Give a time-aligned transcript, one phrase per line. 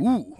[0.00, 0.36] Ooh.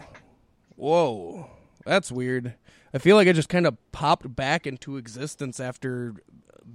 [0.76, 1.50] Whoa.
[1.84, 2.54] That's weird.
[2.92, 6.14] I feel like I just kind of popped back into existence after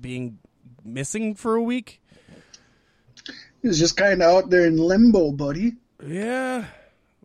[0.02, 0.40] being
[0.84, 2.02] missing for a week.
[3.62, 5.74] He was just kind of out there in limbo, buddy.
[6.06, 6.66] Yeah.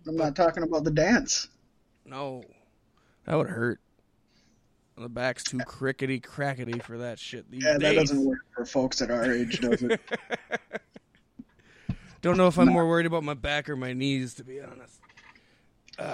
[0.06, 1.48] I'm not talking about the dance.
[2.04, 2.42] No.
[3.24, 3.80] That would hurt.
[4.96, 9.00] The back's too crickety crackety for that shit these Yeah, that doesn't work for folks
[9.00, 10.00] at our age, does it?
[12.20, 15.00] Don't know if I'm more worried about my back or my knees, to be honest.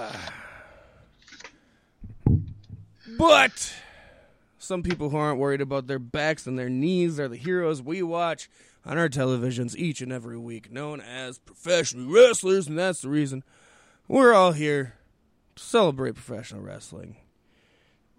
[3.18, 3.72] But
[4.58, 8.02] some people who aren't worried about their backs and their knees are the heroes we
[8.02, 8.48] watch
[8.84, 13.44] on our televisions each and every week, known as professional wrestlers, and that's the reason
[14.08, 14.94] we're all here
[15.56, 17.16] to celebrate professional wrestling.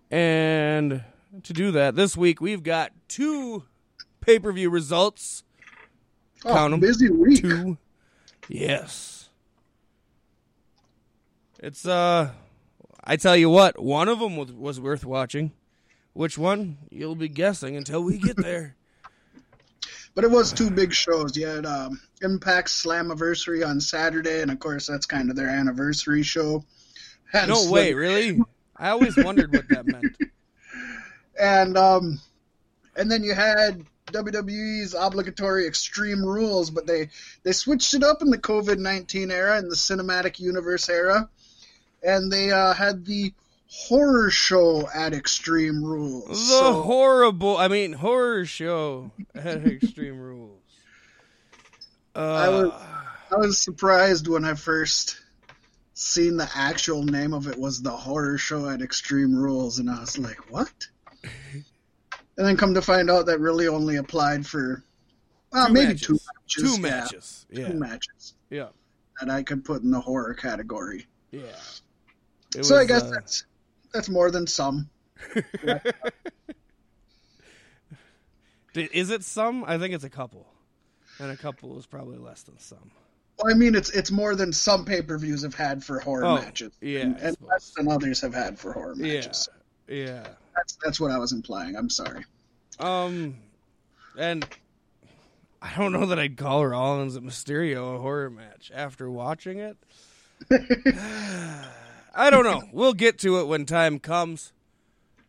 [0.09, 1.03] And
[1.43, 3.63] to do that, this week we've got two
[4.21, 5.43] pay per view results.
[6.45, 6.79] Oh, Count 'em.
[6.79, 7.41] busy week.
[7.41, 7.77] Two.
[8.47, 9.24] Yes.
[11.59, 12.31] It's uh
[13.03, 15.51] I tell you what, one of them was, was worth watching.
[16.13, 16.77] Which one?
[16.89, 18.75] You'll be guessing until we get there.
[20.15, 21.35] But it was two big shows.
[21.35, 26.23] You had um, Impact Slammiversary on Saturday, and of course that's kind of their anniversary
[26.23, 26.63] show.
[27.34, 28.40] And no Slam- way, really?
[28.77, 30.15] I always wondered what that meant.
[31.37, 32.21] And um,
[32.95, 37.09] and then you had WWE's obligatory Extreme Rules, but they
[37.43, 41.29] they switched it up in the COVID nineteen era, in the cinematic universe era,
[42.05, 43.34] and they uh, had the
[43.67, 46.27] horror show at Extreme Rules.
[46.29, 50.62] The So- horrible, I mean, horror show at Extreme Rules.
[52.15, 52.71] Uh, I was
[53.31, 55.17] I was surprised when I first
[55.95, 59.99] seen the actual name of it was the horror show at Extreme Rules, and I
[59.99, 60.71] was like, what?
[61.23, 61.63] and
[62.47, 64.84] then come to find out that really only applied for
[65.51, 66.07] well, Two maybe matches.
[66.07, 66.56] two matches.
[66.57, 67.45] two yeah, matches.
[67.50, 67.67] Yeah.
[67.69, 68.67] Two matches Yeah.
[69.19, 71.07] that I could put in the horror category.
[71.31, 71.41] Yeah.
[72.56, 73.45] It so I guess uh, that's
[73.94, 74.89] that's more than some.
[78.75, 79.63] Is it some?
[79.66, 80.47] I think it's a couple.
[81.19, 82.91] And a couple is probably less than some.
[83.38, 86.25] Well, I mean, it's it's more than some pay per views have had for horror
[86.25, 89.50] Oh, matches, yeah, and, and less than others have had for horror matches.
[89.88, 89.96] Yeah.
[89.96, 90.28] Yeah.
[90.56, 91.75] That's that's what I was implying.
[91.75, 92.25] I'm sorry.
[92.80, 93.35] Um,
[94.18, 94.46] and
[95.62, 99.78] I don't know that I'd call Rollins and Mysterio a horror match after watching it.
[102.16, 102.64] I don't know.
[102.72, 104.53] We'll get to it when time comes.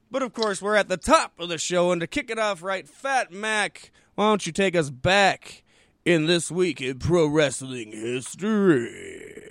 [0.09, 2.63] But of course, we're at the top of the show, and to kick it off
[2.63, 5.65] right, Fat Mac, why don't you take us back
[6.05, 9.43] in this week in pro wrestling history?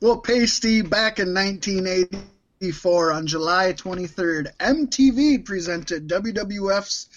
[0.00, 7.08] Well, Pasty, back in 1984, on July 23rd, MTV presented WWF's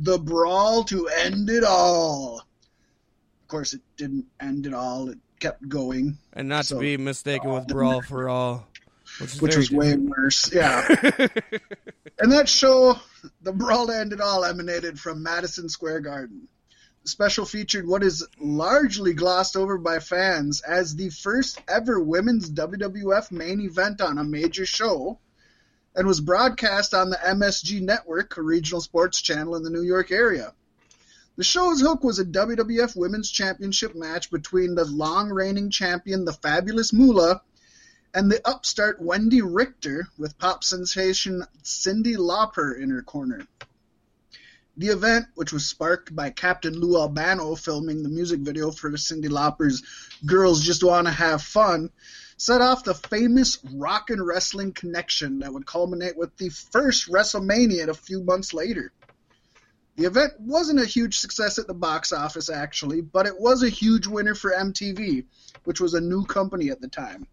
[0.00, 2.38] The Brawl to End It All.
[2.38, 6.96] Of course, it didn't end it all, it kept going, And not So- to be
[6.96, 8.66] mistaken with Brawl uh, for All,
[9.20, 10.52] which which was way worse.
[10.52, 10.86] Yeah.
[12.18, 12.98] and that show,
[13.42, 16.48] The Brawl to End It All, emanated from Madison Square Garden.
[17.02, 22.50] The special featured what is largely glossed over by fans as the first ever women's
[22.50, 25.20] WWF main event on a major show
[25.94, 30.10] and was broadcast on the MSG Network, a regional sports channel in the New York
[30.10, 30.52] area.
[31.36, 36.32] The show's hook was a WWF Women's Championship match between the long reigning champion, the
[36.32, 37.42] Fabulous Moolah,
[38.14, 43.46] and the upstart Wendi Richter, with pop sensation Cyndi Lauper in her corner.
[44.78, 49.28] The event, which was sparked by Captain Lou Albano filming the music video for Cyndi
[49.28, 49.82] Lauper's
[50.24, 51.90] Girls Just Wanna Have Fun,
[52.38, 57.88] set off the famous rock and wrestling connection that would culminate with the first WrestleMania
[57.88, 58.90] a few months later.
[59.96, 63.68] The event wasn't a huge success at the box office, actually, but it was a
[63.68, 65.24] huge winner for MTV,
[65.64, 67.26] which was a new company at the time.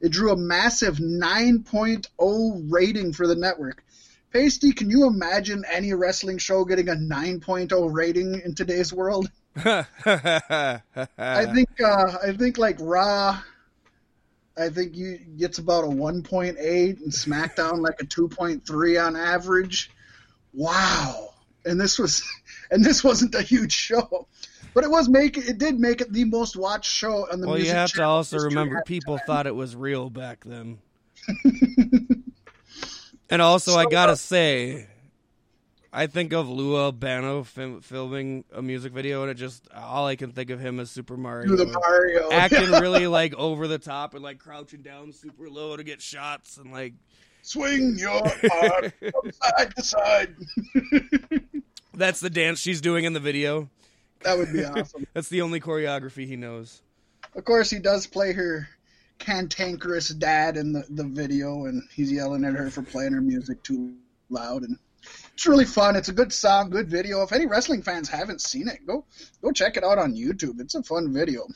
[0.00, 3.84] It drew a massive 9.0 rating for the network.
[4.32, 9.30] Pasty, can you imagine any wrestling show getting a 9.0 rating in today's world?
[9.56, 10.80] I
[11.54, 13.38] think uh, I think like Raw
[14.56, 19.90] I think you gets about a 1.8 and SmackDown like a 2.3 on average.
[20.52, 21.31] Wow.
[21.64, 22.22] And this was
[22.70, 24.26] and this wasn't a huge show.
[24.74, 27.58] But it was make it did make it the most watched show on the well,
[27.58, 29.26] you have to also remember people time.
[29.26, 30.78] thought it was real back then.
[33.30, 34.86] and also, I gotta uh, say,
[35.92, 40.16] I think of Lou Albano film, filming a music video, and it just all I
[40.16, 44.14] can think of him as Super Mario, the Mario acting really like over the top
[44.14, 46.94] and like crouching down super low to get shots and like
[47.42, 48.10] swing your
[48.52, 50.34] arm from side to side.
[51.94, 53.68] that's the dance she's doing in the video.
[54.22, 55.06] that would be awesome.
[55.14, 56.80] That's the only choreography he knows.
[57.34, 58.68] Of course, he does play her
[59.18, 63.62] cantankerous dad in the, the video, and he's yelling at her for playing her music
[63.62, 63.94] too
[64.30, 64.62] loud.
[64.62, 64.78] And
[65.34, 65.96] it's really fun.
[65.96, 67.22] It's a good song, good video.
[67.22, 69.04] If any wrestling fans haven't seen it, go
[69.42, 70.60] go check it out on YouTube.
[70.60, 71.46] It's a fun video.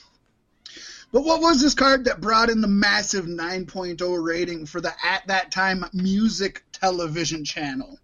[1.16, 5.26] But what was this card that brought in the massive 9.0 rating for the at
[5.28, 7.98] that time music television channel?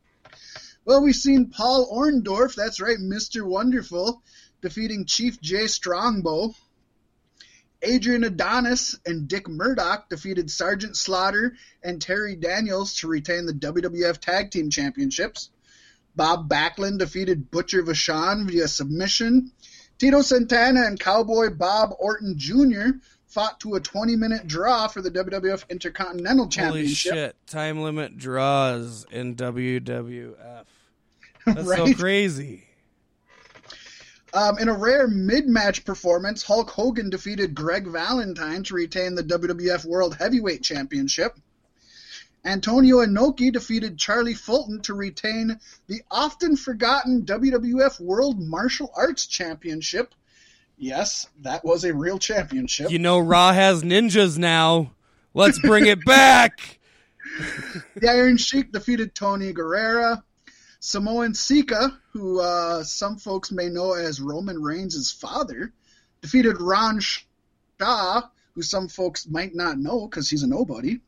[0.86, 3.44] Well, we've seen Paul Orndorff, that's right, Mr.
[3.44, 4.22] Wonderful,
[4.62, 6.54] defeating Chief Jay Strongbow.
[7.82, 14.20] Adrian Adonis and Dick Murdoch defeated Sergeant Slaughter and Terry Daniels to retain the WWF
[14.20, 15.50] Tag Team Championships.
[16.16, 19.52] Bob Backlund defeated Butcher Vachon via submission.
[20.02, 22.99] Tito Santana and Cowboy Bob Orton Jr.
[23.28, 27.12] fought to a 20 minute draw for the WWF Intercontinental Championship.
[27.12, 27.37] Holy shit!
[27.46, 30.64] Time limit draws in WWF.
[31.46, 31.94] That's Right?
[31.94, 32.64] so crazy.
[34.34, 39.84] Um, in a rare mid-match performance, Hulk Hogan defeated Greg Valentine to retain the WWF
[39.84, 41.38] World Heavyweight Championship.
[42.44, 50.14] Antonio Inoki defeated Charlie Fulton to retain the often forgotten WWF World Martial Arts Championship.
[50.76, 52.90] Yes, that was a real championship.
[52.90, 54.92] You know, Raw has ninjas now.
[55.34, 56.78] Let's bring it back.
[57.96, 60.22] The Iron Sheik defeated Tony Garea.
[60.80, 65.72] Samoan Sika, who uh, some folks may know as Roman Reigns' father,
[66.20, 68.22] defeated Ron Shaw,
[68.54, 70.98] who some folks might not know because he's a nobody.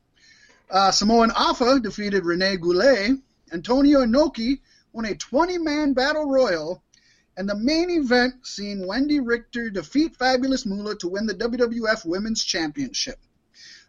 [0.71, 3.19] Uh, Samoan Afa defeated Rene Goulet.
[3.53, 4.61] Antonio Inoki
[4.93, 6.83] won a 20 man battle royal.
[7.37, 12.45] And the main event seen Wendi Richter defeat Fabulous Moolah to win the WWF Women's
[12.45, 13.19] Championship.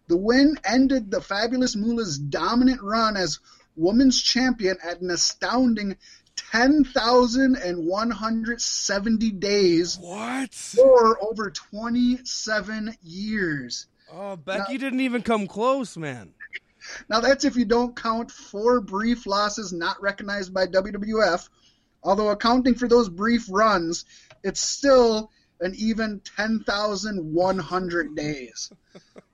[0.08, 3.40] The win ended the Fabulous Moolah's dominant run as
[3.76, 5.98] women's champion at an astounding
[6.36, 10.76] 10,170 days What?
[10.82, 13.88] or over 27 years.
[14.12, 16.34] Oh, Becky didn't even come close, man.
[17.10, 21.48] Now, that's if you don't count four brief losses not recognized by WWF.
[22.04, 24.06] Although accounting for those brief runs,
[24.44, 28.72] it's still an even 10,100 days.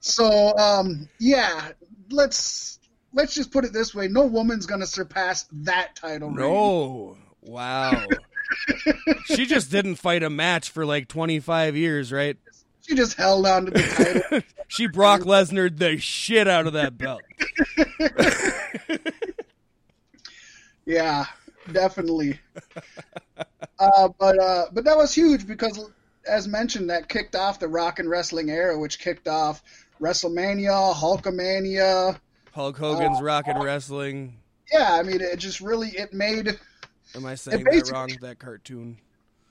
[0.00, 1.72] So, um, yeah,
[2.10, 2.78] let's
[3.12, 6.30] let's just put it this way: no woman's going to surpass that title.
[6.30, 6.48] reign.
[6.48, 7.16] No.
[7.42, 8.06] Wow.
[9.26, 12.36] she just didn't fight a match for like 25 years, right?
[12.82, 14.40] She just held on to the title.
[14.68, 17.20] She Brock Lesnar the shit out of that belt.
[20.84, 21.26] Yeah,
[21.70, 22.40] definitely.
[23.78, 25.90] uh, but uh, but that was huge because,
[26.26, 29.62] as mentioned, that kicked off the rock and wrestling era, which kicked off
[30.00, 32.18] WrestleMania, Hulkamania.
[32.52, 34.36] Hulk Hogan's Rock and Wrestling.
[34.72, 36.58] Yeah, I mean, it just really it made
[37.14, 38.10] Am I saying that wrong?
[38.20, 38.98] That cartoon.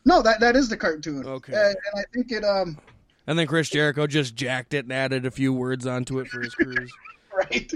[0.05, 1.25] no that that is the cartoon.
[1.25, 1.53] Okay.
[1.53, 2.77] and, and I think it um
[3.31, 6.41] And then Chris Jericho just jacked it and added a few words onto it for
[6.41, 6.91] his cruise.
[7.33, 7.71] right.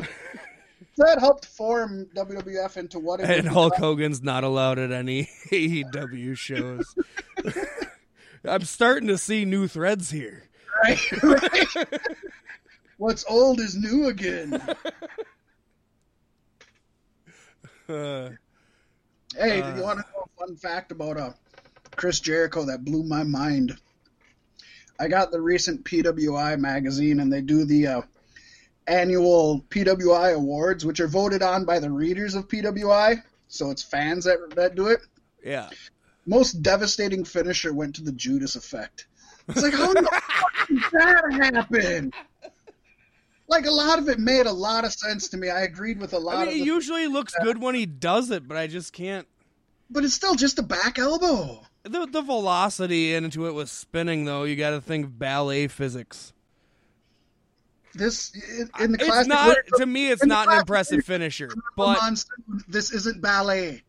[0.97, 3.73] That helped form WWF into what it and Hulk.
[3.77, 6.93] Hogan's not allowed at any AEW shows.
[8.43, 10.43] I'm starting to see new threads here.
[10.83, 11.99] Right, right.
[12.97, 14.55] What's old is new again.
[17.87, 18.31] Uh,
[19.37, 19.71] Hey, Uh.
[19.71, 21.31] do you want to know a fun fact about uh,
[21.95, 23.77] Chris Jericho that blew my mind?
[24.99, 28.01] I got the recent PWI magazine, and they do the uh,
[28.87, 33.21] annual PWI awards, which are voted on by the readers of PWI.
[33.47, 34.99] So it's fans that that do it.
[35.43, 35.69] yeah.
[36.27, 39.05] Most devastating finisher went to the Judas Effect.
[39.47, 42.11] It's like, how the fuck did that happen?
[43.47, 45.51] Like a lot of it made a lot of sense to me.
[45.51, 48.31] I agreed with a lot I mean, of it usually looks good when he does
[48.31, 49.27] it, but I just can't.
[49.91, 51.61] but it's still just a back elbow.
[51.85, 54.43] The, the velocity into it was spinning, though.
[54.43, 56.33] You got to think ballet physics.
[57.93, 58.33] This
[58.79, 60.11] in, the It's not to me.
[60.11, 63.83] It's not an impressive finisher, but Monsoon, this isn't ballet.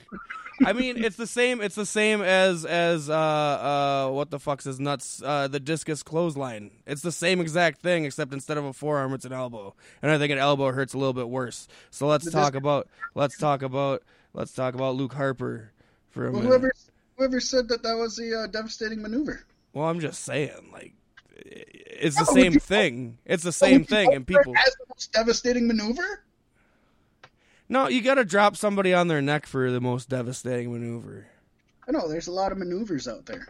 [0.66, 1.62] I mean, it's the same.
[1.62, 5.22] It's the same as as uh uh what the fuck's his nuts?
[5.24, 6.72] Uh, the discus clothesline.
[6.86, 10.18] It's the same exact thing, except instead of a forearm, it's an elbow, and I
[10.18, 11.68] think an elbow hurts a little bit worse.
[11.90, 14.02] So let's The talk discus- about let's talk about
[14.34, 15.72] let's talk about Luke Harper
[16.10, 16.48] for a Well, minute.
[16.50, 16.72] whoever
[17.18, 19.44] whoever said that that was the uh, devastating maneuver.
[19.72, 20.94] Well, I'm just saying, like,
[21.36, 23.18] it's the same you- thing.
[23.26, 24.54] It's the same thing, and people.
[24.56, 26.24] as the most devastating maneuver.
[27.68, 31.26] No, you got to drop somebody on their neck for the most devastating maneuver.
[31.86, 33.48] I know there's a lot of maneuvers out there,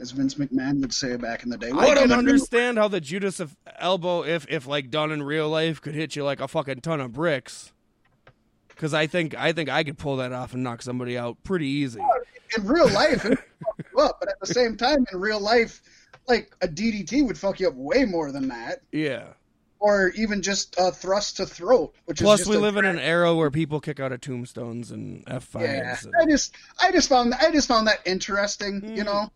[0.00, 1.70] as Vince McMahon would say back in the day.
[1.70, 5.22] I What a can understand how the Judas of elbow, if if like done in
[5.24, 7.72] real life, could hit you like a fucking ton of bricks.
[8.68, 11.66] Because I think I think I could pull that off and knock somebody out pretty
[11.66, 12.00] easy.
[12.56, 15.40] In real life, it would fuck you up, but at the same time, in real
[15.40, 15.82] life,
[16.28, 19.24] like a DDT would fuck you up way more than that, Yeah.
[19.78, 21.94] or even just a thrust to throat.
[22.06, 24.90] Which Plus, is just we live in an era where people kick out of tombstones
[24.90, 26.08] and F Yeah, fives.
[26.20, 28.82] I just, I just found, I just found that interesting.
[28.96, 29.06] You hmm.
[29.06, 29.32] know,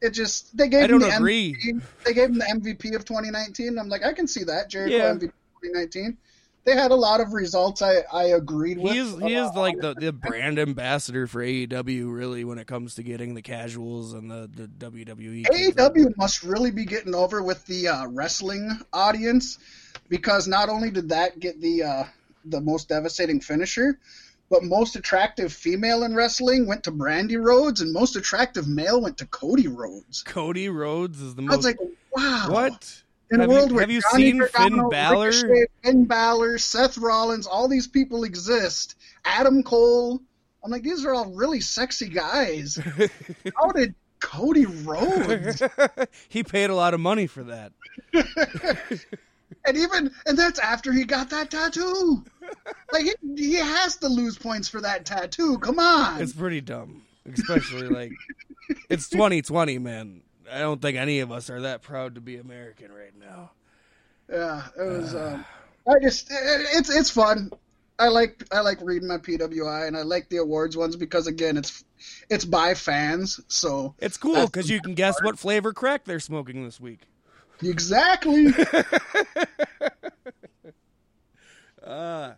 [0.00, 1.54] it just they gave I him don't the agree.
[1.54, 1.82] MVP.
[2.04, 3.78] They gave him the MVP of 2019.
[3.78, 5.12] I'm like, I can see that Jericho Yeah.
[5.14, 6.16] MVP 2019.
[6.64, 8.92] They had a lot of results I, I agreed with.
[8.92, 12.96] He is he is like the, the brand ambassador for AEW really when it comes
[12.96, 15.46] to getting the casuals and the, the WWE.
[15.46, 19.58] AEW must really be getting over with the uh, wrestling audience
[20.08, 22.04] because not only did that get the uh,
[22.44, 23.98] the most devastating finisher,
[24.50, 29.16] but most attractive female in wrestling went to Brandi Rhodes, and most attractive male went
[29.18, 30.22] to Cody Rhodes.
[30.24, 31.78] Cody Rhodes is the I most was like,
[32.14, 32.46] wow.
[32.50, 33.02] what?
[33.30, 35.26] In Have a you- world where have you Johnny seen Gargano, Finn Balor?
[35.26, 38.96] Ricochet, Finn Balor, Seth Rollins, all these people exist.
[39.24, 40.20] Adam Cole.
[40.64, 42.78] I'm like, these are all really sexy guys.
[43.56, 45.62] How did Cody Rhodes?
[46.28, 47.72] he paid a lot of money for that.
[48.12, 52.24] and even and that's after he got that tattoo.
[52.92, 55.58] Like he, he has to lose points for that tattoo.
[55.58, 56.20] Come on.
[56.20, 58.12] It's pretty dumb, especially like
[58.90, 60.20] it's 2020, man.
[60.52, 63.52] I don't think any of us are that proud to be American right now.
[64.28, 65.14] Yeah, it was.
[65.14, 65.44] Um,
[65.88, 66.36] I just it,
[66.74, 67.50] it's it's fun.
[67.98, 71.56] I like I like reading my PWI and I like the awards ones because again
[71.56, 71.84] it's
[72.30, 73.40] it's by fans.
[73.48, 77.00] So It's cool because you can guess what flavor crack they're smoking this week.
[77.62, 78.46] exactly.
[81.82, 82.34] Uh,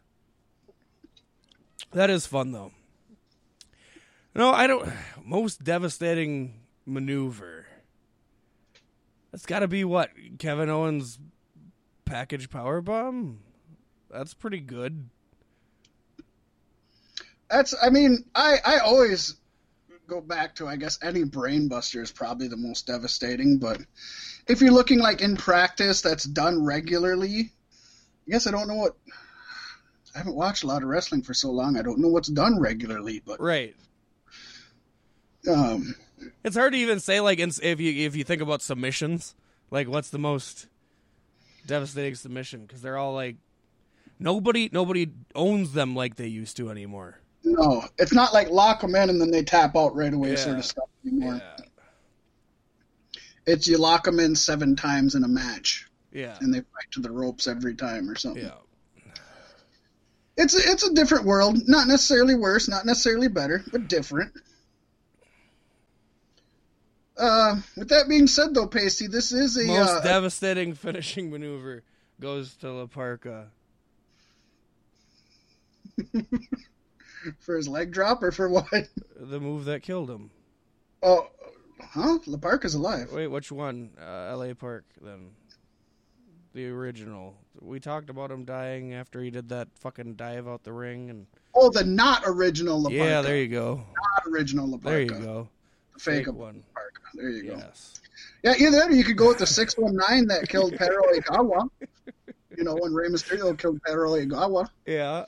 [1.92, 2.70] that is fun though.
[4.34, 4.88] No, I don't.
[5.24, 7.61] Most devastating maneuver.
[9.32, 11.18] That's got to be what Kevin Owens'
[12.04, 13.40] package power bomb.
[14.10, 15.08] That's pretty good.
[17.50, 19.36] That's I mean I I always
[20.06, 23.58] go back to I guess any brainbuster is probably the most devastating.
[23.58, 23.80] But
[24.46, 27.52] if you're looking like in practice that's done regularly,
[28.26, 28.96] I guess I don't know what.
[30.14, 31.78] I haven't watched a lot of wrestling for so long.
[31.78, 33.74] I don't know what's done regularly, but Right.
[35.48, 35.94] um,
[36.44, 39.34] It's hard to even say like if you if you think about submissions,
[39.70, 40.66] like what's the most
[41.66, 43.36] devastating submission because they're all like
[44.18, 47.18] nobody nobody owns them like they used to anymore.
[47.44, 50.58] no, it's not like lock them in and then they tap out right away, sort
[50.58, 51.34] of stuff anymore.
[51.36, 51.64] Yeah.
[53.46, 56.36] It's you lock them in seven times in a match, Yeah.
[56.40, 58.44] and they fight to the ropes every time or something.
[58.44, 59.12] Yeah.
[60.36, 61.58] It's a, it's a different world.
[61.68, 64.32] Not necessarily worse, not necessarily better, but different.
[67.16, 71.82] Uh, with that being said, though, Pasty, this is a Most uh, devastating finishing maneuver
[72.20, 73.46] goes to La Parca.
[77.40, 78.88] for his leg drop or for what?
[79.16, 80.30] The move that killed him.
[81.02, 81.28] Oh,
[81.80, 82.18] huh?
[82.26, 83.12] La Parca's alive.
[83.12, 83.90] Wait, which one?
[84.00, 84.54] Uh, L.A.
[84.54, 85.30] Park then.
[86.54, 87.36] The original.
[87.60, 91.26] We talked about him dying after he did that fucking dive out the ring and
[91.54, 92.96] Oh, the not original La Parca.
[92.96, 93.76] Yeah, there you go.
[93.76, 94.82] Not original La Parca.
[94.84, 95.48] There you go.
[95.94, 96.62] The fake, Fake one.
[96.92, 97.14] Parca.
[97.14, 97.56] There you go.
[97.56, 98.00] Yes.
[98.42, 101.68] Yeah, either that or you could go with the 619 that killed Perro Aguayo.
[102.56, 104.68] You know, when Rey Mysterio killed Perro Aguayo.
[104.86, 105.24] Yeah.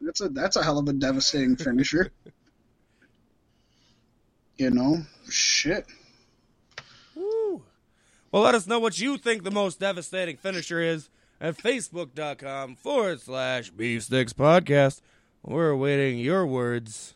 [0.00, 2.10] That's a that's a hell of a devastating finisher.
[4.56, 4.98] you know,
[5.28, 5.86] shit.
[7.14, 7.62] Woo.
[8.30, 11.08] Well, let us know what you think the most devastating finisher is
[11.40, 15.00] at facebook.com forward slash beefsticks podcast.
[15.42, 17.14] We're awaiting your words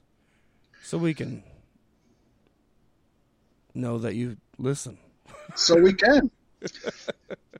[0.82, 1.42] so we can
[3.74, 4.98] know that you listen.
[5.54, 6.30] So we can.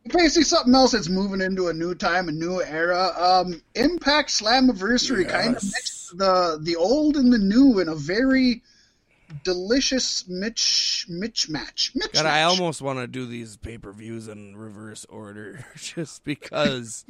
[0.07, 3.11] Basically, something else that's moving into a new time, a new era.
[3.17, 8.63] Um, Impact Slammiversary kind of mixed the the old and the new in a very
[9.45, 11.93] delicious Mitch Mitch match.
[11.95, 16.25] Mitch God, I almost want to do these pay per views in reverse order just
[16.25, 17.05] because.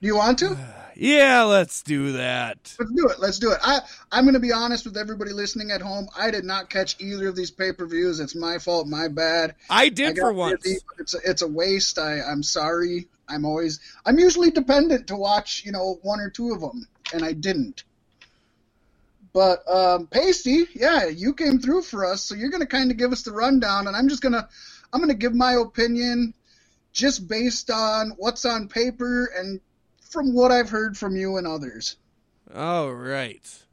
[0.00, 0.56] Do you want to?
[0.96, 2.74] yeah, let's do that.
[2.78, 3.20] Let's do it.
[3.20, 3.58] Let's do it.
[3.62, 3.80] I
[4.10, 6.08] I'm going to be honest with everybody listening at home.
[6.16, 8.18] I did not catch either of these pay per views.
[8.18, 8.86] It's my fault.
[8.86, 9.56] My bad.
[9.68, 10.62] I I did got for once.
[10.62, 11.98] busy, It's a, it's a waste.
[11.98, 13.08] I I'm sorry.
[13.28, 17.22] I'm always I'm usually dependent to watch you know one or two of them, and
[17.22, 17.84] I didn't.
[19.32, 22.96] But um, Pasty, yeah, you came through for us, so you're going to kind of
[22.96, 24.48] give us the rundown, and I'm just gonna
[24.92, 26.34] I'm gonna give my opinion,
[26.92, 29.60] just based on what's on paper and
[30.10, 31.96] from what I've heard from you and others.
[32.54, 33.64] All right.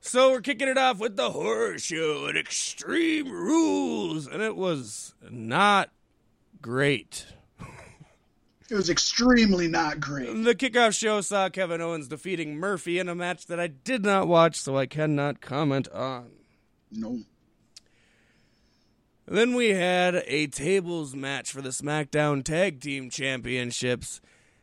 [0.00, 5.14] So we're kicking it off with the horror show at Extreme Rules, and it was
[5.30, 5.90] not
[6.60, 7.26] great.
[8.68, 10.44] It was extremely not great.
[10.44, 14.26] The kickoff show saw Kevin Owens defeating Murphy in a match that I did not
[14.26, 16.30] watch, so I cannot comment on.
[16.90, 17.20] No.
[19.26, 24.20] Then we had a tables match for the SmackDown Tag Team Championships,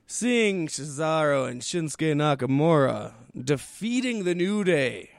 [0.07, 5.11] seeing Cesaro and Shinsuke Nakamura defeating the New Day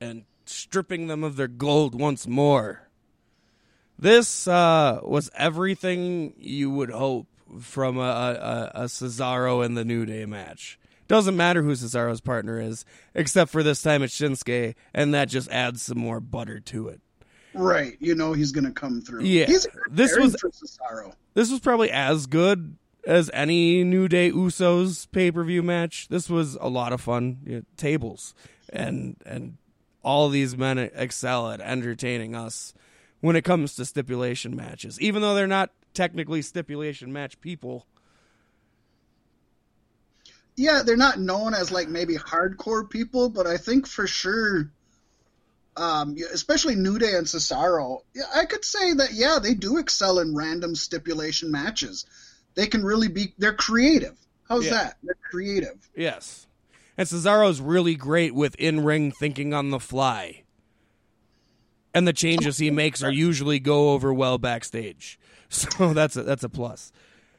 [0.00, 2.88] and stripping them of their gold once more.
[3.98, 7.28] This uh, was everything you would hope
[7.60, 10.78] from a, a, a Cesaro and the New Day match.
[11.08, 12.84] Doesn't matter who Cesaro's partner is,
[13.14, 17.00] except for this time it's Shinsuke, and that just adds some more butter to it.
[17.54, 19.22] Right, you know he's gonna come through.
[19.22, 21.14] Yeah, this was Cesaro.
[21.32, 26.08] This was probably as good as any New Day Usos pay per view match.
[26.08, 27.38] This was a lot of fun.
[27.46, 28.34] You know, tables
[28.70, 29.56] and and
[30.02, 32.74] all these men excel at entertaining us
[33.20, 37.86] when it comes to stipulation matches, even though they're not technically stipulation match people.
[40.56, 44.70] Yeah, they're not known as like maybe hardcore people, but I think for sure
[45.76, 48.00] um, especially New Day and Cesaro,
[48.34, 52.06] I could say that yeah, they do excel in random stipulation matches.
[52.56, 53.34] They can really be.
[53.38, 54.16] They're creative.
[54.48, 54.72] How's yeah.
[54.72, 54.96] that?
[55.02, 55.88] They're creative.
[55.94, 56.48] Yes,
[56.98, 60.42] and Cesaro's really great with in-ring thinking on the fly,
[61.94, 65.18] and the changes he makes are usually go over well backstage.
[65.48, 66.90] So that's a that's a plus.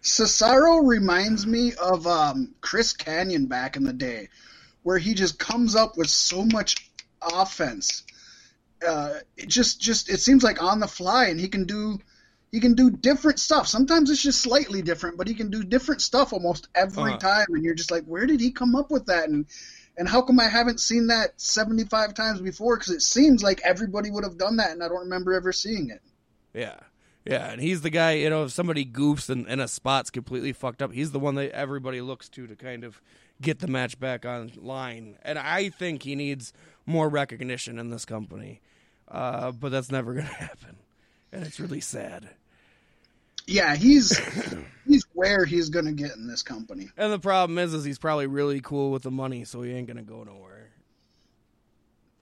[0.01, 4.29] Cesaro reminds me of um, Chris Kanyon back in the day,
[4.83, 6.89] where he just comes up with so much
[7.21, 8.05] offense
[8.85, 11.99] uh, it just just it seems like on the fly, and he can do
[12.51, 13.67] he can do different stuff.
[13.67, 17.17] Sometimes it's just slightly different, but he can do different stuff almost every uh-huh.
[17.17, 19.29] time, and you're just like, where did he come up with that?
[19.29, 19.45] And
[19.97, 22.77] and how come I haven't seen that 75 times before?
[22.77, 25.89] Because it seems like everybody would have done that, and I don't remember ever seeing
[25.89, 26.01] it.
[26.53, 26.75] Yeah.
[27.25, 30.53] Yeah, and he's the guy, you know, if somebody goofs and, and a spot's completely
[30.53, 33.01] fucked up, he's the one that everybody looks to to kind of
[33.41, 35.17] get the match back online.
[35.23, 36.53] And I think he needs
[36.85, 38.61] more recognition in this company.
[39.09, 40.77] Uh, but that's never going to happen.
[41.31, 42.29] And it's really sad.
[43.45, 44.17] Yeah, he's
[44.87, 46.89] he's where he's going to get in this company.
[46.97, 49.87] And the problem is is he's probably really cool with the money, so he ain't
[49.87, 50.69] going to go nowhere.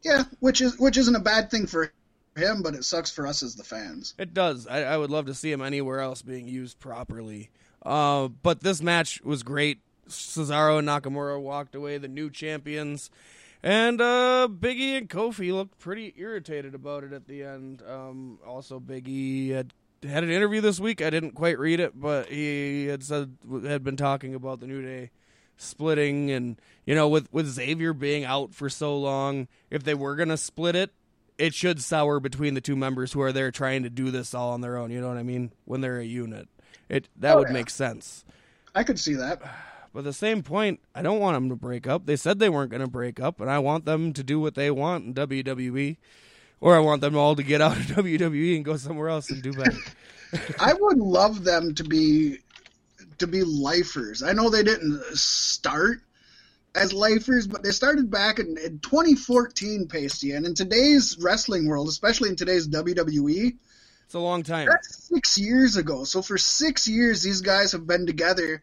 [0.04, 1.92] Yeah, which is which isn't a bad thing for
[2.36, 4.14] him, but it sucks for us as the fans.
[4.20, 4.68] It does.
[4.68, 7.50] I, I would love to see him anywhere else being used properly.
[7.84, 9.80] Uh, but this match was great.
[10.08, 13.10] Cesaro and Nakamura walked away the new champions.
[13.66, 17.82] And uh, Biggie and Kofi looked pretty irritated about it at the end.
[17.82, 19.74] Um, also, Biggie had
[20.04, 21.02] had an interview this week.
[21.02, 24.84] I didn't quite read it, but he had said had been talking about the New
[24.84, 25.10] Day
[25.58, 30.16] splitting, and you know, with with Xavier being out for so long, if they were
[30.16, 30.92] gonna split it,
[31.40, 34.52] it should sour between the two members who are there trying to do this all
[34.52, 34.92] on their own.
[34.92, 35.52] You know what I mean?
[35.66, 36.48] When they're a unit,
[36.88, 37.54] it that oh, would yeah.
[37.54, 38.24] make sense.
[38.76, 39.42] I could see that.
[39.96, 42.06] But at the same point, I don't want them to break up.
[42.06, 44.54] They said they weren't going to break up, and I want them to do what
[44.54, 45.96] they want in WWE.
[46.60, 49.42] Or I want them all to get out of WWE and go somewhere else and
[49.42, 49.78] do better.
[50.60, 52.40] I would love them to be
[53.20, 54.22] to be lifers.
[54.22, 56.02] I know they didn't start
[56.76, 60.34] as lifers, but they started back in, in 2014, Pasty.
[60.34, 63.56] And in today's wrestling world, especially in today's WWE,
[64.04, 64.68] it's a long time.
[64.68, 66.04] That's six years ago.
[66.04, 68.62] So for six years, these guys have been together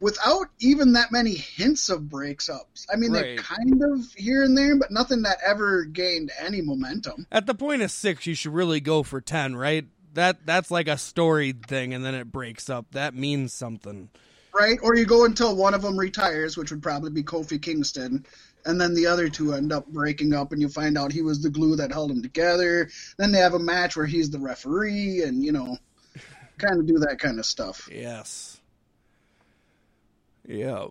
[0.00, 2.86] without even that many hints of breaks ups.
[2.92, 3.36] I mean, right.
[3.36, 7.26] they kind of here and there, but nothing that ever gained any momentum.
[7.30, 9.86] At the point of six, you should really go for ten, right?
[10.14, 12.86] That that's like a storied thing, and then it breaks up.
[12.92, 14.08] That means something,
[14.52, 14.78] right?
[14.82, 18.24] Or you go until one of them retires, which would probably be Kofi Kingston.
[18.66, 21.42] And then the other two end up breaking up, and you find out he was
[21.42, 22.90] the glue that held them together.
[23.16, 25.78] Then they have a match where he's the referee, and you know,
[26.58, 27.88] kind of do that kind of stuff.
[27.90, 28.59] Yes.
[30.50, 30.90] Yep.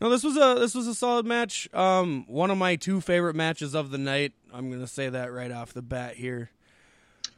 [0.00, 1.68] No, this was a this was a solid match.
[1.72, 4.32] Um, one of my two favorite matches of the night.
[4.52, 6.50] I'm gonna say that right off the bat here.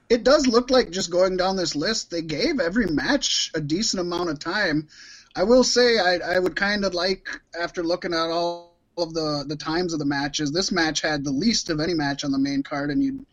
[0.09, 4.01] It does look like just going down this list, they gave every match a decent
[4.01, 4.89] amount of time.
[5.37, 7.29] I will say I, I would kind of like
[7.61, 11.31] after looking at all of the the times of the matches, this match had the
[11.31, 13.27] least of any match on the main card, and you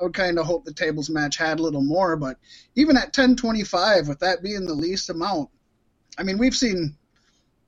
[0.00, 2.16] I would kind of hope the tables match had a little more.
[2.16, 2.38] But
[2.76, 5.50] even at 10:25, with that being the least amount,
[6.18, 6.96] I mean, we've seen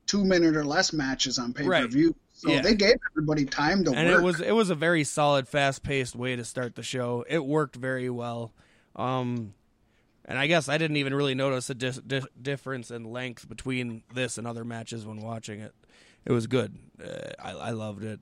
[0.06, 2.08] two minute or less matches on pay per view.
[2.08, 2.16] Right.
[2.34, 2.60] So yeah.
[2.60, 4.18] they gave everybody time to and work.
[4.18, 7.24] it was it was a very solid, fast paced way to start the show.
[7.28, 8.52] It worked very well.
[8.96, 9.54] Um,
[10.24, 14.02] and I guess I didn't even really notice a di- di- difference in length between
[14.12, 15.74] this and other matches when watching it.
[16.24, 16.76] It was good.
[17.02, 18.20] Uh, I, I loved it.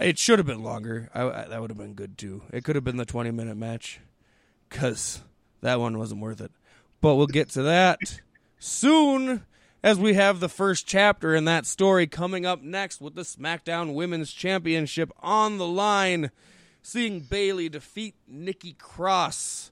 [0.00, 1.08] It should have been longer.
[1.14, 2.42] I, I, that would have been good too.
[2.52, 4.00] It could have been the twenty minute match,
[4.68, 5.22] because
[5.60, 6.50] that one wasn't worth it.
[7.00, 8.00] But we'll get to that
[8.64, 9.44] soon
[9.82, 13.92] as we have the first chapter in that story coming up next with the SmackDown
[13.92, 16.30] Women's Championship on the line.
[16.80, 19.70] seeing Bayley defeat Nikki Cross.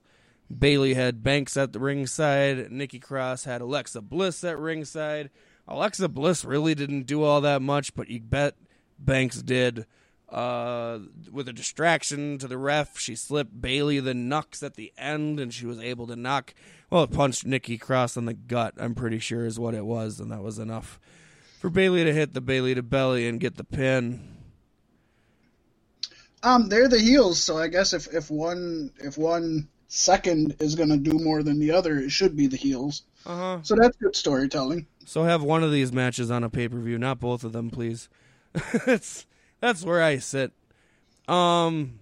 [0.57, 2.71] Bayley had Banks at the ringside.
[2.71, 5.31] Nikki Cross had Alexa Bliss at ringside.
[5.67, 8.57] Alexa Bliss really didn't do all that much, but you bet
[8.99, 9.87] Banks did.
[10.33, 15.39] Uh, with a distraction to the ref, she slipped Bayley the knucks at the end,
[15.39, 16.55] and she was able to knock.
[16.89, 18.75] Well, it punched Nikki Cross on the gut.
[18.79, 20.99] I'm pretty sure is what it was, and that was enough
[21.61, 24.21] for Bayley to hit the Bayley to belly and get the pin.
[26.43, 30.89] Um, they're the heels, so I guess if if one if one second is going
[30.89, 33.03] to do more than the other, it should be the heels.
[33.27, 33.59] Uh huh.
[33.63, 34.87] So that's good storytelling.
[35.05, 37.71] So have one of these matches on a pay per view, not both of them,
[37.71, 38.09] please.
[38.87, 39.27] that's
[39.63, 40.53] that's where I sit.
[41.29, 42.01] Um,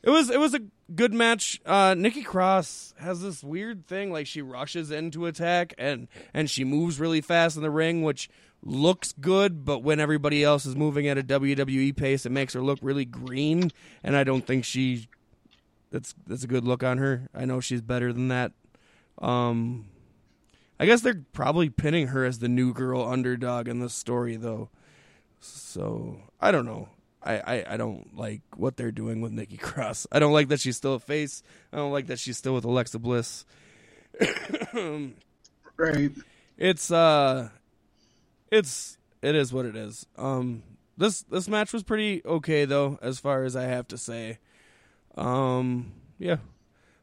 [0.00, 0.60] it was it was a
[0.94, 1.60] good match.
[1.66, 6.62] Uh, Nikki Cross has this weird thing, like she rushes into attack and and she
[6.62, 8.30] moves really fast in the ring, which
[8.62, 12.62] looks good, but when everybody else is moving at a WWE pace, it makes her
[12.62, 13.72] look really green,
[14.04, 15.08] and I don't think she
[15.90, 17.28] that's that's a good look on her.
[17.34, 18.52] I know she's better than that.
[19.20, 19.86] Um
[20.78, 24.70] I guess they're probably pinning her as the new girl underdog in this story though.
[25.44, 26.88] So, I don't know.
[27.22, 30.08] I, I, I don't like what they're doing with Nikki Cross.
[30.10, 31.44] I don't like that she's still a face.
[31.72, 33.44] I don't like that she's still with Alexa Bliss.
[35.78, 36.12] Right.
[36.58, 37.48] it's uh
[38.50, 40.06] it's it is what it is.
[40.16, 40.62] Um
[40.98, 44.38] this this match was pretty okay though, as far as I have to say.
[45.16, 46.36] Um yeah.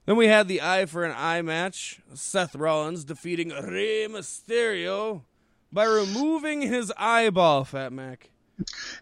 [0.06, 2.00] Then we had the eye for an eye match.
[2.14, 5.24] Seth Rollins defeating Rey Mysterio
[5.72, 8.30] by removing his eyeball, Fat Mac.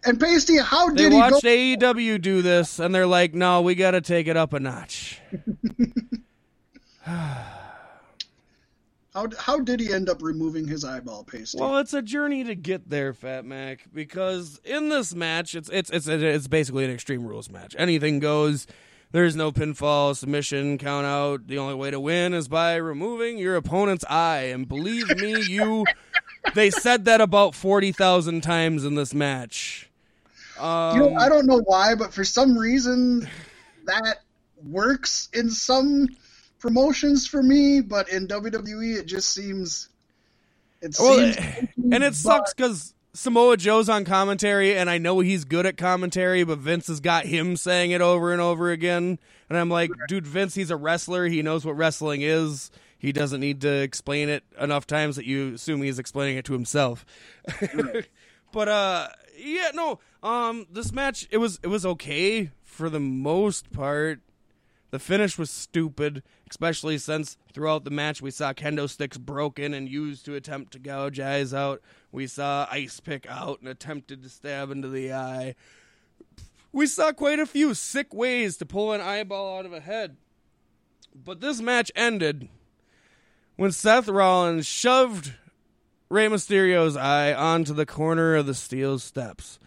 [0.04, 1.30] And Pasty, how They did he go?
[1.30, 4.60] watched AEW do this and they're like, no, we got to take it up a
[4.60, 5.20] notch.
[9.14, 11.58] How how did he end up removing his eyeball, Pasty?
[11.58, 15.90] Well, it's a journey to get there, Fat Mac, because in this match, it's it's
[15.90, 17.74] it's it's basically an extreme rules match.
[17.78, 18.66] Anything goes.
[19.10, 21.46] There's no pinfall, submission, count out.
[21.46, 24.50] The only way to win is by removing your opponent's eye.
[24.52, 25.86] And believe me, you
[26.54, 29.88] they said that about 40,000 times in this match.
[30.58, 33.28] Um, you know, I don't know why, but for some reason
[33.84, 34.18] that
[34.66, 36.08] works in some
[36.58, 39.88] promotions for me, but in WWE it just seems
[40.80, 45.44] it Well, seems and it sucks because Samoa Joe's on commentary, and I know he's
[45.44, 49.18] good at commentary, but Vince has got him saying it over and over again.
[49.48, 51.26] And I'm like, dude, Vince, he's a wrestler.
[51.26, 52.70] He knows what wrestling is.
[52.98, 56.52] He doesn't need to explain it enough times that you assume he's explaining it to
[56.52, 57.06] himself.
[58.52, 59.08] but uh,
[59.38, 60.00] yeah, no.
[60.22, 64.20] Um, this match it was it was okay for the most part.
[64.90, 69.88] The finish was stupid, especially since throughout the match we saw kendo sticks broken and
[69.88, 71.82] used to attempt to gouge eyes out.
[72.10, 75.54] We saw ice pick out and attempted to stab into the eye.
[76.72, 80.16] We saw quite a few sick ways to pull an eyeball out of a head.
[81.14, 82.48] But this match ended
[83.58, 85.34] when Seth Rollins shoved
[86.08, 89.58] Rey Mysterio's eye onto the corner of the steel steps.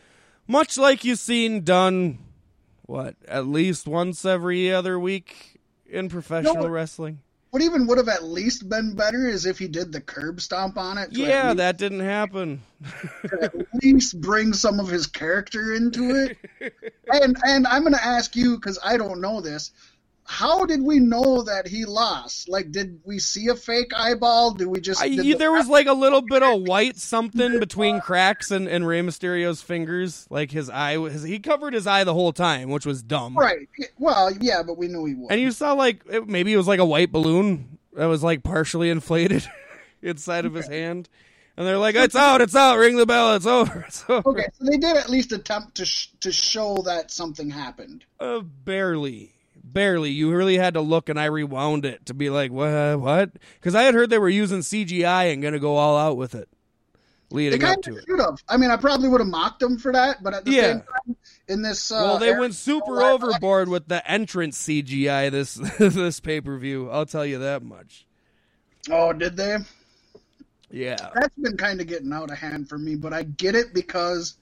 [0.48, 2.18] Much like you've seen done,
[2.84, 6.68] what, at least once every other week in professional No.
[6.70, 7.20] wrestling?
[7.52, 10.78] what even would have at least been better is if he did the curb stomp
[10.78, 11.10] on it.
[11.12, 12.62] Yeah, at that didn't happen.
[12.82, 16.38] least, at least bring some of his character into it.
[17.12, 19.72] and and I'm gonna ask you because I don't know this.
[20.24, 22.48] How did we know that he lost?
[22.48, 24.54] Like, did we see a fake eyeball?
[24.54, 25.02] Did we just?
[25.02, 28.50] I, did you- the- there was like a little bit of white something between cracks
[28.52, 30.28] and, and Rey Mysterio's fingers.
[30.30, 33.38] Like his eye, was he covered his eye the whole time, which was dumb.
[33.38, 33.68] right.
[33.98, 35.28] Well, yeah, but we knew he was.
[35.32, 38.42] And you saw like it, maybe it was like a white balloon that was like
[38.44, 39.46] partially inflated
[40.02, 41.10] inside of his hand,
[41.58, 44.48] and they're like, "It's out, it's out, ring the bell, it's over, it's over." Okay,
[44.54, 48.06] so they did at least attempt to sh- to show that something happened.
[48.20, 49.34] Uh, barely,
[49.74, 50.10] barely.
[50.12, 53.00] You really had to look, and I rewound it to be like, "What?
[53.00, 56.36] What?" Because I had heard they were using CGI and gonna go all out with
[56.36, 56.50] it,
[57.32, 58.06] leading up to it.
[58.08, 58.42] should have.
[58.50, 60.62] I mean, I probably would have mocked them for that, but at the Yeah.
[60.62, 61.16] same time,
[61.48, 66.42] in this, uh, Well, they went super overboard with the entrance CGI this this pay
[66.42, 66.90] per view.
[66.90, 68.06] I'll tell you that much.
[68.90, 69.58] Oh, did they?
[70.72, 71.10] Yeah.
[71.14, 74.38] That's been kind of getting out of hand for me, but I get it because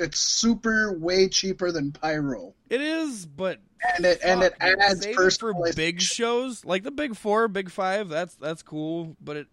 [0.00, 3.60] it's super way cheaper than pyro, It is, but
[3.96, 8.08] and it and it adds it for big shows like the big four, big five.
[8.08, 9.46] That's that's cool, but it.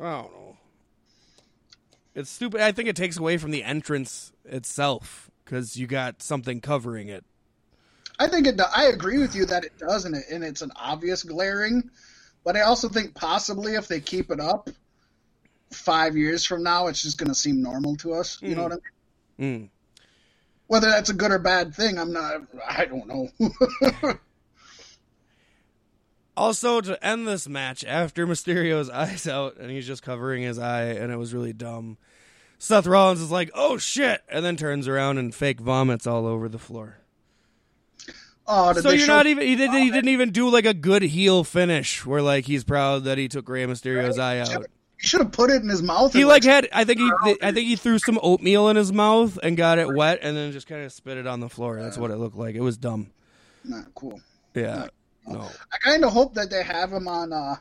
[0.00, 0.56] I don't know.
[2.14, 2.60] It's stupid.
[2.60, 7.24] I think it takes away from the entrance itself because you got something covering it.
[8.18, 8.60] I think it.
[8.74, 11.90] I agree with you that it does, and, it, and it's an obvious glaring.
[12.44, 14.68] But I also think possibly if they keep it up,
[15.70, 18.40] five years from now, it's just going to seem normal to us.
[18.42, 18.62] You know mm-hmm.
[18.62, 18.82] what I mean?
[19.42, 19.68] Mm.
[20.68, 22.42] Whether that's a good or bad thing, I'm not.
[22.66, 24.18] I don't know.
[26.36, 30.84] Also, to end this match, after Mysterio's eyes out and he's just covering his eye,
[30.84, 31.98] and it was really dumb.
[32.58, 36.48] Seth Rollins is like, "Oh shit!" and then turns around and fake vomits all over
[36.48, 36.98] the floor.
[38.46, 41.44] oh, So you're not even he did he didn't even do like a good heel
[41.44, 44.66] finish where like he's proud that he took Rey Mysterio's eye out.
[45.02, 46.12] He should have put it in his mouth.
[46.12, 49.36] He like had I think he I think he threw some oatmeal in his mouth
[49.42, 51.82] and got it wet and then just kind of spit it on the floor.
[51.82, 52.54] That's what it looked like.
[52.54, 53.10] It was dumb.
[53.64, 54.20] not cool.
[54.54, 54.86] Yeah.
[55.26, 55.48] No.
[55.72, 57.32] I kind of hope that they have him on.
[57.32, 57.56] uh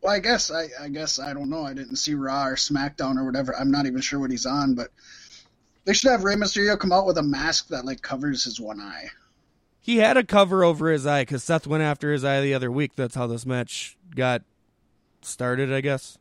[0.00, 1.64] Well, I guess I, I guess I don't know.
[1.64, 3.52] I didn't see Raw or SmackDown or whatever.
[3.58, 4.90] I'm not even sure what he's on, but
[5.84, 8.80] they should have Rey Mysterio come out with a mask that like covers his one
[8.80, 9.08] eye.
[9.80, 12.70] He had a cover over his eye because Seth went after his eye the other
[12.70, 12.92] week.
[12.94, 14.42] That's how this match got
[15.22, 16.18] started, I guess.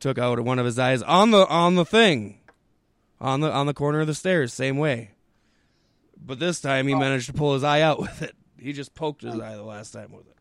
[0.00, 2.40] Took out one of his eyes on the on the thing,
[3.20, 5.12] on the on the corner of the stairs, same way.
[6.16, 8.34] But this time he managed to pull his eye out with it.
[8.58, 10.36] He just poked his eye the last time with it.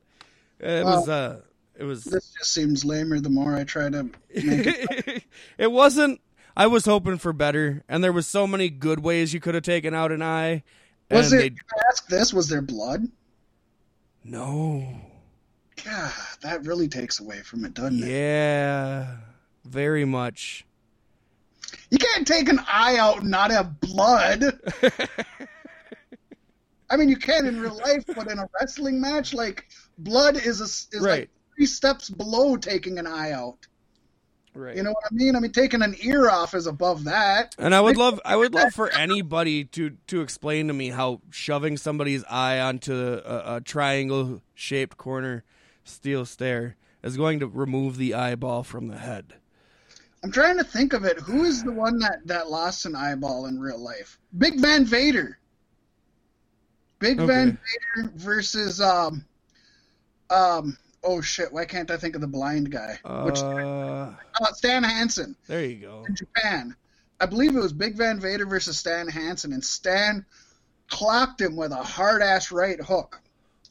[0.66, 1.42] It was uh,
[1.76, 5.24] it was This just seems lamer the more I try to make it.
[5.58, 6.22] it wasn't.
[6.56, 9.64] I was hoping for better, and there was so many good ways you could have
[9.64, 10.64] taken out an eye.
[11.10, 11.54] Was and it?
[11.54, 12.34] I ask this?
[12.34, 13.08] Was there blood?
[14.24, 15.02] No.
[15.84, 18.08] God, that really takes away from it, doesn't it?
[18.10, 19.18] Yeah,
[19.66, 20.66] very much.
[21.90, 24.44] You can't take an eye out and not have blood.
[26.90, 30.62] I mean, you can in real life, but in a wrestling match, like blood is
[30.62, 31.22] a, is Right.
[31.22, 33.58] like three steps below taking an eye out.
[34.56, 34.76] Right.
[34.78, 35.36] You know what I mean?
[35.36, 37.56] I mean, taking an ear off is above that.
[37.58, 41.22] and I would love, I would love for anybody to to explain to me how
[41.32, 45.44] shoving somebody's eye onto a, a triangle shaped corner
[45.84, 49.34] steel stair is going to remove the eyeball from the head.
[50.24, 51.20] I'm trying to think of it.
[51.20, 54.18] Who is the one that that lost an eyeball in real life?
[54.38, 55.38] Big Van Vader.
[57.00, 57.28] Big Okay.
[57.28, 57.58] Van
[57.98, 59.26] Vader versus um
[60.30, 63.00] um oh shit, why can't I think of the blind guy?
[63.26, 66.06] Which Uh, uh, Stan Hansen there you go.
[66.08, 66.76] in Japan.
[67.20, 70.26] I believe it was Big Van Vader versus Stan Hansen, and Stan
[70.90, 73.20] clocked him with a hard ass right hook.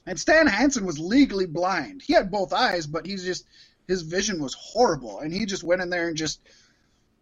[0.07, 2.03] And Stan Hansen was legally blind.
[2.03, 3.47] He had both eyes, but he's just
[3.87, 6.41] his vision was horrible, and he just went in there and just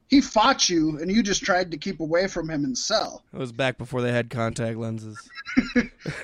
[0.09, 3.23] he fought you, and you just tried to keep away from him and sell.
[3.33, 5.17] It was back before they had contact lenses.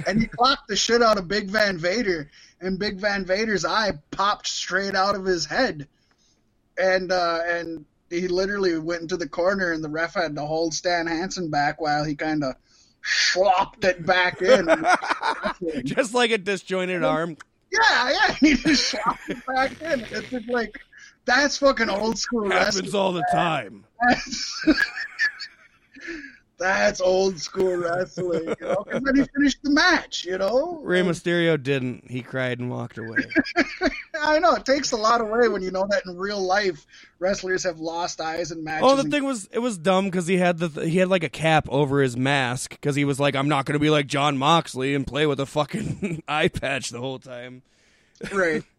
[0.06, 3.92] And he clocked the shit out of Big Van Vader, and Big Van Vader's eye
[4.10, 5.86] popped straight out of his head,
[6.78, 10.74] and uh, and he literally went into the corner, and the ref had to hold
[10.74, 12.54] Stan Hansen back while he kind of
[13.06, 14.68] slopped it back in.
[15.84, 17.36] Just like a disjointed arm.
[17.72, 20.00] yeah, yeah, he just slopped it back in.
[20.00, 20.80] It's just like
[21.24, 23.84] that's fucking old school Happens all the time.
[26.58, 28.82] That's, old school wrestling, you know.
[28.84, 30.80] Because then he finished the match, you know.
[30.82, 32.10] Rey Mysterio didn't.
[32.10, 33.18] He cried and walked away.
[34.22, 36.86] I know it takes a lot away when you know that in real life
[37.18, 38.88] wrestlers have lost eyes in matches.
[38.90, 41.24] Oh, the and- thing was, it was dumb because he had the he had like
[41.24, 44.38] a cap over his mask because he was like, I'm not gonna be like Jon
[44.38, 47.62] Moxley and play with a fucking eye patch the whole time.
[48.32, 48.62] right?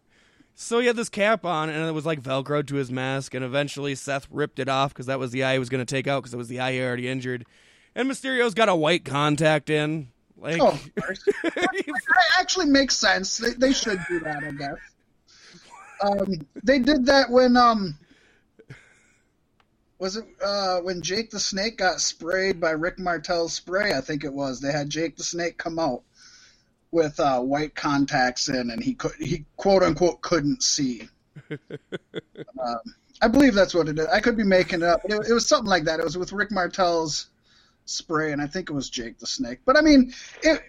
[0.59, 3.35] So he had this cap on, and it was like velcroed to his mask.
[3.35, 6.07] And eventually, Seth ripped it off because that was the eye he was gonna take
[6.07, 7.45] out because it was the eye he already injured.
[7.97, 10.09] And Mysterio's got a white contact in.
[10.37, 11.25] Like, Oh, of course.
[11.43, 13.37] that actually makes sense.
[13.37, 14.77] They, they should do that, I guess.
[16.03, 17.97] Um, they did that when um,
[19.97, 23.93] was it uh when Jake the Snake got sprayed by Rick Martel's spray?
[23.93, 24.61] I think it was.
[24.61, 26.03] They had Jake the Snake come out
[26.91, 31.09] with uh, white contacts in, and he could he quote unquote couldn't see.
[31.51, 32.79] um,
[33.23, 34.05] I believe that's what it is.
[34.05, 35.01] I could be making it up.
[35.05, 35.99] It, it was something like that.
[35.99, 37.29] It was with Rick Martel's
[37.87, 39.59] spray, and I think it was Jake the Snake.
[39.65, 40.61] But I mean, it,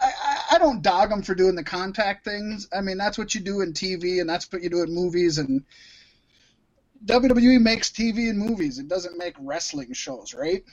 [0.00, 0.12] I,
[0.52, 2.68] I- don't dog them for doing the contact things.
[2.76, 5.38] I mean, that's what you do in TV, and that's what you do in movies.
[5.38, 5.64] And
[7.04, 8.78] WWE makes TV and movies.
[8.78, 10.64] It doesn't make wrestling shows, right?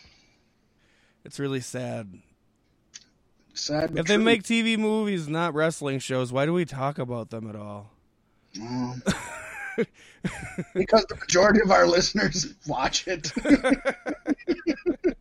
[1.25, 2.13] it's really sad.
[3.53, 3.97] Sad.
[3.97, 4.23] If they true.
[4.23, 7.91] make TV movies, not wrestling shows, why do we talk about them at all?
[8.59, 9.01] Um,
[10.73, 13.31] because the majority of our listeners watch it.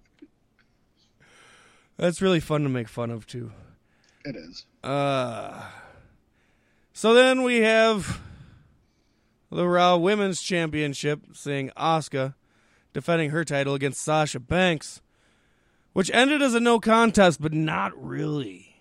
[2.03, 3.53] That's really fun to make fun of too.
[4.25, 4.67] it is.
[4.83, 5.63] Uh,
[6.93, 8.21] so then we have
[9.53, 12.35] the Raw Women's Championship, seeing Asuka
[12.93, 15.01] defending her title against Sasha Banks,
[15.93, 18.75] which ended as a no contest, but not really.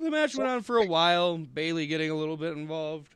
[0.00, 1.36] The match went on for a while.
[1.36, 3.14] Bayley getting a little bit involved.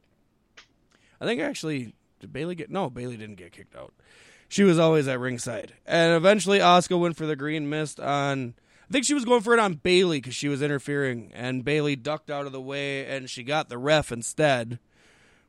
[1.22, 2.90] I think actually did Bayley get no?
[2.90, 3.94] Bayley didn't get kicked out.
[4.50, 5.74] She was always at ringside.
[5.86, 8.54] And eventually, Asuka went for the green mist on.
[8.88, 11.94] I think she was going for it on Bayley because she was interfering, and Bayley
[11.94, 14.80] ducked out of the way, and she got the ref instead.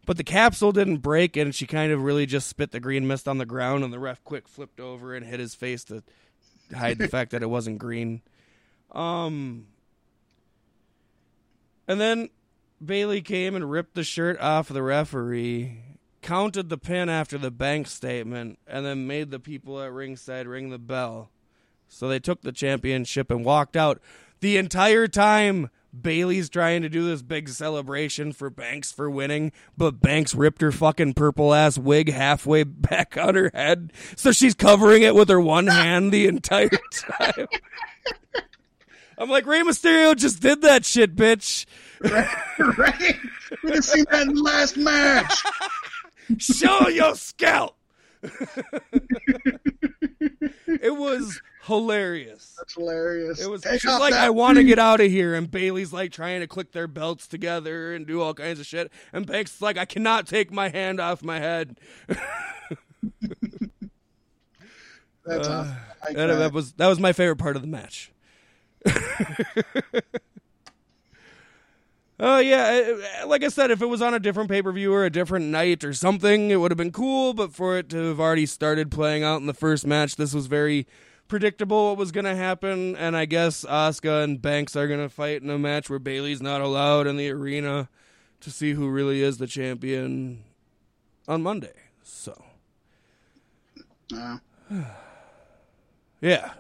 [0.06, 3.28] But the capsule didn't break, and she kind of really just spit the green mist
[3.28, 6.04] on the ground, and the ref quick flipped over and hit his face to
[6.72, 8.22] hide the fact that it wasn't green.
[8.92, 9.66] Um,
[11.88, 12.30] and then
[12.84, 15.80] Bayley came and ripped the shirt off of the referee,
[16.22, 20.70] counted the pin after the bank statement, and then made the people at ringside ring
[20.70, 21.30] the bell.
[21.88, 24.02] So they took the championship and walked out.
[24.40, 30.00] The entire time, Bayley's trying to do this big celebration for Banks for winning, but
[30.00, 33.92] Banks ripped her fucking purple ass wig halfway back on her head.
[34.16, 37.48] So she's covering it with her one hand the entire time.
[39.18, 41.66] I'm like, Rey Mysterio just did that shit, bitch.
[42.00, 42.28] right?
[42.78, 43.16] right?
[43.64, 45.44] We didn't see that in the last match.
[46.38, 47.76] Show your scalp.
[50.68, 52.54] it was hilarious.
[52.58, 53.42] That's hilarious.
[53.42, 56.12] It was Take she's like, I want to get out of here, and Bayley's like
[56.12, 59.62] trying to click their belts together and do all kinds of shit, and Banks is
[59.62, 61.80] like, I cannot take my hand off my head.
[65.26, 66.14] That's Uh, awesome.
[66.16, 66.28] That.
[66.36, 68.12] that was that was my favorite part of the match.
[72.24, 74.94] Oh yeah, uh, like I said, if it was on a different pay per view
[74.94, 77.34] or a different night or something, it would have been cool.
[77.34, 80.46] But for it to have already started playing out in the first match, this was
[80.46, 80.86] very
[81.28, 82.96] predictable what was going to happen.
[82.96, 86.44] And I guess Asuka and Banks are going to fight in a match where Bayley's
[86.44, 87.90] not allowed in the arena
[88.42, 90.44] to see who really is the champion
[91.28, 91.74] on Monday.
[92.04, 92.40] So
[94.14, 94.38] Uh,
[96.22, 96.52] yeah,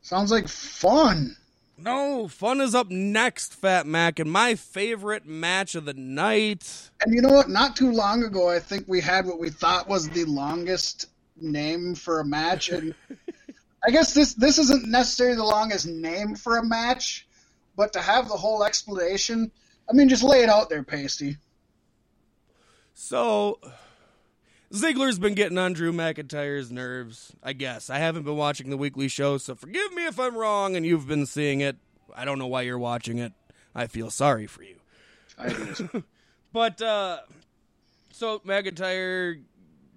[0.00, 1.36] sounds like fun.
[1.82, 6.90] No fun is up next, Fat Mac, and my favorite match of the night.
[7.00, 7.48] And you know what?
[7.48, 11.06] Not too long ago, I think we had what we thought was the longest
[11.40, 12.94] name for a match, and
[13.86, 17.26] I guess this this isn't necessarily the longest name for a match,
[17.76, 19.50] but to have the whole explanation,
[19.88, 21.36] I mean, just lay it out there, Pasty.
[22.94, 23.58] So,
[24.72, 27.90] Ziggler's been getting on Drew McIntyre's nerves, I guess.
[27.90, 31.06] I haven't been watching the weekly show, so forgive me if I'm wrong and you've
[31.06, 31.76] been seeing it.
[32.14, 33.32] I don't know why you're watching it.
[33.74, 34.76] I feel sorry for you.
[36.52, 37.20] But, uh,
[38.12, 39.40] so McIntyre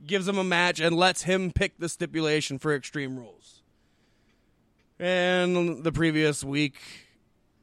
[0.05, 3.61] gives him a match and lets him pick the stipulation for Extreme Rules.
[4.97, 6.79] And the previous week,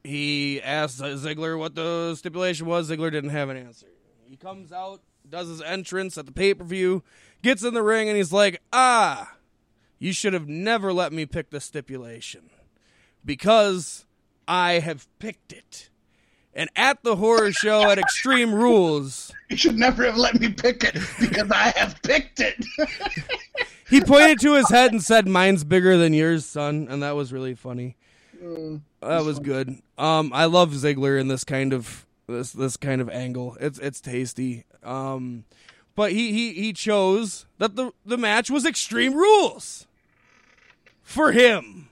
[0.05, 2.91] he asked Ziggler what the stipulation was.
[2.91, 3.87] Ziggler didn't have an answer.
[4.29, 7.03] He comes out, does his entrance at the pay per view,
[7.43, 9.37] gets in the ring, and he's like, ah,
[9.99, 12.51] you should have never let me pick the stipulation
[13.25, 14.05] because
[14.49, 15.91] I have picked it.
[16.55, 20.85] And at the horror show at Extreme Rules, you should never have let me pick
[20.85, 22.63] it because I have picked it.
[23.89, 27.33] he pointed to his head and said, "Mine's bigger than yours, son," and that was
[27.33, 27.97] really funny.
[29.01, 29.81] That was good.
[29.97, 33.57] Um, I love Ziggler in this kind of this this kind of angle.
[33.61, 34.65] It's it's tasty.
[34.83, 35.45] Um,
[35.95, 39.87] but he he he chose that the the match was Extreme Rules
[41.03, 41.89] for him,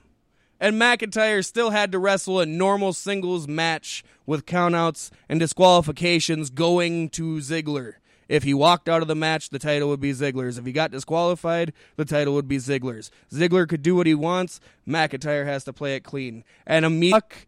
[0.59, 7.09] and McIntyre still had to wrestle a normal singles match with countouts and disqualifications going
[7.09, 7.95] to Ziggler.
[8.27, 10.57] If he walked out of the match, the title would be Ziggler's.
[10.57, 13.11] If he got disqualified, the title would be Ziggler's.
[13.29, 14.61] Ziggler could do what he wants.
[14.87, 16.45] McIntyre has to play it clean.
[16.65, 17.45] And a muck,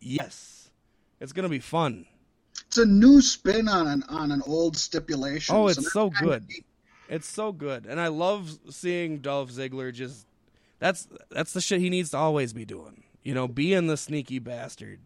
[0.00, 0.70] yes,
[1.20, 2.06] it's gonna be fun.
[2.66, 5.54] It's a new spin on an on an old stipulation.
[5.54, 6.52] Oh, it's so kinda good.
[7.08, 10.26] It's so good, and I love seeing Dolph Ziggler just.
[10.78, 13.04] That's that's the shit he needs to always be doing.
[13.22, 15.00] You know, being the sneaky bastard.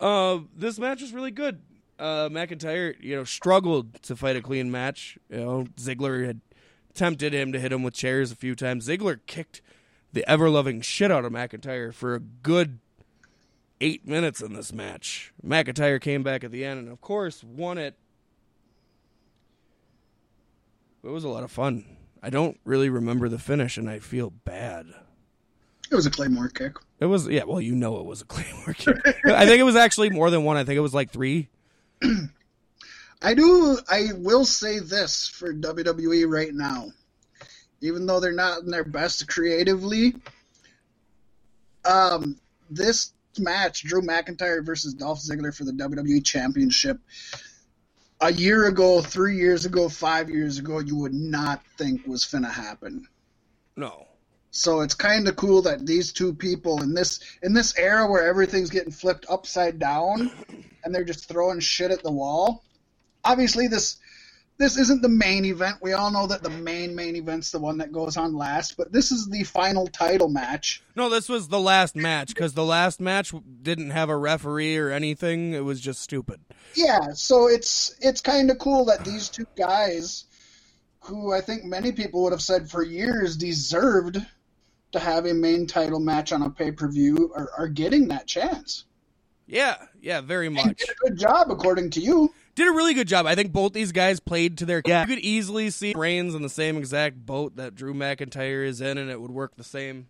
[0.00, 1.60] Uh, this match was really good.
[1.98, 5.18] Uh, McIntyre, you know, struggled to fight a clean match.
[5.30, 6.40] You know, Ziggler had
[6.94, 8.88] tempted him to hit him with chairs a few times.
[8.88, 9.62] Ziggler kicked
[10.12, 12.78] the ever loving shit out of McIntyre for a good
[13.80, 15.32] eight minutes in this match.
[15.44, 17.94] McIntyre came back at the end and, of course, won it.
[21.02, 21.84] It was a lot of fun.
[22.22, 24.86] I don't really remember the finish, and I feel bad.
[25.90, 26.76] It was a claymore kick.
[26.98, 27.44] It was yeah.
[27.44, 28.96] Well, you know it was a claymore kick.
[29.26, 30.56] I think it was actually more than one.
[30.56, 31.48] I think it was like three.
[33.22, 33.78] I do.
[33.88, 36.88] I will say this for WWE right now,
[37.80, 40.16] even though they're not in their best creatively,
[41.84, 42.36] um,
[42.68, 46.98] this match, Drew McIntyre versus Dolph Ziggler for the WWE Championship,
[48.20, 52.50] a year ago, three years ago, five years ago, you would not think was finna
[52.50, 53.06] happen.
[53.76, 54.06] No.
[54.50, 58.26] So it's kind of cool that these two people in this in this era where
[58.26, 60.30] everything's getting flipped upside down
[60.82, 62.64] and they're just throwing shit at the wall.
[63.22, 63.98] Obviously, this
[64.58, 65.76] this isn't the main event.
[65.82, 68.92] We all know that the main main event's the one that goes on last, but
[68.92, 70.82] this is the final title match.
[70.94, 74.90] No, this was the last match because the last match didn't have a referee or
[74.90, 75.52] anything.
[75.52, 76.40] It was just stupid.
[76.74, 80.24] Yeah, so it's it's kind of cool that these two guys,
[81.00, 84.24] who I think many people would have said for years deserved
[84.92, 88.26] to have a main title match on a pay per view, are, are getting that
[88.26, 88.84] chance.
[89.46, 90.78] Yeah, yeah, very much.
[90.78, 92.32] did a good job, according to you.
[92.56, 93.26] Did a really good job.
[93.26, 94.80] I think both these guys played to their.
[94.84, 98.80] Yeah, you could easily see Reigns in the same exact boat that Drew McIntyre is
[98.80, 100.08] in, and it would work the same.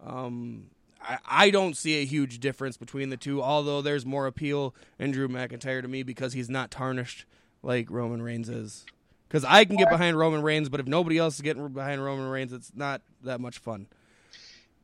[0.00, 0.70] Um,
[1.02, 5.10] I, I don't see a huge difference between the two, although there's more appeal in
[5.10, 7.26] Drew McIntyre to me because he's not tarnished
[7.64, 8.84] like Roman Reigns is.
[9.26, 12.28] Because I can get behind Roman Reigns, but if nobody else is getting behind Roman
[12.28, 13.88] Reigns, it's not that much fun.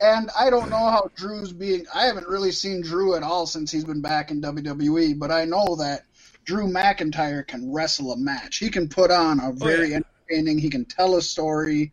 [0.00, 1.84] And I don't know how Drew's being.
[1.94, 5.44] I haven't really seen Drew at all since he's been back in WWE, but I
[5.44, 6.02] know that
[6.48, 8.56] Drew McIntyre can wrestle a match.
[8.56, 9.96] He can put on a oh, very yeah.
[9.96, 10.56] entertaining.
[10.56, 11.92] He can tell a story.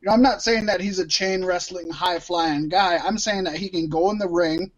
[0.00, 2.96] You know, I'm not saying that he's a chain wrestling, high flying guy.
[2.96, 4.72] I'm saying that he can go in the ring.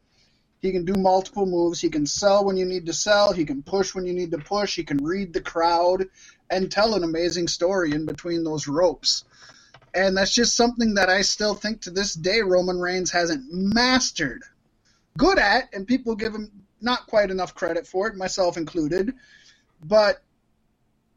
[0.60, 1.80] He can do multiple moves.
[1.80, 3.32] He can sell when you need to sell.
[3.32, 4.74] He can push when you need to push.
[4.74, 6.08] He can read the crowd
[6.50, 9.22] and tell an amazing story in between those ropes.
[9.94, 14.42] And that's just something that I still think to this day Roman Reigns hasn't mastered.
[15.16, 19.14] Good at, and people give him not quite enough credit for it, myself included.
[19.84, 20.22] But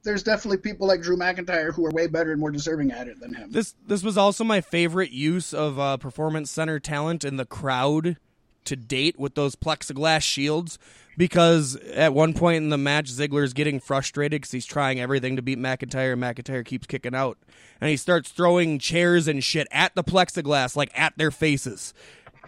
[0.04, 3.20] there's definitely people like Drew McIntyre who are way better and more deserving at it
[3.20, 3.52] than him.
[3.52, 8.18] This this was also my favorite use of uh, performance center talent in the crowd
[8.66, 10.80] to date with those plexiglass shields
[11.18, 15.42] because at one point in the match Ziggler's getting frustrated because he's trying everything to
[15.42, 17.38] beat McIntyre and McIntyre keeps kicking out
[17.80, 21.94] and he starts throwing chairs and shit at the plexiglass like at their faces.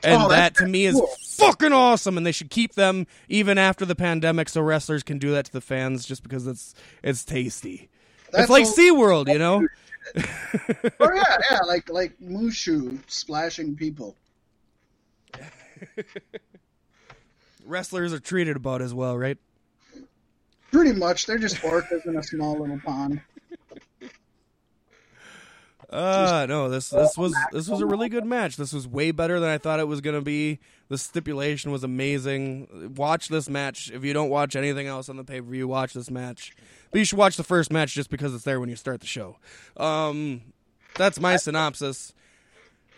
[0.04, 1.08] Oh, and Oh, that to me is cool.
[1.30, 5.32] fucking awesome and they should keep them even after the pandemic so wrestlers can do
[5.32, 6.74] that to the fans just because it's
[7.04, 7.90] it's tasty.
[8.32, 9.68] That's it's like all- SeaWorld, you know?
[10.18, 14.16] oh yeah, yeah, like like Shamu splashing people.
[17.66, 19.38] Wrestlers are treated about as well, right?
[20.72, 23.22] Pretty much, they're just orcas in a small little pond.
[25.90, 28.58] Uh no, this this was this was a really good match.
[28.58, 30.60] This was way better than I thought it was gonna be.
[30.90, 32.94] The stipulation was amazing.
[32.96, 33.90] Watch this match.
[33.92, 36.56] If you don't watch anything else on the pay per view, watch this match.
[36.92, 39.08] But you should watch the first match just because it's there when you start the
[39.08, 39.38] show.
[39.78, 40.42] Um
[40.96, 42.14] that's my synopsis.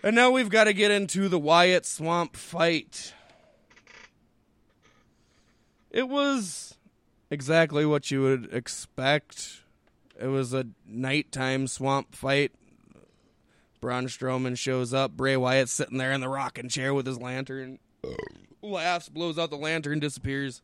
[0.02, 3.14] And now we've got to get into the Wyatt Swamp fight.
[5.92, 6.78] It was
[7.30, 9.62] exactly what you would expect.
[10.20, 12.52] It was a nighttime swamp fight.
[13.82, 15.12] Braun Strowman shows up.
[15.12, 17.80] Bray Wyatt sitting there in the rocking chair with his lantern.
[18.62, 20.62] Laughs, blows out the lantern, disappears.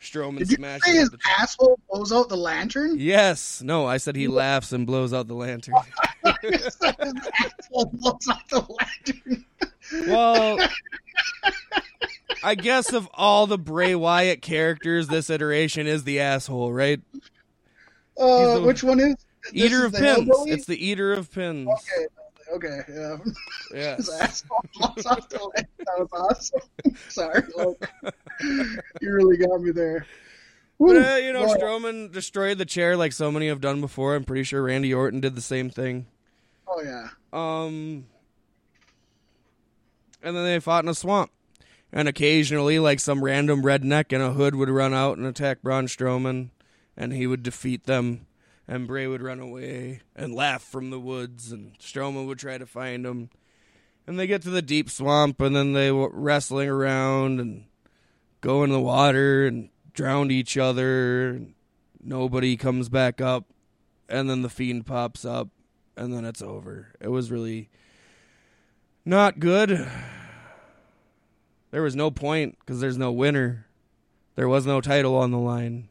[0.00, 2.96] Strowman Did you smashes say his the asshole blows out the lantern?
[2.98, 3.62] Yes.
[3.62, 5.74] No, I said he laughs and blows out the lantern.
[6.42, 9.44] his asshole blows out the lantern.
[10.08, 10.58] Well,
[12.42, 17.00] I guess of all the Bray Wyatt characters, this iteration is the asshole, right?
[18.18, 19.14] Uh, the- which one is?
[19.52, 20.28] Eater of pins.
[20.46, 21.68] It's the eater of pins.
[21.68, 22.06] Okay,
[22.54, 23.18] okay,
[23.74, 23.96] yeah.
[23.96, 25.66] His asshole out the.
[25.78, 26.60] That was awesome.
[27.08, 27.42] Sorry,
[29.00, 30.06] you really got me there.
[30.78, 31.54] But, uh, you know, boy.
[31.54, 34.16] Strowman destroyed the chair like so many have done before.
[34.16, 36.06] I'm pretty sure Randy Orton did the same thing.
[36.66, 37.08] Oh yeah.
[37.32, 38.06] Um,
[40.22, 41.30] and then they fought in a swamp.
[41.92, 45.86] And occasionally, like some random redneck in a hood would run out and attack Braun
[45.86, 46.48] Strowman,
[46.96, 48.26] and he would defeat them.
[48.72, 52.64] And Bray would run away and laugh from the woods, and Strowman would try to
[52.64, 53.28] find him.
[54.06, 57.64] And they get to the deep swamp, and then they were wrestling around and
[58.40, 61.42] go in the water and drown each other.
[62.02, 63.44] Nobody comes back up,
[64.08, 65.48] and then the fiend pops up,
[65.94, 66.94] and then it's over.
[66.98, 67.68] It was really
[69.04, 69.86] not good.
[71.72, 73.66] There was no point because there's no winner.
[74.34, 75.90] There was no title on the line.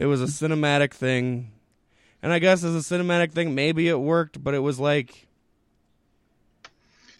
[0.00, 1.52] It was a cinematic thing.
[2.22, 5.28] And I guess as a cinematic thing, maybe it worked, but it was like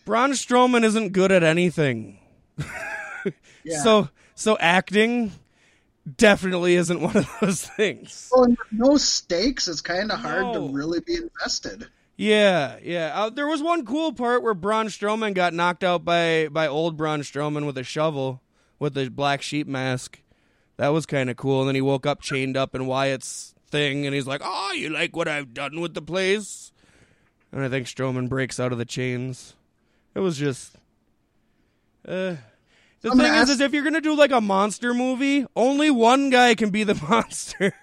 [0.04, 2.18] Braun Strowman isn't good at anything.
[3.62, 3.82] Yeah.
[3.82, 5.32] So so acting
[6.16, 8.30] definitely isn't one of those things.
[8.32, 10.52] Well, no stakes, it's kind of hard No.
[10.68, 11.86] to really be invested.
[12.16, 13.12] Yeah, yeah.
[13.14, 16.96] Uh, there was one cool part where Braun Strowman got knocked out by by old
[16.96, 18.40] Braun Strowman with a shovel
[18.78, 20.20] with the black sheep mask.
[20.80, 21.60] That was kind of cool.
[21.60, 24.88] And then he woke up chained up in Wyatt's thing, and he's like, "Oh, you
[24.88, 26.72] like what I've done with the place?"
[27.52, 29.54] And I think Strowman breaks out of the chains.
[30.14, 30.76] It was just.
[32.08, 32.36] Uh,
[33.02, 35.90] the I'm thing is, ask- is if you're gonna do like a monster movie, only
[35.90, 37.74] one guy can be the monster.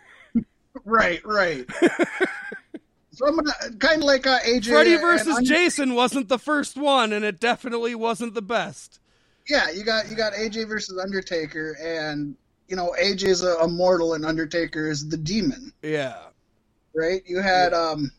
[0.83, 1.67] right, right.
[3.11, 4.69] so I'm gonna kind of like uh, AJ.
[4.69, 8.99] Freddy versus Jason wasn't the first one, and it definitely wasn't the best.
[9.47, 12.35] Yeah, you got you got AJ versus Undertaker, and
[12.67, 15.73] you know AJ's a, a mortal, and Undertaker is the demon.
[15.81, 16.17] Yeah.
[16.93, 17.21] right?
[17.25, 18.11] You had um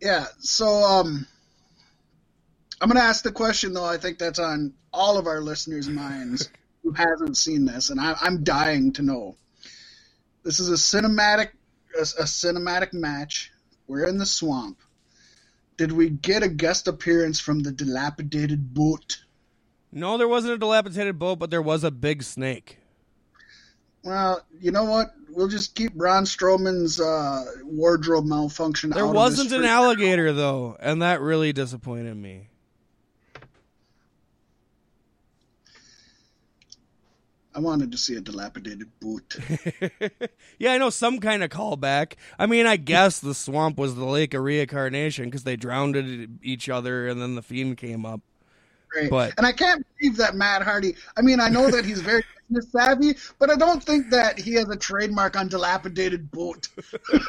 [0.00, 1.26] yeah, so um
[2.80, 6.48] I'm gonna ask the question though, I think that's on all of our listeners' minds
[6.82, 9.36] who hasn't seen this, and I, I'm dying to know.
[10.44, 11.50] This is a cinematic
[11.96, 13.50] a, a cinematic match.
[13.86, 14.78] We're in the swamp.
[15.76, 19.22] Did we get a guest appearance from the dilapidated boat?
[19.92, 22.77] No, there wasn't a dilapidated boat, but there was a big snake.
[24.08, 25.14] Well, you know what?
[25.28, 30.32] We'll just keep Braun Strowman's uh, wardrobe malfunction There out wasn't of this an alligator
[30.32, 32.48] though, and that really disappointed me.
[37.54, 39.36] I wanted to see a dilapidated boot.
[40.58, 42.14] yeah, I know some kind of callback.
[42.38, 46.70] I mean, I guess the swamp was the lake of reincarnation because they drowned each
[46.70, 48.22] other, and then the fiend came up.
[48.94, 49.10] Right.
[49.10, 50.94] But- and I can't believe that Matt Hardy.
[51.16, 54.54] I mean, I know that he's very business savvy, but I don't think that he
[54.54, 56.68] has a trademark on dilapidated boat.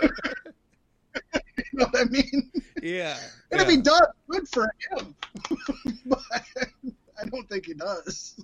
[1.33, 2.51] you know what I mean?
[2.81, 3.17] Yeah,
[3.51, 5.15] And if he does, good for him.
[6.05, 8.39] but I don't think he does.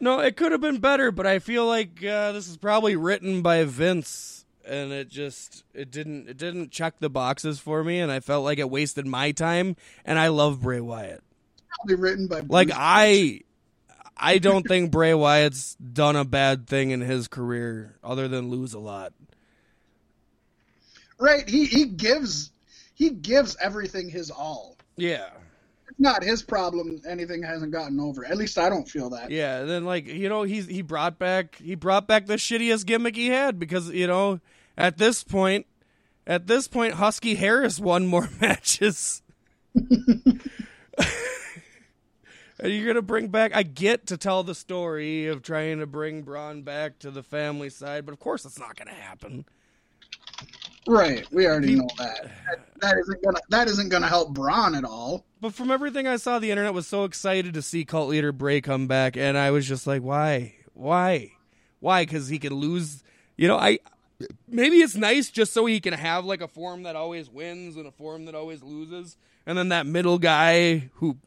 [0.00, 3.42] No, it could have been better, but I feel like uh, this is probably written
[3.42, 8.10] by Vince, and it just it didn't it didn't check the boxes for me, and
[8.12, 9.76] I felt like it wasted my time.
[10.04, 11.22] And I love Bray Wyatt.
[11.78, 13.40] Probably written by Like Bruce I,
[14.16, 18.74] I don't think Bray Wyatt's done a bad thing in his career other than lose
[18.74, 19.12] a lot.
[21.18, 21.48] Right.
[21.48, 22.50] He he gives
[22.94, 24.76] he gives everything his all.
[24.96, 25.28] Yeah,
[25.88, 28.24] It's not his problem anything hasn't gotten over.
[28.24, 29.30] At least I don't feel that.
[29.30, 29.62] yeah.
[29.62, 33.28] Then like you know he's he brought back he brought back the shittiest gimmick he
[33.28, 34.40] had because you know
[34.76, 35.66] at this point
[36.26, 39.22] at this point Husky Harris won more matches.
[42.60, 43.54] And you're gonna bring back.
[43.54, 47.70] I get to tell the story of trying to bring Braun back to the family
[47.70, 49.44] side, but of course it's not gonna happen.
[50.88, 51.30] Right.
[51.30, 52.22] We already know that.
[52.22, 52.80] that.
[52.80, 55.24] That isn't gonna that isn't gonna help Braun at all.
[55.40, 58.60] But from everything I saw, the internet was so excited to see cult leader Bray
[58.60, 61.32] come back, and I was just like, why, why,
[61.80, 62.02] why?
[62.02, 63.04] Because he can lose.
[63.36, 63.78] You know, I
[64.48, 67.86] maybe it's nice just so he can have like a form that always wins and
[67.86, 71.18] a form that always loses, and then that middle guy who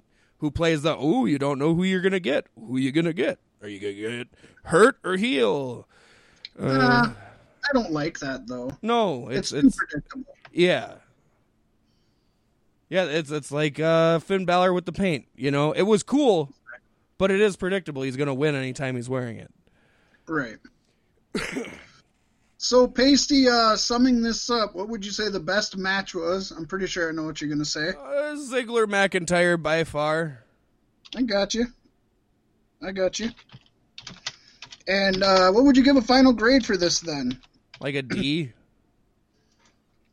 [0.41, 2.47] who plays the oh, you don't know who you're gonna get.
[2.59, 3.39] Who you gonna get?
[3.61, 4.27] Are you gonna get
[4.65, 5.87] hurt or heal?
[6.59, 7.13] Uh, Uh,
[7.69, 8.71] I don't like that though.
[8.81, 10.25] no, It's, it's it's predictable.
[10.51, 10.95] yeah.
[12.89, 15.25] Yeah, it's it's like uh, Finn Balor with the paint.
[15.35, 16.51] You know, it was cool,
[17.17, 18.01] but it is predictable.
[18.01, 19.51] He's gonna win anytime he's wearing it.
[20.27, 20.57] Right.
[22.63, 26.51] so, Pasty, uh, summing this up, what would you say the best match was?
[26.51, 27.89] I'm pretty sure I know what you're gonna say.
[27.89, 30.43] Uh, Ziggler McIntyre by far.
[31.15, 31.65] I got you.
[32.79, 33.31] I got you.
[34.87, 37.41] And uh, what would you give a final grade for this then?
[37.79, 38.53] Like a D.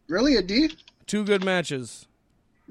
[0.09, 0.70] Really, a D?
[1.07, 2.07] Two good matches.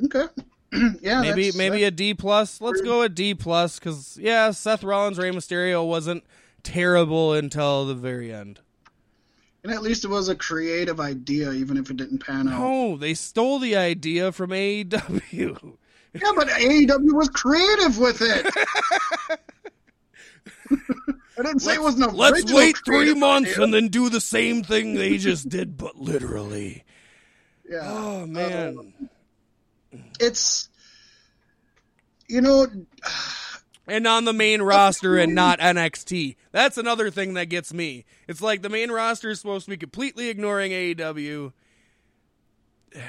[0.03, 0.25] Okay.
[1.01, 1.21] yeah.
[1.21, 2.59] Maybe that's- maybe a D plus.
[2.59, 6.23] Let's go a D plus because yeah, Seth Rollins Rey Mysterio wasn't
[6.63, 8.59] terrible until the very end.
[9.68, 12.57] And at least it was a creative idea, even if it didn't pan out.
[12.57, 15.74] No, they stole the idea from AEW.
[16.13, 18.47] Yeah, but AEW was creative with it.
[20.72, 22.07] I didn't say it was no.
[22.07, 26.86] Let's wait three months and then do the same thing they just did, but literally.
[27.70, 27.82] Yeah.
[27.84, 28.93] Oh uh, man.
[30.22, 30.70] it's
[32.30, 32.65] you know
[33.88, 36.35] and on the main roster and not NXT.
[36.51, 38.05] That's another thing that gets me.
[38.27, 41.53] It's like the main roster is supposed to be completely ignoring AEW.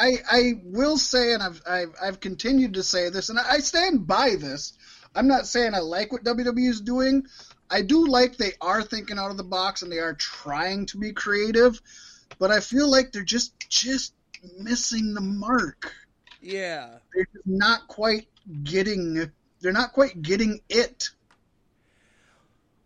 [0.00, 3.58] I I will say, and I've I've, I've continued to say this, and I, I
[3.58, 4.74] stand by this.
[5.14, 7.26] I'm not saying I like what WWE is doing.
[7.70, 10.98] I do like they are thinking out of the box and they are trying to
[10.98, 11.80] be creative,
[12.38, 14.14] but I feel like they're just just
[14.56, 15.92] missing the mark.
[16.40, 16.98] Yeah.
[17.14, 18.28] They're just not quite
[18.62, 19.30] getting.
[19.60, 21.10] They're not quite getting it.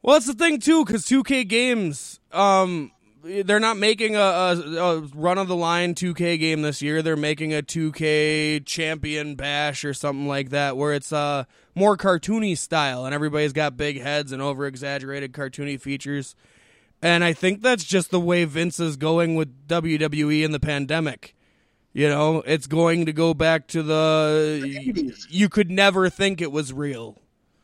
[0.02, 2.90] Well, that's the thing too, because 2K games, um,
[3.22, 7.02] they're not making a, a, a run of the line 2K game this year.
[7.02, 11.44] They're making a 2K champion bash or something like that, where it's uh
[11.74, 16.34] more cartoony style, and everybody's got big heads and over exaggerated cartoony features.
[17.00, 21.34] And I think that's just the way Vince is going with WWE in the pandemic.
[21.94, 24.62] You know, it's going to go back to the.
[24.64, 25.26] 80s.
[25.28, 27.18] You could never think it was real.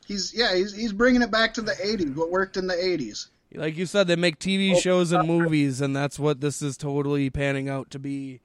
[0.05, 2.15] He's yeah, he's he's bringing it back to the '80s.
[2.15, 3.27] What worked in the '80s.
[3.53, 6.77] Like you said, they make TV Oh, shows and movies, and that's what this is
[6.77, 8.41] totally panning out to be.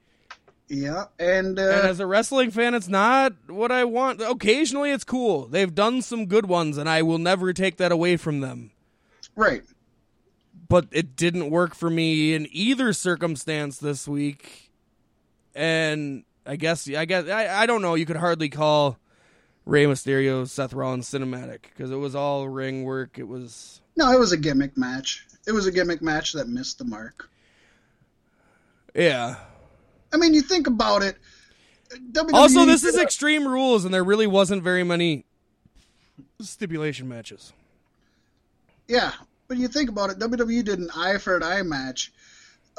[0.67, 4.19] Yeah, and, uh, And as a wrestling fan, it's not what I want.
[4.19, 5.45] Occasionally, it's cool.
[5.47, 8.71] They've done some good ones, and I will never take that away from them.
[9.35, 9.61] right.
[10.67, 14.64] But it didn't work for me in either circumstance this week.
[15.55, 17.95] And I guess, I guess, I, I don't know.
[17.95, 18.99] You could hardly call
[19.65, 23.17] Rey Mysterio, Seth Rollins cinematic because it was all ring work.
[23.17, 23.81] It was.
[23.95, 25.25] No, it was a gimmick match.
[25.47, 27.29] It was a gimmick match that missed the mark.
[28.93, 29.35] Yeah.
[30.13, 31.17] I mean, you think about it.
[32.11, 35.25] WWE Also, this is Extreme Rules, and there really wasn't very many
[36.41, 37.53] stipulation matches.
[38.87, 39.11] Yeah,
[39.47, 40.19] but you think about it.
[40.19, 42.11] WWE did an eye for an eye match.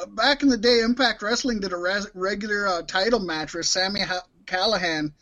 [0.09, 4.01] Back in the day, Impact Wrestling did a res- regular uh, title match where Sami
[4.01, 5.12] ha- Callihan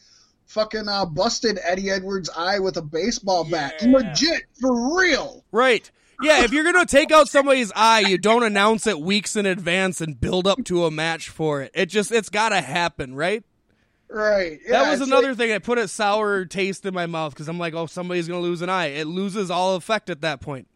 [0.47, 3.75] fucking uh, busted Eddie Edwards' eye with a baseball bat.
[3.81, 3.93] Yeah.
[3.93, 5.45] Legit, for real.
[5.53, 5.89] Right.
[6.23, 9.47] Yeah, if you're going to take out somebody's eye, you don't announce it weeks in
[9.47, 11.71] advance and build up to a match for it.
[11.75, 13.43] It just, it's got to happen, right?
[14.09, 14.61] Right.
[14.65, 17.49] Yeah, that was another like- thing that put a sour taste in my mouth because
[17.49, 18.87] I'm like, oh, somebody's going to lose an eye.
[18.87, 20.69] It loses all effect at that point.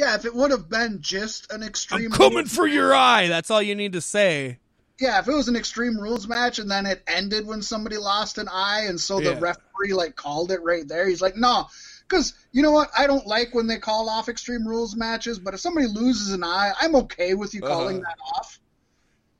[0.00, 2.06] Yeah, if it would have been just an extreme.
[2.12, 3.28] I'm coming for your eye.
[3.28, 4.58] That's all you need to say.
[4.98, 8.38] yeah, if it was an extreme rules match and then it ended when somebody lost
[8.38, 9.38] an eye, and so the Yeah.
[9.40, 11.08] referee like called it right there.
[11.08, 11.66] He's like, no,
[12.08, 12.90] because you know what?
[12.96, 16.44] I don't like when they call off extreme rules matches, but if somebody loses an
[16.44, 18.04] eye, I'm okay with you calling Uh-huh.
[18.10, 18.58] that off.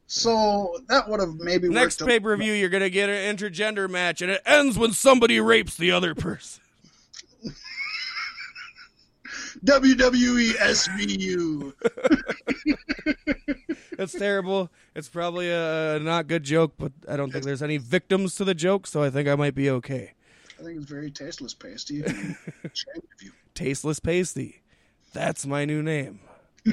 [0.06, 3.88] So that would have maybe Next pay per view, you're going to get an intergender
[3.88, 6.59] match, and it ends when somebody rapes the other person.
[9.64, 11.72] WWE SVU.
[13.98, 14.70] It's terrible.
[14.94, 18.54] It's probably a not good joke, but I don't think there's any victims to the
[18.54, 20.12] joke, so I think I might be okay.
[20.58, 22.02] I think it's very tasteless pasty.
[22.02, 23.32] and ashamed of you.
[23.54, 24.62] Tasteless pasty.
[25.12, 26.20] That's my new name.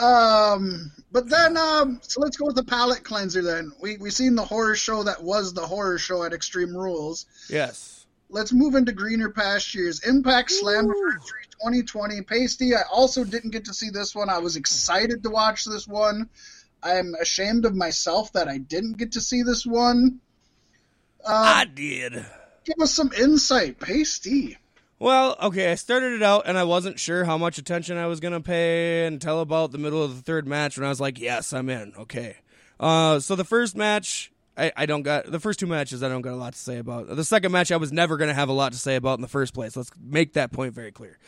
[0.00, 3.42] Um, but then, um, so let's go with the palate cleanser.
[3.42, 7.26] Then we we seen the horror show that was the horror show at Extreme Rules.
[7.48, 8.01] Yes.
[8.32, 10.02] Let's move into greener pastures.
[10.04, 12.22] Impact Slam 2020.
[12.22, 14.30] Pasty, I also didn't get to see this one.
[14.30, 16.30] I was excited to watch this one.
[16.82, 20.20] I'm ashamed of myself that I didn't get to see this one.
[21.28, 22.12] I Uh, did.
[22.64, 24.56] give us some insight, Pasty.
[24.98, 28.18] Well, okay, I started it out and I wasn't sure how much attention I was
[28.18, 31.18] going to pay until about the middle of the third match when I was like,
[31.20, 31.92] yes, I'm in.
[31.98, 32.36] Okay.
[32.80, 36.20] Uh, so the first match, I, I don't got, the first two matches, I don't
[36.20, 37.14] got a lot to say about.
[37.14, 39.22] The second match, I was never going to have a lot to say about in
[39.22, 39.76] the first place.
[39.76, 41.18] Let's make that point very clear.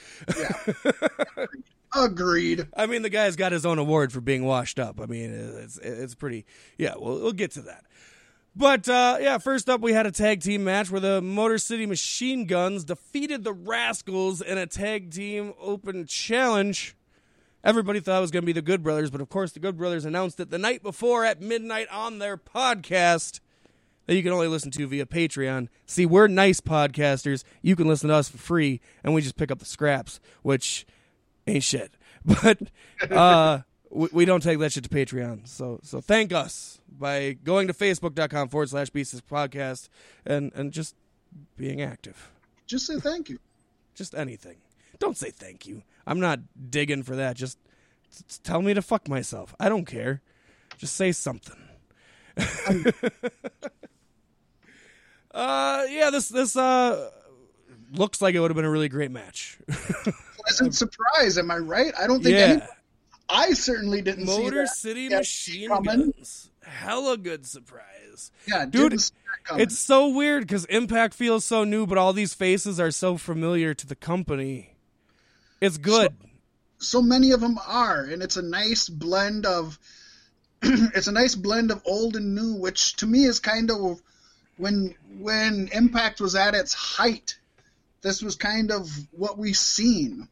[1.94, 2.68] Agreed.
[2.76, 5.00] I mean, the guy's got his own award for being washed up.
[5.00, 6.44] I mean, it's it's pretty.
[6.76, 7.84] Yeah, we'll we'll get to that.
[8.56, 11.86] But uh, yeah, first up, we had a tag team match where the Motor City
[11.86, 16.96] Machine Guns defeated the Rascalz in a tag team open challenge.
[17.64, 19.78] Everybody thought it was going to be the Good Brothers, but of course, the Good
[19.78, 23.40] Brothers announced it the night before at midnight on their podcast
[24.06, 25.68] that you can only listen to via Patreon.
[25.86, 27.42] See, we're nice podcasters.
[27.62, 30.86] You can listen to us for free, and we just pick up the scraps, which
[31.46, 31.92] ain't shit.
[32.42, 32.58] But
[33.10, 33.58] uh,
[33.90, 35.46] we, we don't take that shit to Patreon.
[35.46, 39.90] So so thank us by going to facebook.com forward slash Beasts podcast
[40.24, 40.94] and, and just
[41.58, 42.30] being active.
[42.66, 43.40] Just say thank you.
[43.94, 44.56] Just anything.
[44.98, 45.82] Don't say thank you.
[46.06, 46.40] I'm not
[46.70, 47.36] digging for that.
[47.36, 47.58] Just,
[48.28, 49.54] just tell me to fuck myself.
[49.58, 50.22] I don't care.
[50.78, 51.56] Just say something.
[55.32, 57.10] uh yeah, this this uh
[57.92, 59.58] looks like it would have been a really great match.
[59.68, 61.92] Pleasant surprise, am I right?
[61.98, 62.44] I don't think yeah.
[62.44, 62.62] any,
[63.28, 64.66] I certainly didn't see Motor.
[64.66, 66.10] City Yeah, Machine coming.
[66.12, 66.50] Guns.
[66.62, 68.30] Hella good surprise.
[68.46, 69.14] Yeah, Dude, didn't see
[69.50, 69.60] that.
[69.60, 73.74] It's so weird because Impact feels so new, but all these faces are so familiar
[73.74, 74.73] to the company.
[75.64, 76.14] It's good.
[76.78, 79.78] so many of them are, and it's a nice blend of
[80.62, 84.02] it's a nice blend of old and new, which to me is kind of
[84.58, 87.38] when when Impact was at its height.
[88.02, 90.28] This was kind of what we seen.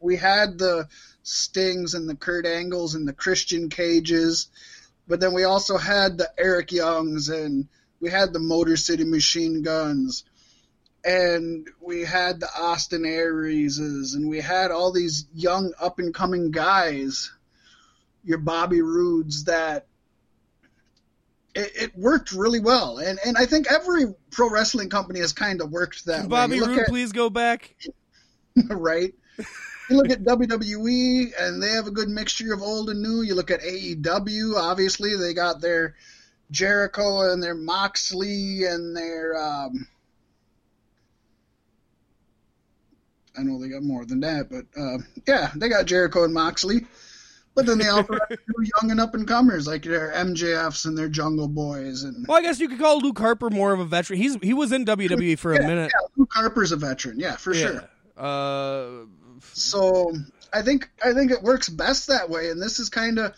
[0.00, 0.86] We had the
[1.24, 4.46] Stings and the Kurt Angles and the Christian Cages,
[5.08, 7.66] but then we also had the Eric Youngs and
[7.98, 10.22] we had the Motor City Machine Guns
[11.08, 16.50] and we had the Austin Arieses, and we had all these young up and coming
[16.50, 17.32] guys,
[18.24, 19.86] your Bobby Roodes, that
[21.54, 25.62] it, it worked really well, and and I think every pro wrestling company has kind
[25.62, 26.28] of worked that.
[26.28, 27.74] Bobby Roode please go back?
[28.68, 29.14] right?
[29.88, 33.22] You look at WWE, and they have a good mixture of old and new.
[33.22, 35.94] You look at AEW, obviously they got their
[36.50, 39.88] Jericho and their Moxley and their um,
[43.38, 46.86] I know they got more than that, but uh, yeah, they got Jericho and Moxley.
[47.54, 50.96] But then they also have two young and up and comers like their MJFs and
[50.96, 53.84] their Jungle Boys and Well, I guess you could call Luke Harper more of a
[53.84, 54.20] veteran.
[54.20, 55.90] He's he was in WWE for a minute.
[55.92, 57.66] Yeah, Luke Harper's a veteran, yeah, for Yeah.
[57.66, 57.88] sure.
[58.16, 59.06] Uh,
[59.52, 60.12] So
[60.52, 63.34] I think I think it works best that way, and this is kind of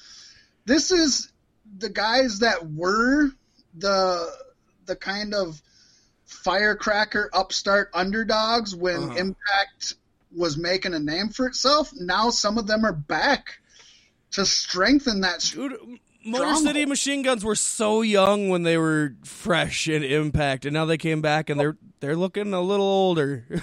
[0.67, 1.33] this is
[1.79, 3.31] the guys that were
[3.75, 4.31] the
[4.87, 5.61] the kind of
[6.31, 9.15] firecracker upstart underdogs when Uh-huh.
[9.19, 9.95] Impact
[10.35, 11.91] was making a name for itself.
[11.99, 13.59] Now some of them are back
[14.33, 15.41] to strengthen that.
[15.53, 15.77] dude,
[16.25, 16.55] Motor.
[16.57, 20.99] City Machine Guns were so young when they were fresh in Impact, and now they
[20.99, 23.45] came back and they're they're looking a little older.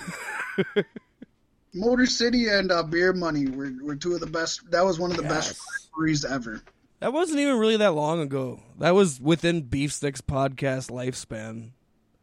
[1.74, 4.70] Motor City and uh, Beer Money were, were two of the best.
[4.72, 5.90] That was one of the best Yes.
[5.94, 6.62] rivalries ever.
[7.00, 8.60] that wasn't even really that long ago.
[8.80, 11.72] That was within Beef Sticks podcast lifespan.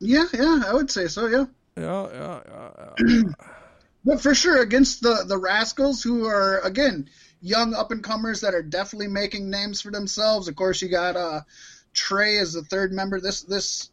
[0.04, 1.26] Yeah, yeah, I would say so.
[1.26, 1.46] Yeah.
[1.76, 3.22] Yeah, yeah, yeah, yeah.
[4.04, 7.08] But for sure, against the the Rascalz, who are again
[7.40, 10.46] young up and comers that are definitely making names for themselves.
[10.46, 11.40] Of course, you got uh,
[11.94, 13.18] Trey as the third member.
[13.18, 13.90] This this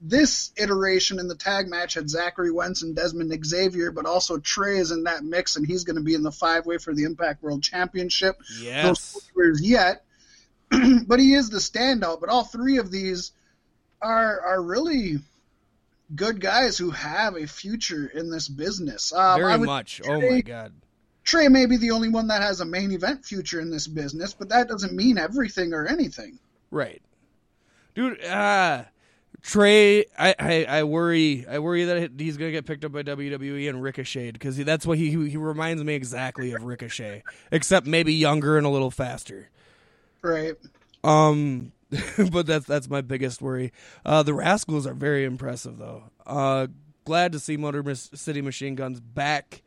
[0.00, 4.78] this iteration in the tag match had Zachary Wentz and Dezmond Xavier, but also Trey
[4.78, 7.04] is in that mix, and he's going to be in the five way for the
[7.04, 8.36] Impact World Championship.
[8.58, 9.00] No yes.
[9.00, 10.04] spoilers yet,
[11.06, 12.20] but he is the standout.
[12.20, 13.30] But all three of these
[14.02, 15.18] are are really
[16.14, 19.12] good guys who have a future in this business.
[19.12, 20.00] Um, I Very much.
[20.06, 20.72] Oh my god.
[21.24, 24.34] Trey may be the only one that has a main event future in this business,
[24.34, 26.38] but that doesn't mean everything or anything.
[26.70, 27.02] Right.
[27.94, 28.84] Dude, uh
[29.44, 33.68] Trey, I, I, I worry, I worry that he's gonna get picked up by WWE
[33.68, 38.56] and Ricochet because that's what he he reminds me exactly of Ricochet, except maybe younger
[38.56, 39.50] and a little faster.
[40.22, 40.54] Right.
[41.04, 41.72] Um,
[42.32, 43.72] but that's that's my biggest worry.
[44.04, 46.04] Uh, the Rascalz are very impressive though.
[46.26, 46.68] Uh,
[47.04, 49.62] glad to see Motor City Machine Guns back.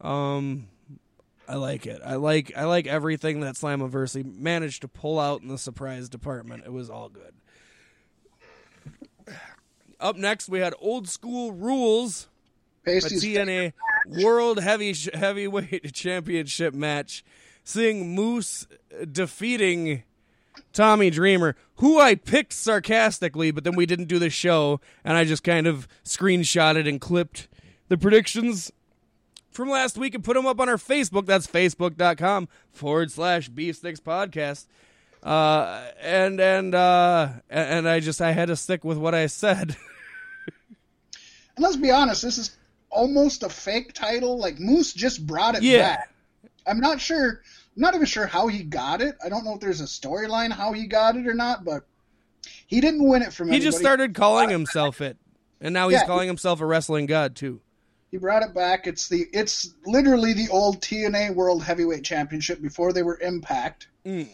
[0.00, 0.68] Um,
[1.48, 2.00] I like it.
[2.04, 6.64] I like I like everything that Slammiversary managed to pull out in the surprise department.
[6.64, 7.34] It was all good.
[9.98, 12.28] Up next, we had Old School Rules
[12.86, 13.72] a TNA
[14.22, 17.24] World Heavy Heavyweight Championship match,
[17.64, 18.66] seeing Moose
[19.10, 20.04] defeating
[20.72, 25.24] Tommy Dreamer, who I picked sarcastically, but then we didn't do the show, and I
[25.24, 27.48] just kind of screenshotted and clipped
[27.88, 28.72] the predictions
[29.50, 31.26] from last week and put them up on our Facebook.
[31.26, 34.66] That's facebook.com forward slash beef sticks podcast.
[35.22, 39.76] Uh, and and uh, and I just I had to stick with what I said.
[41.56, 42.54] And let's be honest, this is
[42.90, 44.38] almost a fake title.
[44.38, 45.78] Like Moose just brought it Yeah.
[45.96, 46.10] back.
[46.66, 47.40] I'm not sure.
[47.76, 49.16] I'm not even sure how he got it.
[49.24, 51.86] I don't know if there's a storyline how he got it or not, but
[52.66, 55.18] he didn't win it from He just started calling himself it,
[55.60, 56.06] and now he's Yeah.
[56.06, 57.60] calling himself a wrestling god too.
[58.10, 58.86] He brought it back.
[58.86, 63.88] It's the it's literally the old TNA World Heavyweight Championship before they were Impact.
[64.06, 64.28] Mm.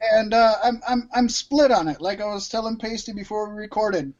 [0.00, 2.00] And uh, I'm I'm I'm split on it.
[2.00, 4.12] Like I was telling Pasty before we recorded,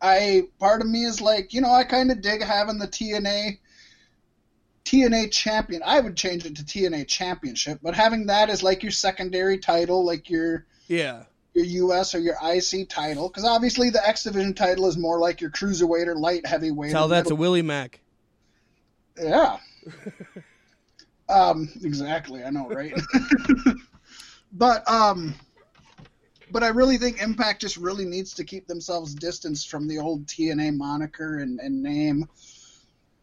[0.00, 3.58] I part of me is like, you know, I kind of dig having the TNA
[4.92, 5.82] TNA champion.
[5.84, 10.04] I would change it to TNA Championship, but having that as like your secondary title,
[10.04, 11.24] like your Yeah,
[11.54, 15.40] your US or your IC title, because obviously the X Division title is more like
[15.40, 16.92] your cruiserweight or light heavyweight.
[16.92, 18.00] tell that to Willie Mack.
[19.18, 19.58] yeah.
[21.28, 22.44] um, exactly.
[22.44, 22.92] I know, right?
[24.52, 25.34] but um,
[26.50, 30.26] but I really think Impact just really needs to keep themselves distanced from the old
[30.26, 32.28] TNA moniker and, and name.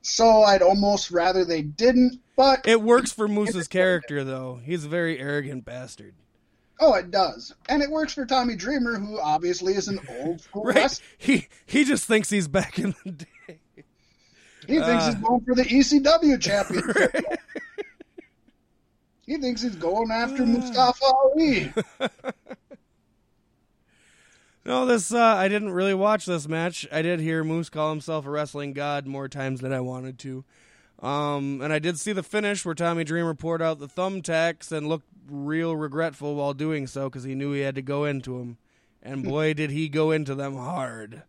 [0.01, 2.19] So I'd almost rather they didn't.
[2.35, 4.59] But It works for Moose's character though.
[4.63, 6.15] He's a very arrogant bastard.
[6.79, 10.63] oh, it does, and it works for Tommy Dreamer, who obviously is an old school
[10.63, 10.75] Right?
[10.77, 11.05] wrestler.
[11.17, 13.59] He he just thinks he's back in the day.
[14.67, 15.11] He thinks Uh.
[15.11, 17.25] he's going for the ECW championship.
[19.25, 21.73] he thinks he's going after Mustafa Ali.
[24.69, 26.87] No, this uh, I didn't really watch this match.
[26.91, 30.45] I did hear Moose call himself a wrestling god more times than I wanted to.
[31.01, 34.87] Um, and I did see the finish where Tommy Dreamer poured out the thumbtacks and
[34.87, 38.59] looked real regretful while doing so because he knew he had to go into them.
[39.01, 41.23] And boy, did he go into them hard.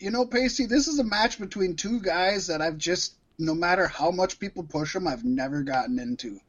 [0.00, 3.86] You know, Pacey, this is a match between two guys that I've just, no matter
[3.86, 6.40] how much people push them, I've never gotten into.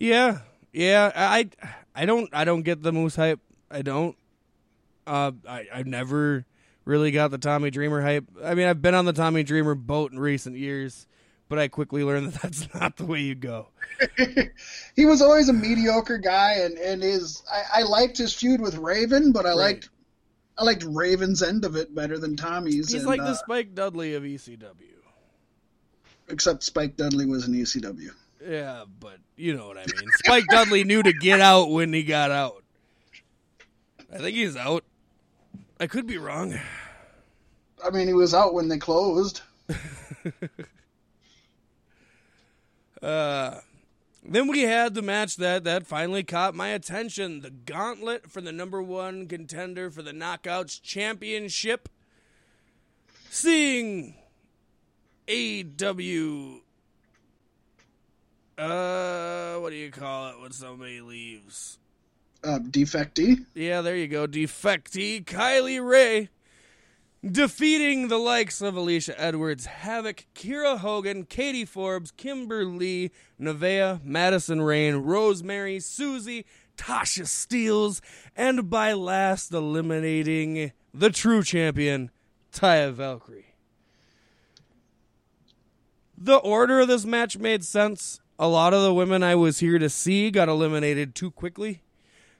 [0.00, 0.38] Yeah,
[0.72, 1.10] yeah.
[1.14, 1.50] I
[1.94, 3.40] I don't I don't get the Moose hype.
[3.70, 4.16] I don't.
[5.06, 6.44] Uh, I I never
[6.84, 8.24] really got the Tommy Dreamer hype.
[8.42, 11.06] I mean, I've been on the Tommy Dreamer boat in recent years,
[11.48, 13.68] but I quickly learned that that's not the way you go.
[14.96, 18.76] he was always a mediocre guy, and and his I, I liked his feud with
[18.76, 19.56] Raven, but I Right.
[19.56, 19.90] liked
[20.58, 22.92] I liked Raven's end of it better than Tommy's.
[22.92, 24.74] He's and, like uh, the Spike Dudley of ECW.
[26.28, 28.10] except Spike Dudley was in ECW.
[28.46, 30.10] Yeah, but you know what I mean.
[30.24, 32.62] Spike Dudley knew to get out when he got out.
[34.12, 34.84] I think he's out.
[35.78, 36.58] I could be wrong.
[37.84, 39.42] I mean, he was out when they closed.
[43.02, 43.60] Uh,
[44.22, 48.52] then we had the match that that finally caught my attention: the gauntlet for the
[48.52, 51.88] number one contender for the Knockouts Championship.
[53.30, 54.16] Seeing
[55.30, 56.60] AW.
[58.60, 61.78] Uh, what do you call it when somebody leaves?
[62.44, 63.46] Uh, defectee.
[63.54, 64.26] Yeah, there you go.
[64.26, 66.28] Defectee Kylie Rae
[67.24, 74.60] defeating the likes of Alisha Edwards, Havoc, Kiera Hogan, Katie Forbes, Kimber Lee, Neveah, Madison
[74.60, 76.44] Rayne, Rosemary, Susie,
[76.76, 78.00] Tasha Steelz,
[78.36, 82.10] and by last eliminating the true champion,
[82.52, 83.54] Taya Valkyrie.
[86.16, 88.20] The order of this match made sense.
[88.42, 91.82] A lot of the women I was here to see got eliminated too quickly,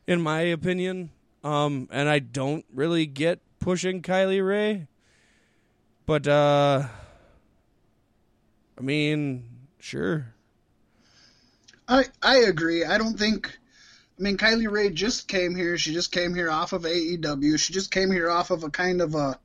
[0.07, 1.11] in my opinion.
[1.45, 4.89] Um, and I don't really get pushing Kylie Rae.
[6.07, 6.89] But uh
[8.79, 9.45] I mean,
[9.79, 10.35] sure.
[11.87, 12.83] I I agree.
[12.83, 13.59] I don't think.
[14.19, 15.77] I mean, Kylie Rae just came here.
[15.77, 17.59] She just came here off of AEW.
[17.59, 19.39] She just came here off of a kind of a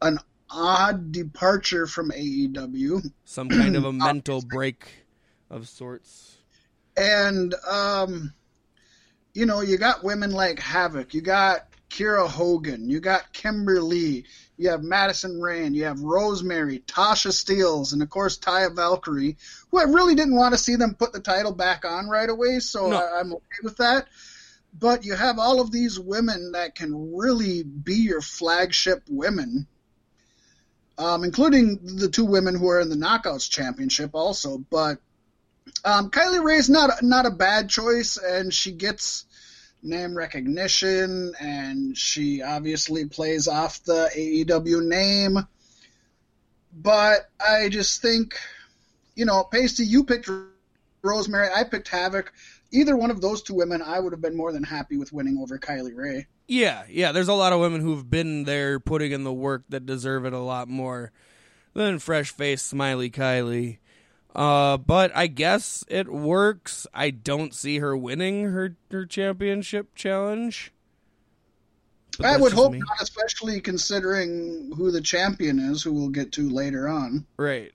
[0.00, 3.10] an odd departure from AEW.
[3.24, 5.03] Some kind of a mental break
[5.54, 6.36] of sorts.
[6.96, 8.32] And um
[9.32, 14.24] you know, you got women like Havoc, you got Kiera Hogan, you got Kimber Lee,
[14.56, 19.36] you have Madison Rayne, you have Rosemary, Tasha Steelz, and of course Taya Valkyrie,
[19.70, 22.60] who I really didn't want to see them put the title back on right away,
[22.60, 22.96] so No.
[22.96, 24.06] I, I'm okay with that.
[24.76, 29.68] But you have all of these women that can really be your flagship women,
[30.98, 34.58] um, including the two women who are in the Knockouts Championship also.
[34.58, 34.98] But
[35.84, 39.24] um, Kylie Rae's not not a bad choice, and she gets
[39.82, 45.38] name recognition, and she obviously plays off the AEW name.
[46.76, 48.36] But I just think,
[49.14, 50.28] you know, Pasty, you picked
[51.02, 52.32] Rosemary, I picked Havoc.
[52.72, 55.38] Either one of those two women, I would have been more than happy with winning
[55.38, 56.26] over Kylie Rae.
[56.48, 59.86] Yeah, yeah, there's a lot of women who've been there putting in the work that
[59.86, 61.12] deserve it a lot more
[61.72, 63.78] than fresh faced smiley Kylie.
[64.34, 66.86] Uh, but I guess it works.
[66.92, 70.72] I don't see her winning her, her championship challenge.
[72.22, 72.78] I would hope me.
[72.78, 77.26] not, especially considering who the champion is, who we'll get to later on.
[77.36, 77.72] Right.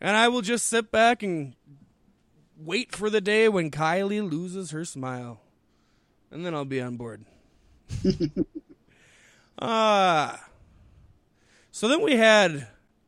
[0.00, 1.54] And I will just sit back and
[2.56, 5.40] wait for the day when Kylie loses her smile.
[6.30, 7.24] And then I'll be on board.
[9.62, 10.48] Ah.
[11.70, 12.66] so then we had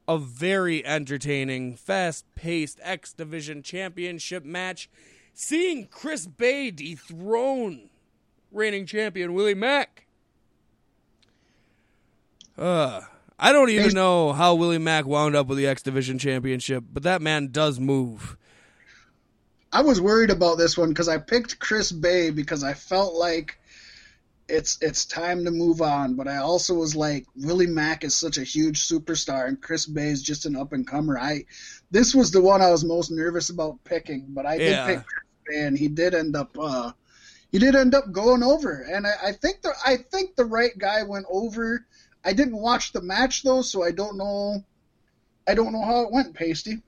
[0.08, 4.90] a very entertaining, fast paced X Division Championship match,
[5.34, 7.90] seeing Chris Bey dethrone
[8.50, 10.06] reigning champion Willie Mack.
[12.56, 13.00] Uh,
[13.38, 17.02] I don't even know how Willie Mack wound up with the X Division Championship, but
[17.04, 18.36] that man does move.
[19.72, 23.58] I was worried about this one because I picked Chris Bey because I felt like
[24.48, 26.14] it's it's time to move on.
[26.14, 30.08] But I also was like, Willie Mack is such a huge superstar, and Chris Bey
[30.08, 31.18] is just an up and comer.
[31.18, 31.44] I
[31.90, 34.86] this was the one I was most nervous about picking, but I did Yeah.
[34.86, 36.92] pick Chris Bey, and he did end up uh,
[37.50, 40.76] he did end up going over, and I, I think the I think the right
[40.76, 41.86] guy went over.
[42.24, 44.64] I didn't watch the match though, so I don't know.
[45.46, 46.82] I don't know how it went, Pasty.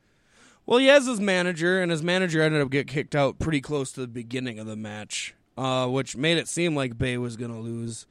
[0.67, 3.93] Well, he has his manager, and his manager ended up getting kicked out pretty close
[3.93, 7.53] to the beginning of the match, uh, which made it seem like Bey was going
[7.53, 8.07] to lose.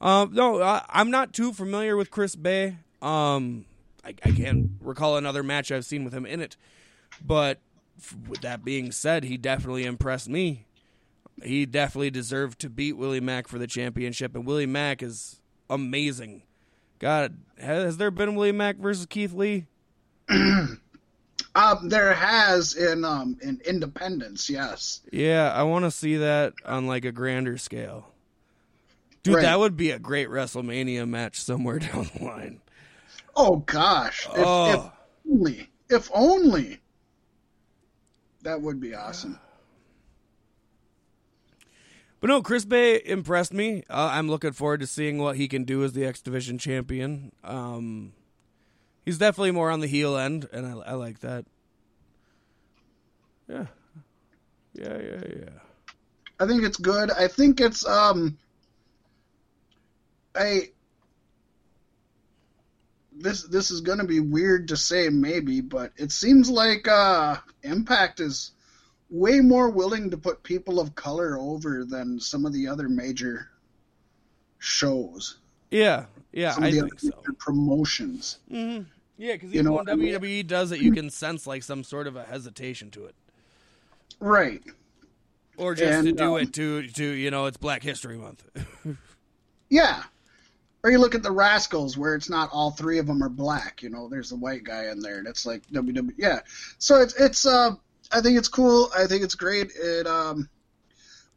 [0.00, 2.78] Uh, no, I, I'm not too familiar with Chris Bey.
[3.00, 3.64] Um,
[4.04, 6.56] I, I can't recall another match I've seen with him in it.
[7.24, 7.58] But
[8.28, 10.66] with that being said, he definitely impressed me.
[11.42, 16.42] He definitely deserved to beat Willie Mack for the championship, and Willie Mack is amazing.
[16.98, 19.66] God, has, has there been Willie Mack versus Keith Lee?
[21.56, 25.00] Um, there has in um in Independence, yes.
[25.10, 28.08] Yeah, I want to see that on like a grander scale.
[29.22, 29.42] Dude, Right.
[29.42, 32.60] that would be a great WrestleMania match somewhere down the line.
[33.34, 34.92] Oh gosh, if, Oh.
[35.24, 36.78] if only, if only,
[38.42, 39.40] that would be awesome.
[42.20, 43.82] But no, Chris Bey impressed me.
[43.90, 47.32] Uh, I'm looking forward to seeing what he can do as the X Division champion.
[47.44, 48.12] Um,
[49.06, 51.46] he's definitely more on the heel end, and I, I like that.
[53.48, 53.66] Yeah,
[54.74, 55.58] yeah, yeah, yeah.
[56.38, 57.10] I think it's good.
[57.10, 58.36] I think it's um,
[60.34, 60.70] I
[63.12, 67.36] this this is going to be weird to say maybe, but it seems like uh,
[67.62, 68.52] Impact is
[69.08, 73.48] way more willing to put people of color over than some of the other major
[74.58, 75.38] shows.
[75.70, 77.32] Yeah, yeah, some I of the think other so.
[77.38, 78.38] promotions.
[78.50, 78.80] hmm
[79.18, 80.14] Yeah, because You even know when what I mean?
[80.14, 83.14] WWE does it, you can sense like some sort of a hesitation to it,
[84.20, 84.62] Right.
[85.56, 88.44] or just to do um, it to to you know it's Black History Month.
[89.68, 90.02] Yeah.
[90.84, 93.82] Or you look at the Rascalz, where it's not all three of them are black.
[93.82, 95.24] You know, there's a white guy in there.
[95.24, 96.12] That's like WWE.
[96.16, 96.40] Yeah.
[96.78, 97.44] So it's it's.
[97.46, 97.72] Uh,
[98.12, 98.90] I think it's cool.
[98.96, 99.72] I think it's great.
[99.74, 100.06] It.
[100.06, 100.48] Um,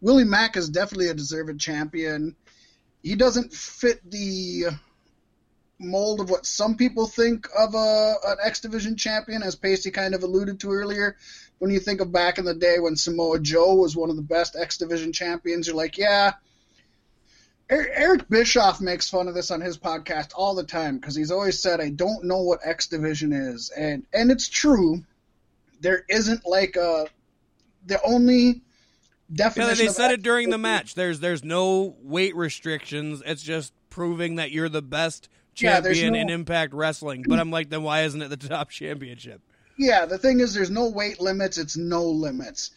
[0.02, 2.36] Willie Mack is definitely a deserved champion.
[3.02, 4.66] He doesn't fit the
[5.80, 10.14] mold of what some people think of a an X Division champion, as Pacey kind
[10.14, 11.16] of alluded to earlier.
[11.60, 14.22] When you think of back in the day when Samoa Joe was one of the
[14.22, 16.34] best X Division champions, you're like, yeah,
[17.72, 21.32] Er- Eric Bischoff makes fun of this on his podcast all the time because he's
[21.32, 25.04] always said, "I don't know what X Division is," and and it's true.
[25.80, 27.08] There isn't like a
[27.86, 28.54] the only yeah,
[29.36, 29.78] definition.
[29.78, 30.96] they of said it during the match.
[30.96, 33.22] There's there's no weight restrictions.
[33.24, 35.30] It's just proving that you're the best
[35.62, 37.24] Yeah, there's champion no- in Impact Wrestling.
[37.28, 39.42] But I'm like, then why isn't it the top championship?
[39.78, 41.58] Yeah, the thing is, there's no weight limits.
[41.58, 42.72] It's no limits.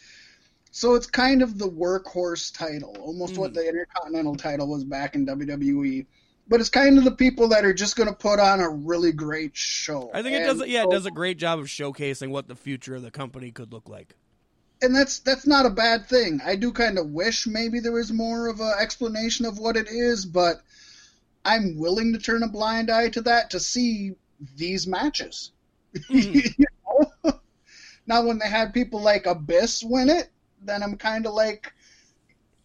[0.70, 3.54] So it's kind of the workhorse title, almost what Mhm.
[3.54, 6.06] the Intercontinental title was back in WWE.
[6.48, 9.12] But it's kind of the people that are just going to put on a really
[9.12, 10.10] great show.
[10.14, 10.68] I think it And does.
[10.68, 13.72] Yeah, it does a great job of showcasing what the future of the company could
[13.72, 14.14] look like.
[14.84, 16.40] and that's that's not a bad thing.
[16.44, 19.86] I do kind of wish maybe there was more of an explanation of what it
[19.88, 20.60] is, but
[21.44, 24.12] I'm willing to turn a blind eye to that to see
[24.56, 25.52] these matches.
[25.94, 26.52] Mhm.
[26.58, 26.66] You
[27.24, 27.40] know?
[28.06, 30.28] now, when they had people like Abyss win it,
[30.62, 31.72] then I'm kind of like,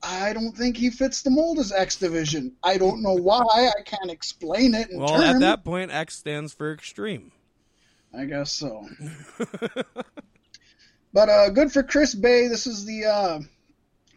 [0.03, 2.53] I don't think he fits the mold as X Division.
[2.63, 3.43] I don't know why.
[3.78, 5.23] I can't explain it Well, terms.
[5.36, 7.32] at that point, X stands for extreme.
[8.13, 8.88] I guess so.
[11.13, 12.47] But uh, good for Chris Bey.
[12.47, 13.39] This is the uh,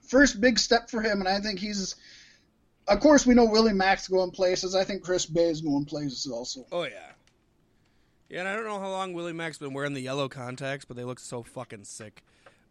[0.03, 1.95] first big step for him, and I think he's.
[2.91, 4.75] Of course, we know Willie Mack's going places.
[4.75, 6.67] I think Chris Bey is going places also.
[6.73, 7.13] Oh yeah.
[8.29, 10.97] Yeah, and I don't know how long Willie Mack's been wearing the yellow contacts, but
[10.97, 12.23] they look so fucking sick.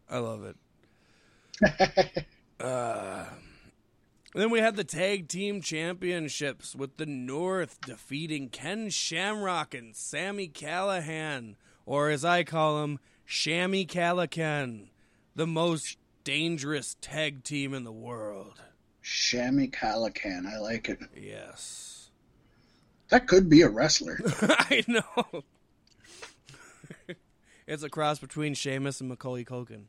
[0.08, 2.26] I love it.
[2.60, 3.24] Uh,
[4.34, 10.46] then we had the tag team championships with the North defeating Ken Shamrock and Sami
[10.46, 11.54] Callihan,
[11.86, 14.90] or as I call him, Shammy Callahan,
[15.34, 18.60] the most dangerous tag team in the world.
[19.02, 20.46] Shammy Calacan.
[20.46, 20.98] I like it.
[21.16, 22.10] Yes.
[23.10, 24.20] That could be a wrestler.
[24.42, 25.44] I know.
[27.66, 29.84] it's a cross between Sheamus and Macaulay Culkin.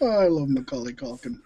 [0.00, 1.40] Oh, I love Macaulay Culkin.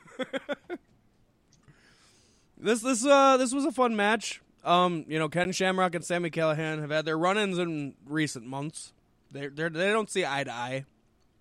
[2.58, 4.40] This this uh this was a fun match.
[4.64, 8.92] Um, you know, Ken Shamrock and Sami Callihan have had their run-ins in recent months.
[9.32, 10.84] They they they don't see eye to eye.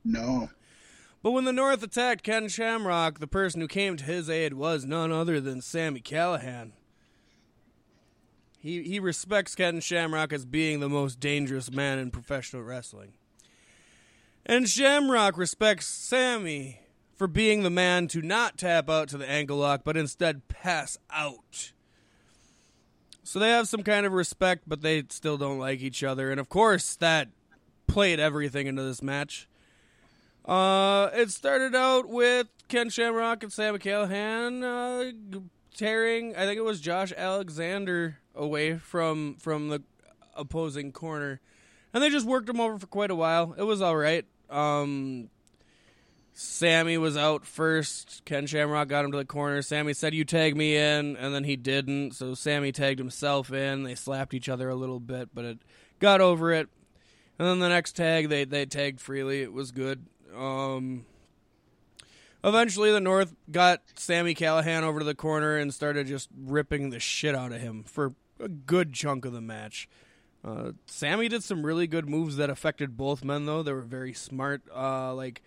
[0.03, 0.49] No.
[1.23, 4.85] But when the North attacked Ken Shamrock, the person who came to his aid was
[4.85, 6.71] none other than Sami Callihan.
[8.59, 13.13] He he respects Ken Shamrock as being the most dangerous man in professional wrestling.
[14.45, 16.79] And Shamrock respects Sami
[17.15, 20.97] for being the man to not tap out to the ankle lock, but instead pass
[21.11, 21.73] out.
[23.23, 26.31] So they have some kind of respect, but they still don't like each other.
[26.31, 27.29] And of course, that
[27.87, 29.47] played everything into this match.
[30.51, 35.39] Uh, it started out with Ken Shamrock and Sam Callihan uh,
[35.73, 36.35] tearing.
[36.35, 39.81] I think it was Josh Alexander away from from the
[40.35, 41.39] opposing corner,
[41.93, 43.55] and they just worked him over for quite a while.
[43.57, 44.25] It was all right.
[44.49, 45.29] Um,
[46.33, 48.23] Sami was out first.
[48.25, 49.61] Ken Shamrock got him to the corner.
[49.61, 52.11] Sami said, "You tag me in," and then he didn't.
[52.11, 53.83] So Sami tagged himself in.
[53.83, 55.59] They slapped each other a little bit, but it
[55.99, 56.67] got over it.
[57.39, 59.43] And then the next tag, they they tagged freely.
[59.43, 60.07] It was good.
[60.35, 61.05] Um,
[62.43, 66.99] eventually, the North got Sami Callihan over to the corner and started just ripping the
[66.99, 69.87] shit out of him for a good chunk of the match.
[70.43, 73.61] Uh, Sami did some really good moves that affected both men, though.
[73.61, 74.63] They were very smart.
[74.75, 75.41] Uh, like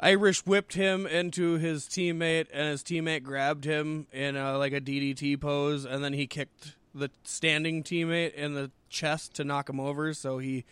[0.00, 4.80] Irish whipped him into his teammate, and his teammate grabbed him in a, like a
[4.80, 9.80] DDT pose, and then he kicked the standing teammate in the chest to knock him
[9.80, 10.14] over.
[10.14, 10.64] So he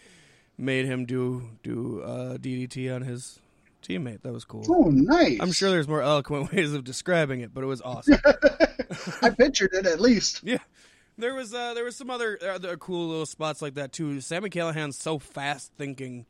[0.57, 3.40] made him do do uh, DDT on his
[3.87, 4.22] teammate.
[4.22, 4.64] That was cool.
[4.68, 5.39] Oh, nice.
[5.41, 8.18] I'm sure there's more eloquent ways of describing it, but it was awesome.
[9.22, 10.41] I pictured it at least.
[10.45, 10.59] yeah,
[11.18, 14.20] there was uh, there was some other other cool little spots like that too.
[14.20, 16.26] Sami Callihan's so fast thinking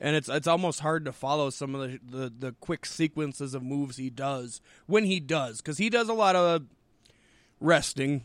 [0.00, 3.62] and it's it's almost hard to follow some of the the, the quick sequences of
[3.62, 6.62] moves he does when he does because he does a lot of
[7.60, 8.24] resting.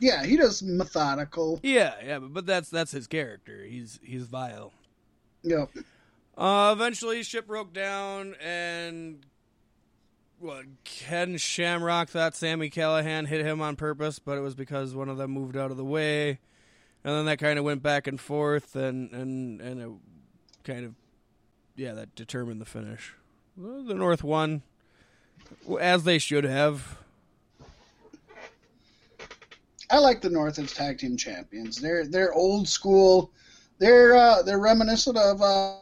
[0.00, 1.58] Yeah, he does methodical.
[1.62, 3.64] Yeah, yeah, but, but that's that's his character.
[3.64, 4.72] He's he's vile.
[5.42, 5.70] Yep.
[6.38, 9.26] Uh, eventually, ship broke down, and
[10.38, 15.08] what Ken Shamrock thought Sami Callihan hit him on purpose, but it was because one
[15.08, 16.38] of them moved out of the way,
[17.02, 19.90] and then that kind of went back and forth, and and and it
[20.62, 20.94] kind of
[21.74, 23.14] yeah, that determined the finish.
[23.56, 24.62] The North won,
[25.80, 26.98] as they should have.
[29.90, 31.80] I like the North as tag team champions.
[31.80, 33.32] They're they're old school.
[33.78, 35.78] They're uh, they're reminiscent of uh,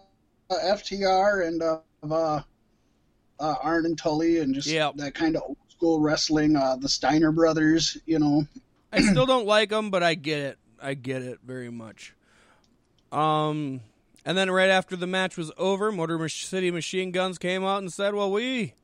[0.55, 2.43] FTR and uh, of uh,
[3.41, 4.97] uh, Arn and Tully and just Yep.
[4.97, 6.57] that kind of old school wrestling.
[6.57, 8.47] Uh, the Steiner brothers, you know.
[8.93, 10.59] I still don't like them, but I get it.
[10.81, 12.15] I get it very much.
[13.13, 13.81] Um,
[14.25, 17.93] and then right after the match was over, Motor City Machine Guns came out and
[17.93, 18.75] said, "Well, we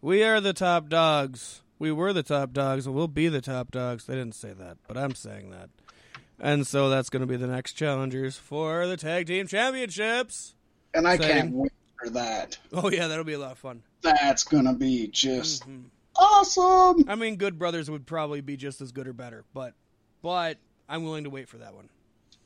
[0.00, 1.62] we are the top dogs.
[1.78, 4.78] We were the top dogs, and we'll be the top dogs." They didn't say that,
[4.86, 5.70] but I'm saying that.
[6.38, 10.54] And so that's going to be the next challengers for the tag team championships.
[10.94, 11.36] And I Exciting.
[11.36, 12.58] can't wait for that.
[12.72, 13.82] Oh yeah, that'll be a lot of fun.
[14.02, 15.84] That's gonna be just Mhm.
[16.16, 17.04] awesome.
[17.08, 19.74] I mean, Good Brothers would probably be just as good or better, but
[20.22, 21.88] but I'm willing to wait for that one.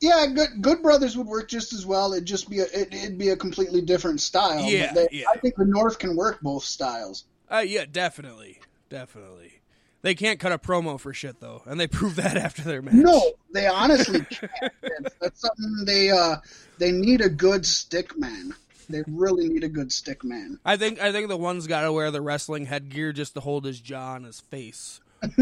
[0.01, 2.13] Yeah, good good brothers would work just as well.
[2.13, 4.61] It'd just be a it, it'd be a completely different style.
[4.65, 5.25] Yeah, they- yeah.
[5.33, 7.23] I think the North can work both styles.
[7.49, 9.61] Uh, yeah, definitely, definitely.
[10.05, 12.93] They can't cut a promo for shit though, and they proved that after their match.
[12.93, 14.51] No, they honestly can't.
[14.61, 16.35] That's- That's something they uh
[16.77, 18.53] they need a good stick man.
[18.87, 20.59] They really need a good stick man.
[20.63, 23.65] I think I think the one's got to wear the wrestling headgear just to hold
[23.65, 25.01] his jaw on his face.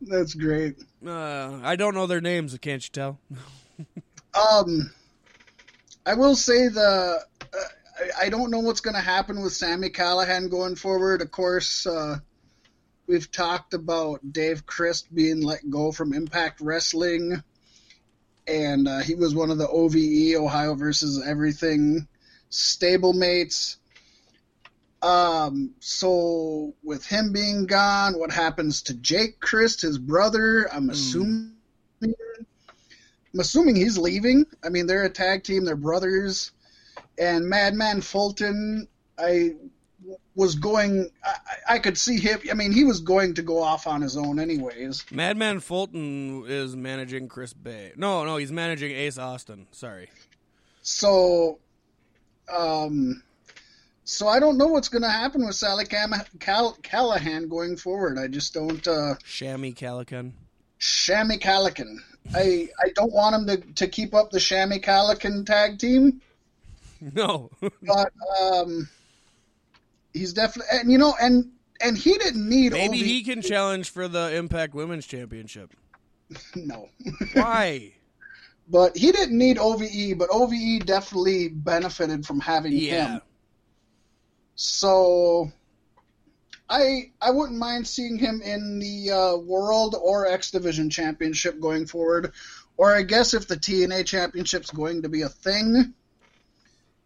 [0.00, 0.82] That's great.
[1.06, 3.20] Uh, I don't know their names, can't you tell?
[4.34, 4.90] Um,
[6.04, 7.56] I will say the uh,
[7.98, 11.22] I, I don't know what's going to happen with Sami Callihan going forward.
[11.22, 12.18] Of course, uh,
[13.06, 17.42] we've talked about Dave Crist being let go from Impact Wrestling,
[18.46, 22.08] and uh, he was one of the OVE Ohio versus Everything
[22.50, 23.76] stablemates.
[25.02, 30.68] Um, so with him being gone, what happens to Jake Crist, his brother?
[30.72, 31.52] I'm assuming.
[32.02, 34.46] I'm assuming he's leaving.
[34.62, 36.52] I mean, they're a tag team, they're brothers.
[37.18, 38.88] And Madman Fulton,
[39.18, 39.54] I
[40.34, 42.40] was going, I, I could see him.
[42.50, 45.04] I mean, he was going to go off on his own, anyways.
[45.10, 47.92] Madman Fulton is managing Chris Bey.
[47.96, 49.66] No, no, he's managing Ace Austin.
[49.70, 50.10] Sorry.
[50.82, 51.58] So,
[52.54, 53.22] um,
[54.04, 58.18] so I don't know what's going to happen with Sally Cam- Cal- Callihan going forward.
[58.18, 58.86] I just don't.
[58.86, 60.32] Uh, Shammy Calican.
[60.80, 61.98] Shammy Calican.
[62.34, 66.20] I I don't want him to, to keep up the Shammy Calican tag team.
[67.14, 67.50] No.
[67.82, 68.88] but um,
[70.12, 74.08] he's definitely and you know and and he didn't need Maybe he can challenge for
[74.08, 75.72] the Impact Women's Championship.
[76.56, 76.88] no,
[77.34, 77.92] Why?
[78.68, 83.14] but he didn't need OVE, but OVE definitely benefited from having yeah.
[83.14, 83.20] him.
[84.54, 85.52] So
[86.68, 91.86] I I wouldn't mind seeing him in the uh, World or X Division Championship going
[91.86, 92.32] forward,
[92.76, 95.94] or I guess if the TNA Championship's going to be a thing.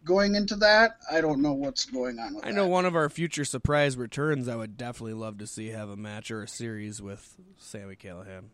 [0.09, 2.55] Going into that, I don't know what's going on with I that.
[2.55, 5.95] know one of our future surprise returns I would definitely love to see have a
[5.95, 8.45] match or a series with Sami Callihan.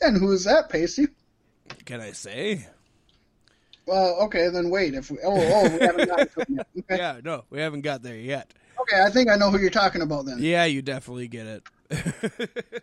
[0.00, 1.08] And who is that, Pacey?
[1.86, 2.68] Can I say?
[3.84, 4.94] Well, okay, then wait.
[4.94, 6.66] If we, oh, oh, we haven't got yet.
[6.78, 6.96] Okay.
[6.98, 8.54] Yeah, no, we haven't got there yet.
[8.82, 10.36] okay, I think I know who you're talking about then.
[10.38, 11.62] Yeah, you definitely get it.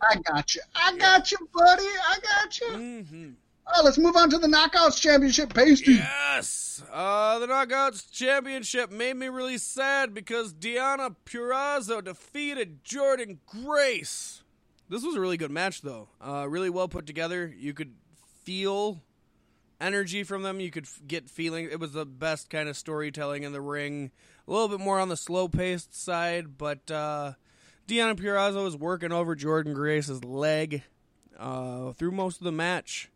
[0.02, 0.60] I got you.
[0.74, 1.82] I got you, buddy.
[1.84, 2.66] I got you.
[2.66, 3.30] Mm-hmm.
[3.66, 5.94] Oh, let's move on to the Knockouts Championship, Pasty.
[5.94, 6.82] Yes!
[6.92, 14.42] Uh, the Knockouts Championship made me really sad because Deonna Purrazzo defeated Jordynne Grace.
[14.88, 16.08] This was a really good match, though.
[16.20, 17.52] Uh, really well put together.
[17.56, 17.94] You could
[18.44, 19.00] feel
[19.80, 20.60] energy from them.
[20.60, 21.64] You could f- get feeling.
[21.70, 24.10] It was the best kind of storytelling in the ring.
[24.46, 27.32] A little bit more on the slow paced side, but uh,
[27.88, 30.82] Deonna Purrazzo was working over Jordynne Grace's leg
[31.38, 33.10] uh, through most of the match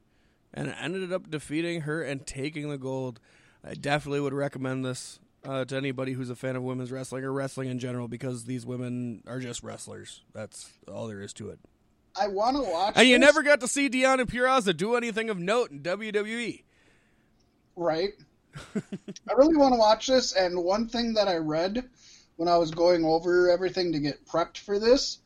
[0.53, 3.21] and ended up defeating her and taking the gold.
[3.65, 7.33] I definitely would recommend this uh, to anybody who's a fan of women's wrestling or
[7.33, 10.23] wrestling in general because these women are just wrestlers.
[10.33, 11.59] That's all there is to it.
[12.21, 12.95] I want to watch.
[12.97, 15.81] And you never got to see Deonna Purrazzo do anything of note in.
[15.81, 16.63] WWE.
[17.77, 18.11] right.
[18.75, 20.33] I really want to watch this.
[20.33, 21.89] And one thing that I read
[22.37, 25.19] when I was going over everything to get prepped for this,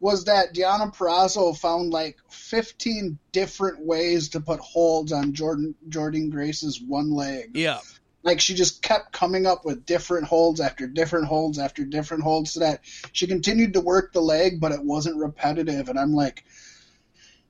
[0.00, 6.30] was that Deonna Purrazzo found like 15 different ways to put holds on Jordynne Jordynne
[6.30, 7.50] Grace's one leg.
[7.54, 7.78] Yeah.
[8.22, 12.52] Like she just kept coming up with different holds after different holds after different holds
[12.52, 12.80] so that
[13.12, 15.88] she continued to work the leg, but it wasn't repetitive.
[15.88, 16.44] And I'm like,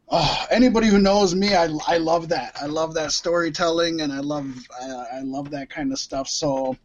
[0.09, 2.57] oh, anybody who knows me, I, I love that.
[2.61, 6.29] I love that storytelling, and I love I, I love that kind of stuff.
[6.29, 6.77] So,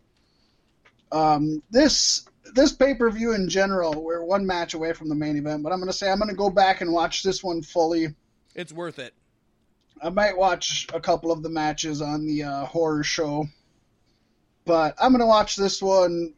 [1.12, 5.38] um, this this pay per view in general, we're one match away from the main
[5.38, 8.16] event, but I'm gonna say I'm gonna go back and watch this one fully.
[8.56, 9.14] It's worth it.
[10.02, 13.48] I might watch a couple of the matches on the uh, horror show,
[14.66, 16.34] but I'm gonna watch this one.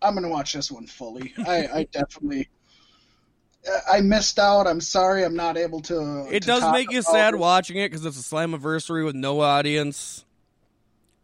[0.00, 1.34] I'm gonna watch this one fully.
[1.46, 2.48] I, I definitely.
[3.90, 4.66] I missed out.
[4.66, 5.24] I'm sorry.
[5.24, 6.26] I'm not able to.
[6.30, 7.38] It to does make you sad it.
[7.38, 10.24] watching it because it's a slam Slammiversary with no audience.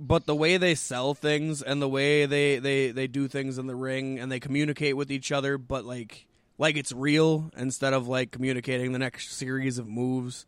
[0.01, 3.67] But the way they sell things and the way they, they, they do things in
[3.67, 6.27] the ring and they communicate with each other, but like
[6.59, 10.47] like it's real instead of like communicating the next series of moves,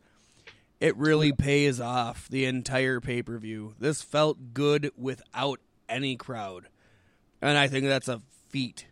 [0.79, 3.73] it really pays off the entire pay per view.
[3.79, 5.59] This felt good without
[5.89, 6.67] any crowd,
[7.41, 8.85] and I think that's a feat.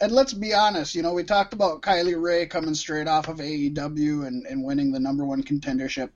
[0.00, 3.38] and let's be honest, you know, we talked about Kylie Rae coming straight off of
[3.38, 6.10] AEW and, and winning the number one contendership.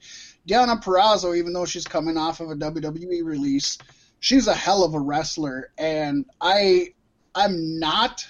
[0.48, 3.78] Deonna Purrazzo, even though she's coming off of a WWE release,
[4.20, 6.94] she's a hell of a wrestler, and I,
[7.34, 8.26] I'm not.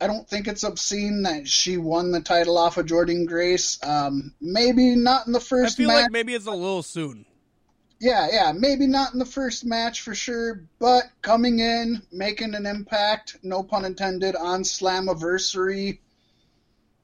[0.00, 3.78] I don't think it's obscene that she won the title off of Jordynne Grace.
[3.82, 5.76] Um, maybe not in the first.
[5.76, 6.02] I feel match.
[6.02, 7.24] like maybe it's a little soon.
[8.00, 12.66] Yeah, yeah, maybe not in the first match for sure, but coming in, making an
[12.66, 16.00] impact, no pun intended, on Slammiversary.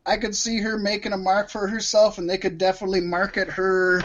[0.06, 4.02] I could see her making a mark for herself, and they could definitely market her.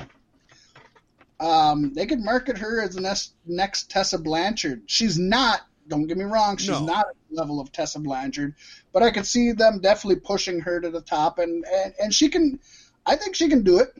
[1.40, 4.84] Um, they could market her as the next, next Tessa Blanchard.
[4.88, 5.62] She's not.
[5.88, 6.58] Don't get me wrong.
[6.58, 6.86] She's No.
[6.86, 8.56] not at the level of Tessa Blanchard,
[8.92, 12.30] but I could see them definitely pushing her to the top, and and, and she
[12.30, 12.60] can.
[13.06, 13.94] I think she can do it.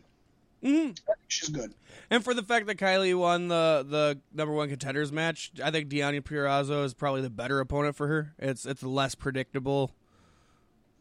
[0.64, 0.68] hmm
[1.08, 1.74] I think she's good.
[2.10, 5.90] And for the fact that Kylie won the the number one contenders match, I think
[5.90, 8.34] Deonna Purrazzo is probably the better opponent for her.
[8.40, 9.92] It's it's less predictable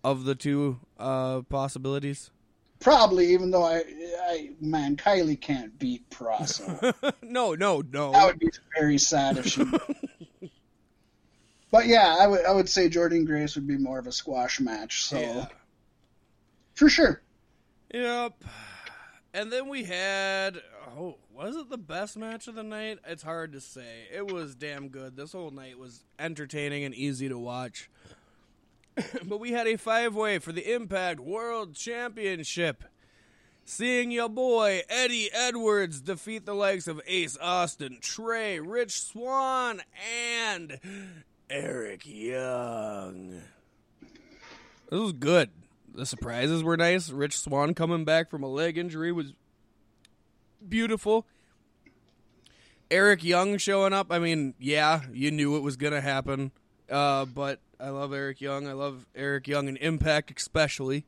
[0.05, 2.31] of the two uh, possibilities.
[2.78, 3.82] Probably, even though I,
[4.28, 6.93] I man, Kylie can't beat Purrazzo.
[7.22, 8.12] no, no, no.
[8.12, 9.64] that would be very sad if she.
[11.70, 14.60] but yeah, I would I would say Jordynne Grace would be more of a squash
[14.60, 15.06] match.
[15.06, 15.47] So Yeah.
[16.74, 17.22] for sure,
[17.93, 18.44] Yep.
[19.32, 20.60] And then we had
[20.97, 22.98] oh, was it the best match of the night?
[23.06, 24.09] It's hard to say.
[24.12, 25.16] It was damn good.
[25.16, 27.89] This whole night was entertaining and easy to watch.
[29.24, 32.84] but we had a five way for the Impact World Championship.
[33.64, 39.80] Seeing your boy Eddie Edwards defeat the likes of Ace Austin, Trey, Rich Swann,
[40.36, 40.78] and
[41.48, 43.42] Eric Young.
[44.90, 45.50] This was good.
[45.94, 47.10] The surprises were nice.
[47.10, 49.32] Rich Swann coming back from a leg injury was
[50.68, 51.26] beautiful.
[52.90, 54.08] Eric Young showing up.
[54.10, 56.52] I mean, yeah, you knew it was going to happen.
[56.90, 58.66] Uh, but I love Eric Young.
[58.69, 61.05] I love Eric Young and Impact especially.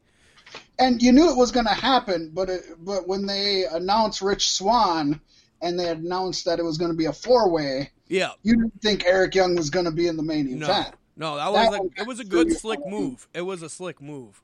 [0.78, 2.30] and you knew it was going to happen.
[2.32, 5.20] But it, but when they announced Rich Swann
[5.62, 8.30] and they announced that it was going to be a four way, Yeah.
[8.42, 10.94] you didn't think Eric Young was going to be in the main event.
[11.16, 13.26] No, that That was like it was a good slick move.
[13.34, 14.42] It was a slick move.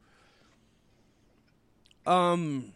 [2.07, 2.73] Um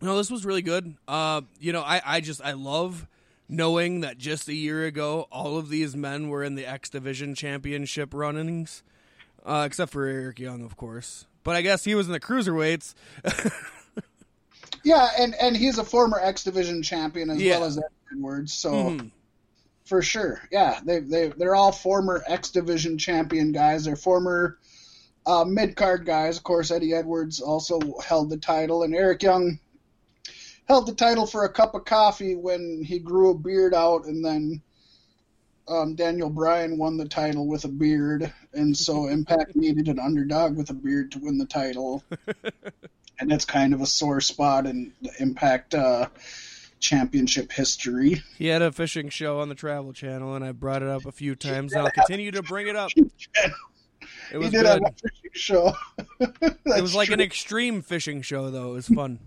[0.00, 0.94] no, this was really good.
[1.08, 3.04] Uh, you know, I, I just I love
[3.48, 7.34] knowing that just a year ago all of these men were in the X Division
[7.34, 8.82] championship runnings.
[9.46, 11.24] Uh, except for Eric Young, of course.
[11.42, 12.94] But I guess he was in the cruiserweights.
[14.84, 17.58] Yeah, and and he's a former X Division champion as Yeah.
[17.58, 18.52] well as Eddie Edwards.
[18.52, 18.72] So.
[18.72, 19.10] Mhm.
[19.84, 23.86] For sure, yeah, they they they're all former X Division champion guys.
[23.86, 24.58] They're former
[25.24, 26.36] uh, mid card guys.
[26.36, 29.58] Of course, Eddie Edwards also held the title, and Eric Young
[30.68, 34.24] held the title for a cup of coffee when he grew a beard out, and
[34.24, 34.62] then
[35.66, 40.56] um, Daniel Bryan won the title with a beard, and so Impact needed an underdog
[40.56, 42.04] with a beard to win the title,
[43.18, 46.08] and that's kind of a sore spot in the Impact uh,
[46.80, 48.22] championship history.
[48.36, 51.12] He had a fishing show on the Travel Channel, and I brought it up a
[51.12, 52.90] few times, and I'll continue to bring it up.
[54.30, 54.82] It was he did good.
[54.82, 55.72] a fishing show.
[56.20, 58.72] It was like an extreme fishing show, though.
[58.72, 59.18] It was fun.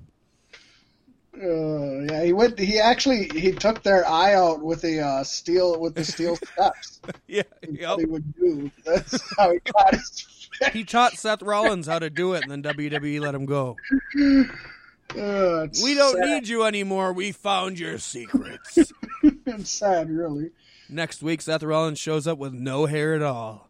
[1.33, 2.59] Uh, yeah, he went.
[2.59, 6.99] He actually he took their eye out with the uh, steel with the steel steps.
[7.27, 7.99] yeah, yep.
[7.99, 8.69] he would do.
[8.85, 10.49] That's how he caught his.
[10.73, 13.77] He taught Seth Rollins how to do it, and then WWE let him go.
[15.13, 16.25] Uh, We don't sad.
[16.25, 17.11] need you anymore.
[17.11, 18.77] We found your secrets.
[19.45, 20.51] It's sad, really.
[20.89, 23.69] Next week, Seth Rollins shows up with no hair at all.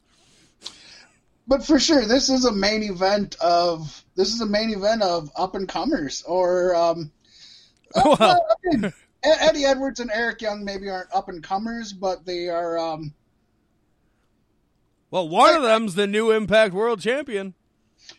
[1.48, 5.32] but for sure, this is a main event of this is a main event of
[5.36, 7.12] up and comers or um,
[7.96, 8.94] Well- well, I mean,
[9.24, 12.78] Eddie Edwards and Eric Young maybe aren't up and comers, but they are.
[12.80, 13.14] Um,
[15.10, 17.54] Well, one of them's the new Impact World Champion.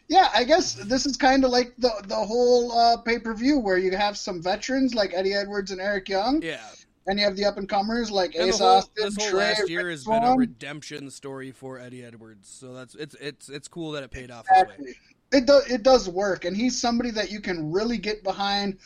[0.08, 3.58] yeah, I guess this is kind of like the the whole uh, pay per view
[3.58, 6.60] where you have some veterans like Eddie Edwards and Eric Young, Yeah.
[7.06, 9.38] and you have the up and comers like And Ace whole, Austin, this whole Trey,
[9.54, 12.48] last year has been a redemption story for Eddie Edwards.
[12.48, 14.46] So that's it's it's it's cool that it paid off.
[14.50, 14.94] Exactly.
[15.32, 18.78] It does it does work, and he's somebody that you can really get behind.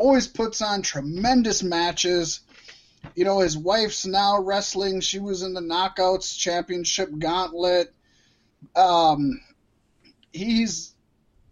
[0.00, 2.40] Always puts on tremendous matches.
[3.14, 5.02] You know, his wife's now wrestling.
[5.02, 7.92] She was in the Knockouts Championship Gauntlet.
[8.74, 9.42] Um,
[10.32, 10.94] he's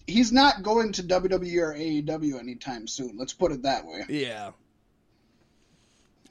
[0.06, 3.18] he's not going to WWE or AEW anytime soon.
[3.18, 4.06] Let's put it that way.
[4.08, 4.52] Yeah.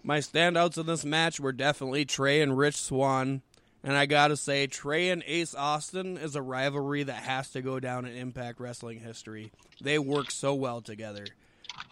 [0.01, 3.43] My standouts in this match were definitely Trey and Rich Swann.
[3.83, 7.79] And I gotta say, Trey and Ace Austin is a rivalry that has to go
[7.79, 9.51] down in Impact Wrestling history.
[9.79, 11.27] They work so well together.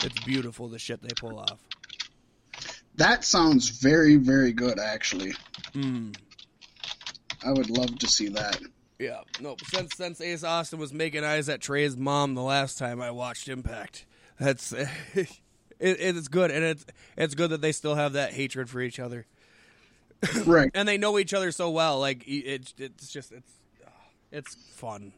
[0.04, 1.60] It's beautiful the shit they pull off.
[2.96, 5.34] That sounds very very good, actually.
[5.74, 6.16] Mm.
[7.46, 8.60] I would love to see that.
[9.00, 9.58] Yeah, no.
[9.68, 13.50] Since since Ace Austin was making eyes at Trey's mom the last time I watched
[13.50, 14.06] Impact,
[14.40, 14.72] that's
[15.14, 15.30] it,
[15.80, 16.86] it's good, and it's
[17.18, 19.26] it's good that they still have that hatred for each other,
[20.46, 20.72] Right.
[20.74, 22.00] and they know each other so well.
[22.00, 23.52] Like it, it's just it's
[24.32, 25.12] it's fun.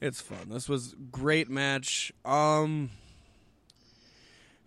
[0.00, 0.48] It's fun.
[0.50, 2.12] This was great match.
[2.24, 2.90] Um.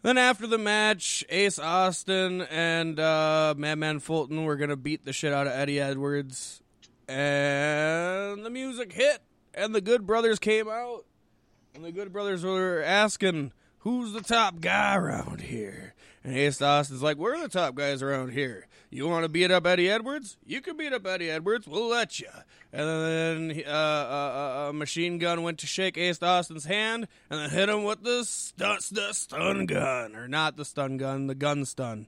[0.02, 5.34] Then after the match, Ace Austin and uh, Madman Fulton were gonna beat the shit
[5.34, 6.62] out of Eddie Edwards,
[7.08, 9.20] and the music hit,
[9.54, 11.06] and the Good Brothers came out,
[11.76, 17.04] and the Good Brothers were asking, "Who's the top guy around here?" And Ace Austin's
[17.04, 18.68] like, "We're the top guys around here.
[18.90, 20.38] You want to beat up Eddie Edwards?
[20.46, 21.68] You can beat up Eddie Edwards.
[21.68, 22.30] We'll let you."
[22.72, 27.40] And then uh, uh, uh, a machine gun went to shake Ace Austin's hand, and
[27.40, 31.36] then hit him with the stun, the stun gun, or not the stun gun, the
[31.36, 32.06] gun stun.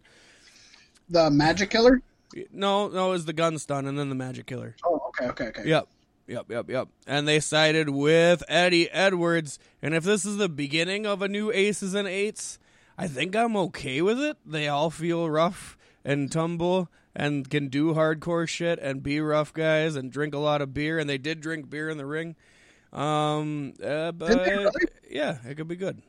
[1.10, 2.02] The Magic Killer.
[2.52, 4.76] No, no, it was the gun stun, and then the magic killer.
[4.86, 5.68] Oh, okay, okay, okay.
[5.68, 5.88] Yep.
[6.28, 6.88] Yep, yep, yep.
[7.06, 9.60] And they sided with Eddie Edwards.
[9.82, 12.58] And if this is the beginning of a new aces and eights,
[12.98, 14.38] I think I'm okay with it.
[14.46, 19.96] They all feel rough and tumble and can do hardcore shit and be rough guys
[19.96, 21.00] and drink a lot of beer.
[21.00, 22.36] And they did drink beer in the ring.
[22.94, 24.72] Um, uh, but really?
[25.10, 26.02] yeah, it could be good.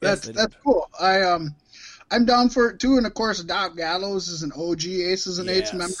[0.00, 0.88] That's Yes, that's cool.
[0.98, 1.54] I um
[2.10, 5.48] I'm down for it too, and of course Doc Gallows is an OG Aces and
[5.48, 5.94] Eights member,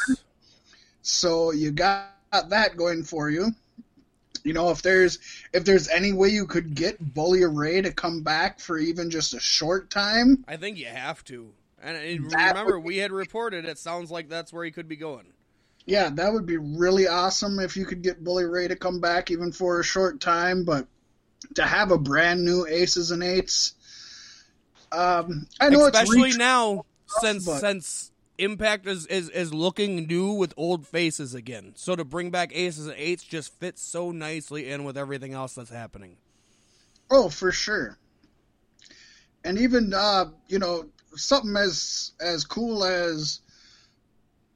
[1.02, 2.08] so you got
[2.48, 3.52] that going for you.
[4.42, 5.18] You know, if there's
[5.52, 9.34] if there's any way you could get Bully Ray to come back for even just
[9.34, 11.52] a short time, I think you have to.
[11.82, 14.96] And and remember, would we had reported it sounds like that's where he could be
[14.96, 15.26] going.
[15.86, 19.30] yeah, that would be really awesome if you could get Bully Ray to come back
[19.30, 20.64] even for a short time.
[20.64, 20.86] But
[21.54, 23.74] to have a brand new Aces and Eights,
[24.92, 26.84] um, I know especially it's now
[27.20, 28.06] since but- since
[28.38, 31.72] Impact is, is is looking new with old faces again.
[31.76, 35.54] So to bring back aces and eights just fits so nicely in with everything else
[35.54, 36.16] that's happening.
[37.10, 37.98] Oh, for sure.
[39.44, 43.40] And even uh, you know, something as as cool as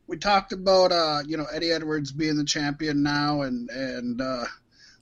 [0.06, 4.44] we talked about uh, you know, Eddie Edwards being the champion now and and uh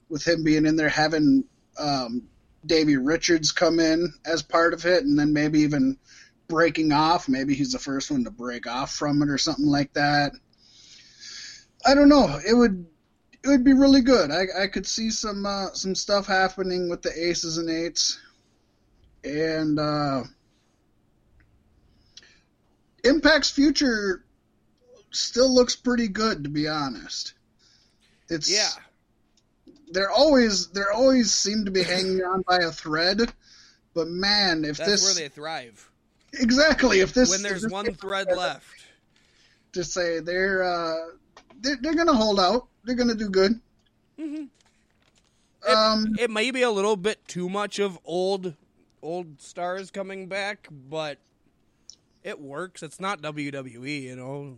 [0.09, 1.43] with him being in there having
[1.77, 2.23] um
[2.65, 5.97] Davey Richards come in as part of it and then maybe even
[6.47, 9.93] breaking off, maybe he's the first one to break off from it or something like
[9.93, 10.33] that.
[11.85, 12.39] I don't know.
[12.47, 12.85] It would
[13.43, 14.31] it would be really good.
[14.31, 18.19] I, I could see some uh, some stuff happening with the aces and eights,
[19.23, 20.23] and uh,
[23.03, 24.23] Impact's future
[25.11, 27.33] still looks pretty good, to be honest.
[28.29, 28.69] It's Yeah.
[29.91, 33.31] They're always they're always seem to be hanging on by a thread,
[33.93, 35.87] but man, if That's this where they thrive.
[36.33, 38.65] exactly if this When there's one thread left.
[39.73, 40.95] to say they're uh,
[41.61, 43.59] they're, they're gonna hold out, they're gonna do good.
[44.17, 44.49] Mhm.
[45.67, 48.55] Um, It may be a little bit too much of old
[49.03, 51.19] old stars coming back, but
[52.23, 52.83] it works.
[52.83, 54.57] It's not WWE, you know.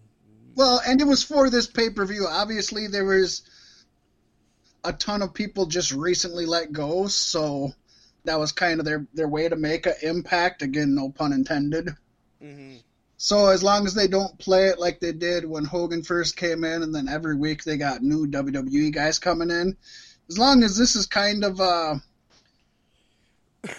[0.56, 2.26] Well, and it was for this pay per view.
[2.28, 3.42] Obviously, there was
[4.84, 7.74] a ton of people just recently let go, so
[8.24, 10.62] that was kind of their their way to make an impact.
[10.62, 11.90] Again, no pun intended.
[12.42, 12.76] hmm
[13.18, 16.64] So as long as they don't play it like they did when Hogan first came
[16.64, 19.76] in, and then every week they got new WWE guys coming in,
[20.30, 21.96] as long as this is kind of uh,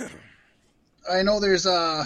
[1.11, 2.05] I know there's uh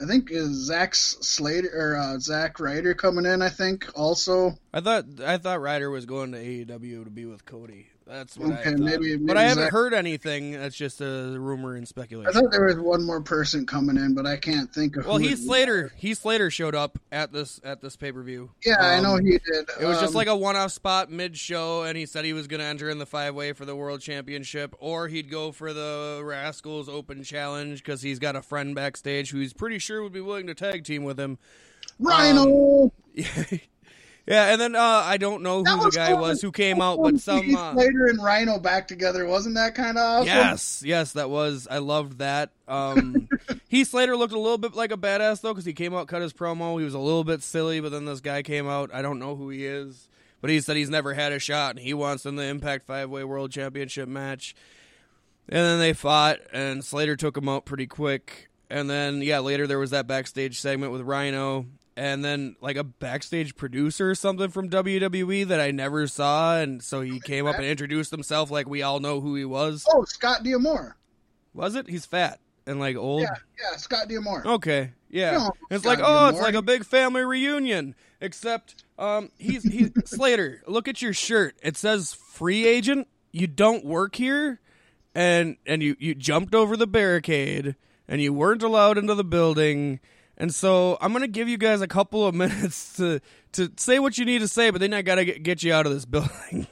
[0.00, 3.40] I think is Zach Slater or uh, Zack Ryder coming in.
[3.40, 4.58] I think also.
[4.72, 7.88] I thought I thought Ryder was going to AEW to be with Cody.
[8.06, 8.78] That's what Okay, I thought.
[8.78, 10.52] maybe- but I haven't heard anything.
[10.52, 12.28] That's just a rumor and speculation.
[12.30, 15.06] I thought there was one more person coming in, but I can't think of.
[15.06, 18.50] Well, who Heath Slater, Heath Slater showed up at this at this pay per view.
[18.64, 19.68] Yeah, I know he did.
[19.80, 22.60] It was just Um, like a one-off spot mid-show, and he said he was going
[22.60, 26.88] to enter in the five-way for the world championship, or he'd go for the Rascalz
[26.88, 30.46] Open Challenge because he's got a friend backstage who he's pretty sure would be willing
[30.46, 31.38] to tag team with him.
[31.98, 32.92] Rhino.
[34.26, 37.20] yeah, and then uh, I don't know who the guy was who came out, but
[37.20, 37.54] some.
[37.54, 39.24] Uh, Slater and Rhino back together.
[39.24, 40.26] Wasn't that kind of awesome?
[40.26, 41.68] Yes, yes, that was.
[41.70, 42.50] I loved that.
[42.66, 43.28] Um,
[43.68, 46.22] Heath Slater looked a little bit like a badass though, because he came out, cut
[46.22, 46.76] his promo.
[46.78, 48.90] He was a little bit silly, but then this guy came out.
[48.92, 50.08] I don't know who he is,
[50.40, 53.08] but he said he's never had a shot, and he wants in the Impact Five
[53.08, 54.56] Way World Championship match.
[55.48, 58.48] And then they fought, and Slater took him out pretty quick.
[58.68, 61.66] And then yeah, later there was that backstage segment with Rhino.
[61.96, 66.82] And then, like a backstage producer or something from WWE that I never saw, and
[66.82, 69.86] so he came up and introduced himself like we all know who he was.
[69.90, 70.98] Oh, Scott D'Amore.
[71.54, 71.88] Was it?
[71.88, 73.22] He's fat and like old.
[73.22, 74.46] Yeah, yeah, Scott D'Amore.
[74.46, 74.92] Okay.
[75.08, 75.38] Yeah.
[75.38, 77.94] No, it's Scott like oh, it's like a big family reunion.
[78.20, 81.56] Except um he's he's Slater, look at your shirt.
[81.62, 83.08] It says free agent.
[83.32, 84.60] You don't work here
[85.14, 87.76] and and you you jumped over the barricade
[88.08, 90.00] and you weren't allowed into the building.
[90.38, 93.20] And so I'm gonna give you guys a couple of minutes to
[93.52, 95.86] to say what you need to say, but then I gotta get, get you out
[95.86, 96.66] of this building.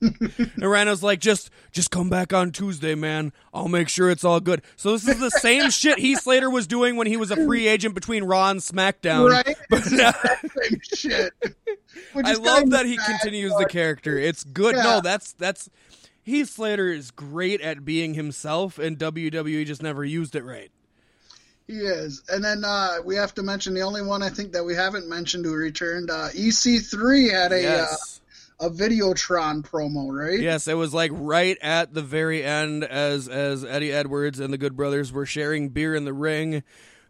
[0.00, 3.32] And Rhino's like, just just come back on Tuesday, man.
[3.54, 4.62] I'll make sure it's all good.
[4.76, 7.66] So this is the same shit Heath Slater was doing when he was a free
[7.66, 9.30] agent between Raw and SmackDown.
[9.30, 9.56] Right?
[9.70, 10.12] But now,
[10.62, 11.32] Same shit.
[12.14, 14.18] I love that he continues the character.
[14.18, 14.76] It's good.
[14.76, 14.82] Yeah.
[14.82, 15.70] No, that's that's
[16.22, 20.70] Heath Slater is great at being himself, and WWE just never used it right.
[21.66, 22.22] He is.
[22.28, 25.08] And then uh, we have to mention the only one I think that we haven't
[25.08, 26.10] mentioned who returned.
[26.10, 28.20] Uh, EC3 had a yes.
[28.60, 30.38] uh, a Videotron promo, right?
[30.38, 34.58] Yes, it was like right at the very end as as Eddie Edwards and the
[34.58, 36.62] Good Brothers were sharing beer in the ring.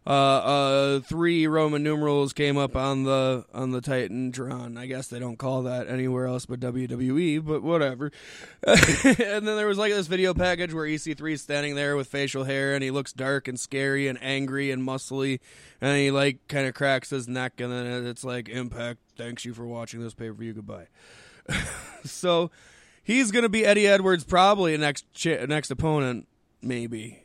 [0.07, 4.77] Uh, uh, three Roman numerals came up on the on the Titantron.
[4.77, 8.11] I guess they don't call that anywhere else but WWE, but whatever.
[8.67, 12.43] and then there was like this video package where EC3 is standing there with facial
[12.43, 15.39] hair, and he looks dark and scary and angry and muscly,
[15.81, 18.99] and he like kind of cracks his neck, and then it's like Impact.
[19.17, 20.53] Thanks you for watching this pay per view.
[20.53, 20.87] Goodbye.
[22.03, 22.51] so
[23.03, 26.27] he's to be Eddie Edwards probably next cha- next opponent
[26.61, 27.24] maybe.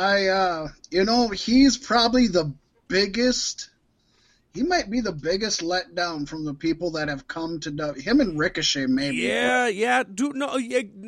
[0.00, 2.52] I, uh, you know, he's probably the
[2.88, 3.68] biggest.
[4.54, 8.02] He might be the biggest letdown from the people that have come to W.
[8.02, 9.18] Him and Ricochet, maybe.
[9.18, 10.58] Yeah, yeah, do no,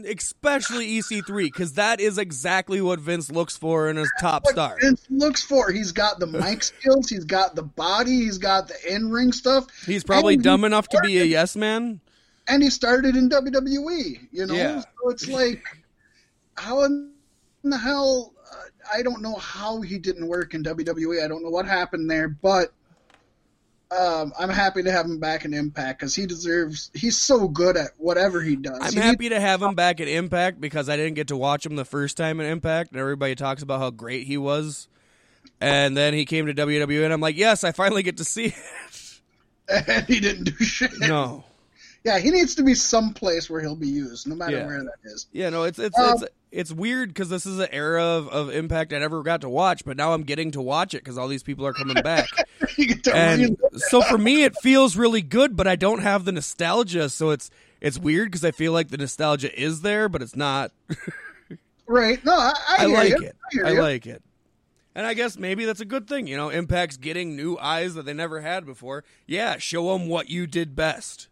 [0.07, 4.77] especially EC3 because that is exactly what Vince looks for in his top star.
[4.81, 5.73] Vince looks for.
[5.73, 7.09] He's got the mic skills.
[7.09, 8.21] He's got the body.
[8.21, 9.67] He's got the in ring stuff.
[9.87, 12.01] He's probably And he dumb enough to be a yes man.
[12.47, 14.29] and he started in WWE.
[14.31, 14.81] You know, Yeah.
[14.83, 15.65] so it's like,
[16.57, 17.11] how in
[17.65, 18.35] the hell?
[18.93, 21.25] I don't know how he didn't work in WWE.
[21.25, 22.73] I don't know what happened there, but
[23.97, 26.91] um, I'm happy to have him back in Impact because he deserves.
[26.95, 28.79] He's so good at whatever he does.
[28.81, 31.67] I'm He happy to have him back at Impact because I didn't get to watch
[31.67, 34.89] him the first time at Impact, and everybody talks about how great he was.
[35.61, 38.47] And then he came to WWE, and I'm like, yes, I finally get to see
[38.47, 39.21] it.
[39.89, 40.91] and he didn't do shit.
[40.99, 41.45] No,
[42.05, 44.67] Yeah, he needs to be someplace where he'll be used, no matter Yeah.
[44.67, 45.27] where that is.
[45.33, 48.51] Yeah, no, it's it's Um, it's it's weird because this is an era of, of
[48.51, 51.29] Impact I never got to watch, but now I'm getting to watch it because all
[51.29, 52.29] these people are coming back.
[52.77, 56.25] You get to and so for me, it feels really good, but I don't have
[56.25, 57.51] the nostalgia, so it's
[57.83, 60.73] it's weird because I feel like the nostalgia is there, but it's not.
[61.87, 62.25] right?
[62.25, 63.27] No, I, I, I like you.
[63.27, 63.37] it.
[63.65, 64.23] I, I like it.
[64.95, 66.27] And I guess maybe that's a good thing.
[66.27, 69.05] You know, Impact's getting new eyes that they never had before.
[69.27, 71.29] Yeah, show them what you did best,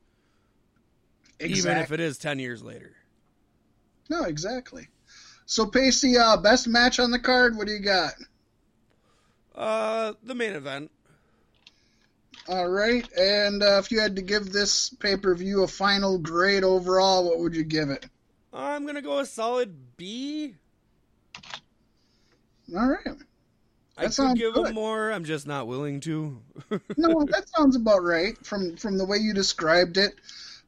[1.41, 2.95] even if it is 10 years later.
[4.09, 4.89] No, exactly.
[5.47, 7.57] So Pacey, uh, best match on the card.
[7.57, 8.13] What do you got?
[9.55, 10.91] Uh, the main event.
[12.49, 16.19] All right, and uh, if you had to give this pay per view a final
[16.19, 18.07] grade overall, what would you give it?
[18.53, 20.55] I'm going to go a solid B.
[22.77, 23.17] All right,
[23.97, 24.67] I That could give good.
[24.67, 25.11] them more.
[25.13, 26.41] I'm just not willing to.
[26.97, 30.15] no, that sounds about right from from the way you described it.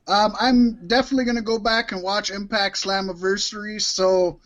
[0.06, 3.80] Um, I'm definitely going to go back and watch Impact Slammiversary.
[3.80, 4.40] So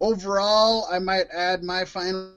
[0.00, 2.32] overall, I might add my final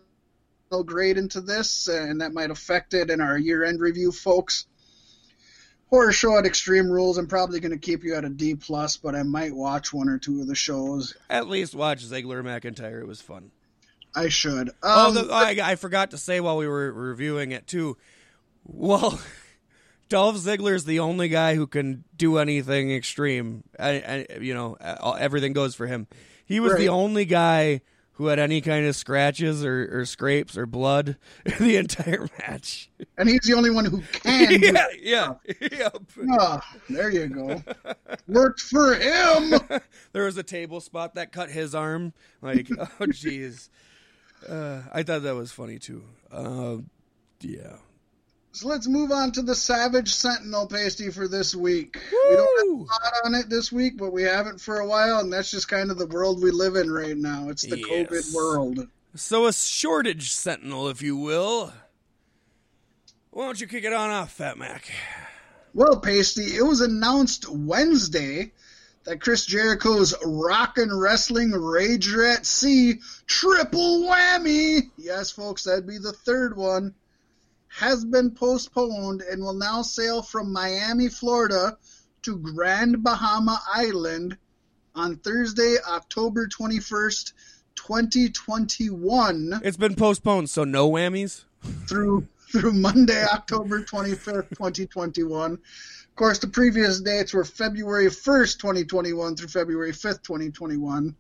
[0.86, 4.66] grade into this, and that might affect it in our year-end review, folks.
[5.90, 7.18] Horror show at Extreme Rules.
[7.18, 10.10] I'm probably going to keep you at a D plus, but I might watch one
[10.10, 11.16] or two of the shows.
[11.30, 13.02] At least watch Ziggler McIntyre.
[13.02, 13.52] It was fun.
[14.14, 14.70] I should.
[14.70, 17.98] Um, oh, the, I, I forgot to say while we were reviewing it too.
[18.66, 19.22] Well,
[20.10, 23.64] Dolph Ziggler is the only guy who can do anything extreme.
[23.80, 24.74] I, I, you know,
[25.20, 26.08] everything goes for him.
[26.46, 26.80] He was Right.
[26.80, 27.82] the only guy
[28.14, 31.18] who had any kind of scratches or, or scrapes or blood
[31.60, 32.90] the entire match.
[33.18, 34.60] and he's the only one who can.
[34.62, 35.34] yeah, yeah,
[35.72, 35.98] yep.
[36.32, 37.62] Ah, there you go.
[38.28, 39.54] Worked for him.
[40.14, 42.14] There was a table spot that cut his arm.
[42.42, 43.70] Like, oh, jeez.
[44.48, 46.04] Uh, I thought that was funny too.
[46.32, 46.78] Uh,
[47.42, 47.76] yeah.
[48.58, 52.00] So let's move on to the Savage Sentinel pasty for this week.
[52.12, 55.20] We don't have a lot on it this week, but we haven't for a while,
[55.20, 57.50] and that's just kind of the world we live in right now.
[57.50, 57.88] It's the Yes.
[57.88, 58.88] COVID world.
[59.14, 61.72] So a shortage sentinel, if you will.
[63.30, 64.92] Why don't you kick it on off, Fat Mac?
[65.76, 68.54] Well, Pasty, it was announced Wednesday
[69.04, 76.12] that Chris Jericho's Rockin' Wrestling Rager at Sea triple whammy, yes, folks, that'd be the
[76.12, 76.96] third one,
[77.78, 81.78] has been postponed and will now sail from Miami, Florida
[82.24, 84.36] to Grand Bahama Island
[84.96, 87.34] on Thursday, October 21st,
[87.76, 91.44] 2021 It's been postponed, so no whammies.
[91.88, 95.52] through through Monday, October 25th, 2021.
[95.54, 95.60] Of
[96.16, 101.16] course, the previous dates were February 1st, 2021 through February 5th, 2021.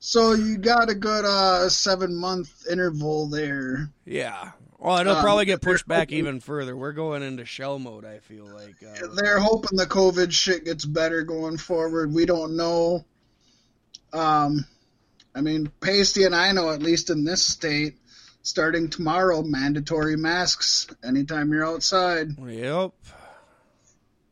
[0.00, 3.90] So you got a good uh, seven month interval there.
[4.04, 4.50] Yeah.
[4.86, 6.76] Well, it'll Um, probably get pushed back even further.
[6.76, 8.04] We're going into shell mode.
[8.04, 8.76] I feel like.
[8.80, 12.14] Uh, They're hoping the COVID shit gets better going forward.
[12.14, 13.04] We don't know.
[14.12, 14.64] Um,
[15.34, 17.96] I mean, Pasty and I know, at least in this state,
[18.44, 22.28] starting tomorrow, mandatory masks anytime you're outside.
[22.46, 22.92] yep.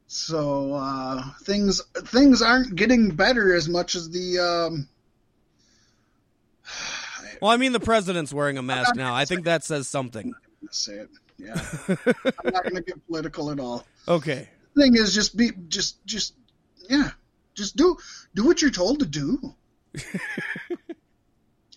[0.06, 4.38] So uh, things things aren't getting better as much as the.
[4.38, 4.88] Um,
[7.42, 9.14] Well, I mean, the president's wearing a mask now.
[9.14, 10.32] I think that says something.
[10.64, 11.10] Let's say it.
[11.38, 11.54] Yeah,
[11.88, 13.84] I'm not going to get political at all.
[14.08, 14.48] Okay.
[14.76, 16.34] Thing is, just be just just
[16.88, 17.10] yeah,
[17.54, 17.96] just do
[18.34, 19.54] do what you're told to do.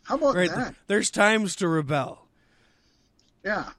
[0.04, 0.50] How about Right.
[0.50, 0.76] that?
[0.88, 2.28] There's times to rebel.
[3.44, 3.70] Yeah.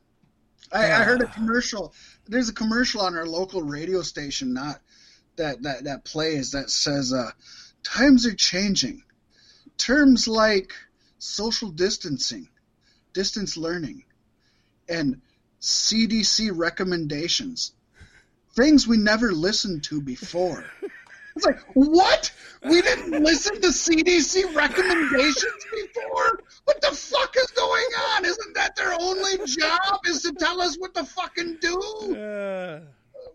[0.70, 1.94] I, I heard a commercial.
[2.26, 4.80] There's a commercial on our local radio station, not
[5.36, 7.30] that that that plays that says, uh,
[7.82, 9.02] "Times are changing.
[9.78, 10.72] Terms like
[11.18, 12.48] social distancing,
[13.14, 14.04] distance learning,
[14.88, 15.20] and
[15.60, 17.72] CDC recommendations,
[18.54, 20.64] things we never listened to before."
[21.36, 22.32] It's like, what?
[22.64, 26.40] We didn't listen to CDC recommendations before?
[26.64, 28.24] What the fuck is going on?
[28.24, 31.78] Isn't that their only job is to tell us what to fucking do?
[32.16, 32.80] Uh,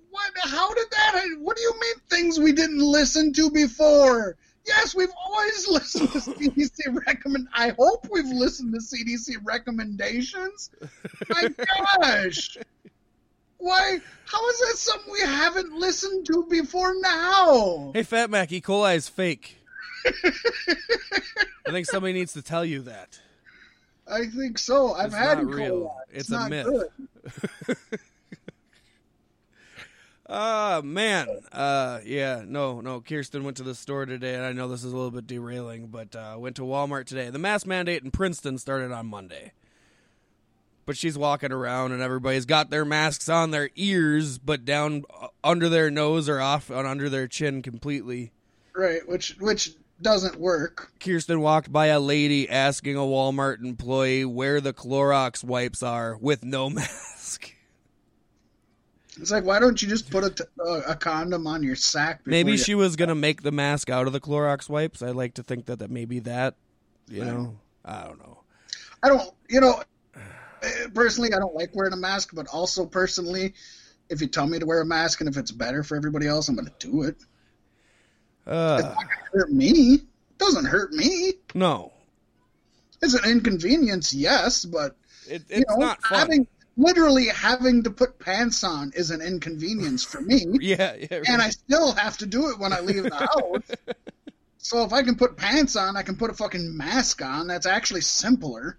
[0.09, 0.31] What?
[0.43, 1.25] How did that?
[1.39, 4.35] What do you mean things we didn't listen to before?
[4.65, 7.47] Yes, we've always listened to CDC recommend.
[7.53, 10.69] I hope we've listened to CDC recommendations.
[11.29, 11.49] My
[12.01, 12.57] gosh,
[13.57, 13.99] why?
[14.25, 17.91] How is that something we haven't listened to before now?
[17.93, 18.61] hey, Fat Mac, E.
[18.61, 19.57] coli is fake.
[20.05, 23.19] I think somebody needs to tell you that.
[24.07, 24.93] I think so.
[24.93, 25.55] I've It's had not E.
[25.55, 25.79] real.
[25.81, 25.91] coli.
[26.11, 26.67] It's a not myth.
[30.35, 33.01] Ah man, uh, yeah, no, no.
[33.01, 35.89] Kirsten went to the store today, and I know this is a little bit derailing,
[35.89, 37.29] but uh, went to Walmart today.
[37.29, 39.51] The mask mandate in Princeton started on Monday,
[40.87, 45.27] but she's walking around, and everybody's got their masks on their ears, but down uh,
[45.43, 48.31] under their nose or off and under their chin completely.
[48.75, 50.93] Right, which which doesn't work.
[50.99, 56.43] Kirsten walked by a lady asking a Walmart employee where the Clorox wipes are with
[56.43, 57.52] no mask.
[59.19, 60.43] It's like, why don't you just put a, t-
[60.87, 62.21] a condom on your sack?
[62.25, 65.01] Maybe you- she was gonna make the mask out of the Clorox wipes.
[65.01, 66.55] I like to think that that maybe that,
[67.07, 68.39] you know, I don't know.
[69.03, 69.83] I don't, you know,
[70.63, 73.53] eh, personally, I don't like wearing a mask, but also personally,
[74.09, 76.47] if you tell me to wear a mask and if it's better for everybody else,
[76.49, 77.17] I'm going to do it.
[78.47, 78.95] Uh,
[79.33, 79.69] Hurt me?
[79.95, 81.33] It doesn't hurt me.
[81.53, 81.91] no,
[83.01, 84.95] It's an inconvenience, yes, but
[85.27, 86.19] it, it's you know, not fun.
[86.19, 86.47] having
[86.77, 90.45] literally having to put pants on is an inconvenience for me.
[90.61, 91.21] yeah, yeah.
[91.27, 93.95] and I still have to do it when I leave the house.
[94.57, 97.47] so if I can put pants on, I can put a fucking mask on.
[97.47, 98.77] That's actually simpler.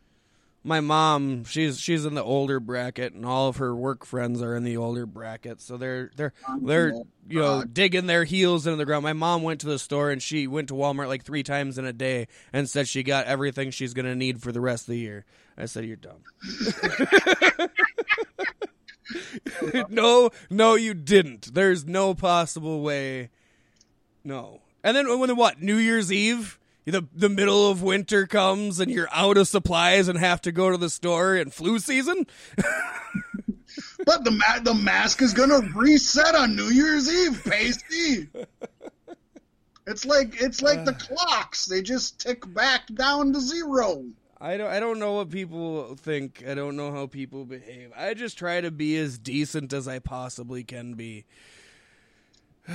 [0.64, 4.56] my mom, she's she's in the older bracket, and all of her work friends are
[4.56, 6.92] in the older bracket, so they're they're oh, they're
[7.28, 9.04] you know digging their heels into the ground.
[9.04, 11.84] My mom went to the store and she went to Walmart like three times in
[11.84, 14.98] a day and said she got everything she's gonna need for the rest of the
[14.98, 15.24] year.
[15.56, 16.24] I said, "You're dumb."
[19.88, 21.54] no, no, you didn't.
[21.54, 23.30] There's no possible way.
[24.24, 24.60] No.
[24.82, 25.62] And then when the what?
[25.62, 30.18] New Year's Eve, the the middle of winter comes and you're out of supplies and
[30.18, 32.26] have to go to the store in flu season.
[34.04, 38.28] but the ma- the mask is gonna reset on New Year's Eve, pasty.
[39.86, 40.98] It's like it's like the uh.
[40.98, 44.04] clocks; they just tick back down to zero.
[44.44, 46.44] I don't I don't know what people think.
[46.46, 47.92] I don't know how people behave.
[47.96, 51.24] I just try to be as decent as I possibly can be.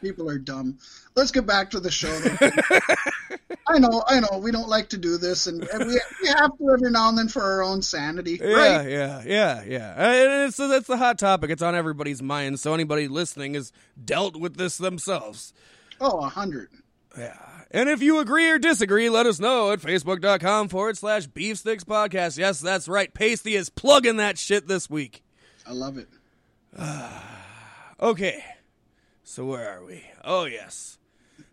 [0.00, 0.78] people are dumb.
[1.14, 2.08] Let's get back to the show.
[3.68, 6.70] I know, I know, we don't like to do this, and, we we have to
[6.72, 8.38] every now and then for our own sanity.
[8.40, 8.88] Yeah, right?
[8.88, 9.94] yeah, yeah, yeah.
[9.94, 11.50] Uh, and it's, that's the hot topic.
[11.50, 12.60] It's on everybody's mind.
[12.60, 13.72] So anybody listening has
[14.02, 15.52] dealt with this themselves.
[16.00, 16.70] Oh, a hundred.
[17.18, 17.36] Yeah.
[17.76, 22.38] And if you agree or disagree, let us know at facebook.com forward slash beefsticks podcast.
[22.38, 23.12] Yes, that's right.
[23.12, 25.22] Pasty is plugging that shit this week.
[25.66, 26.08] I love it.
[28.00, 28.42] okay.
[29.24, 30.02] So where are we?
[30.24, 30.96] Oh, yes.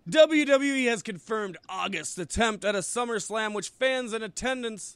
[0.10, 4.96] WWE has confirmed August's attempt at a SummerSlam, which fans in attendance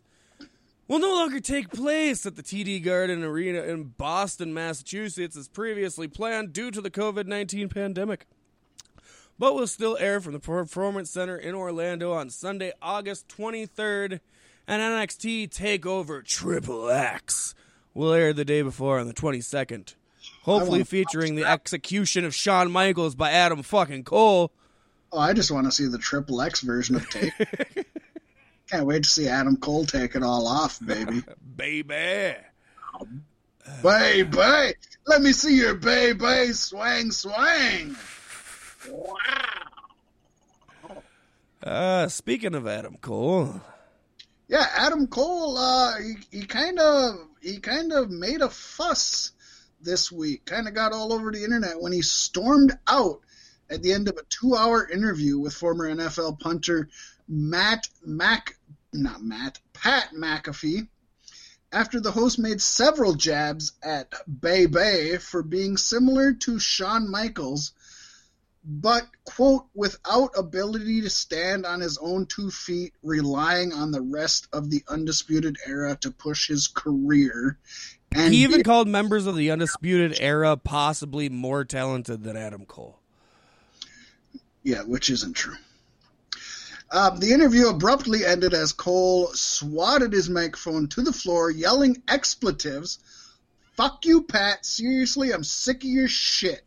[0.88, 6.08] will no longer take place at the TD Garden Arena in Boston, Massachusetts, as previously
[6.08, 8.28] planned due to the COVID 19 pandemic
[9.40, 14.20] but will still air from the Performance Center in Orlando on Sunday, August 23rd.
[14.70, 17.56] And NXT TakeOver Triple X
[17.94, 19.96] will air the day before on the 22nd.
[20.44, 24.52] Hopefully featuring the execution of Shawn Michaels by Adam fucking Cole.
[25.12, 27.32] Oh, I just want to see the Triple X version of Take.
[28.70, 31.24] Can't wait to see Adam Cole take it all off, baby.
[31.56, 32.36] baby.
[33.82, 34.74] baby.
[35.06, 37.96] Let me see your baby swang swang.
[41.64, 43.62] Uh, speaking of Adam Cole.
[44.48, 49.32] Yeah, Adam Cole, uh, he, he kind of he kind of made a fuss
[49.82, 50.46] this week.
[50.46, 53.20] Kind of got all over the internet when he stormed out
[53.70, 56.88] at the end of a two-hour interview with former NFL punter
[57.28, 58.56] Matt Mac,
[58.94, 60.88] not Matt, Pat McAfee.
[61.72, 67.74] After the host made several jabs at Bay Bay for being similar to Shawn Michaels,
[68.68, 74.48] but quote without ability to stand on his own two feet relying on the rest
[74.52, 77.58] of the undisputed era to push his career
[78.14, 82.66] and he even be- called members of the undisputed era possibly more talented than adam
[82.66, 83.00] cole
[84.64, 85.56] yeah which isn't true
[86.90, 93.00] um, the interview abruptly ended as Cole swatted his microphone to the floor, yelling expletives.
[93.76, 94.66] Fuck you, Pat.
[94.66, 96.64] Seriously, I'm sick of your shit.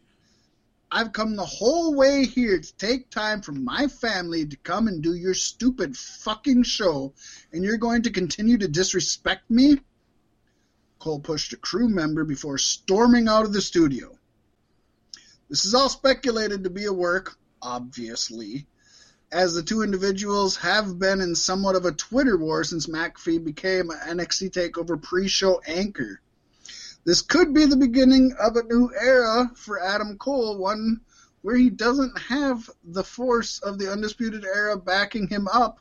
[0.92, 5.02] I've come the whole way here to take time from my family to come and
[5.02, 7.14] do your stupid fucking show,
[7.52, 9.80] and you're going to continue to disrespect me?
[10.98, 14.18] Cole pushed a crew member before storming out of the studio.
[15.48, 18.66] This is all speculated to be a work, obviously,
[19.30, 23.90] as the two individuals have been in somewhat of a Twitter war since McAfee became
[23.90, 26.20] an NXT TakeOver pre-show anchor.
[27.04, 31.00] This could be the beginning of a new era for Adam Cole, one
[31.42, 35.80] where he doesn't have the force of the Undisputed Era backing him up,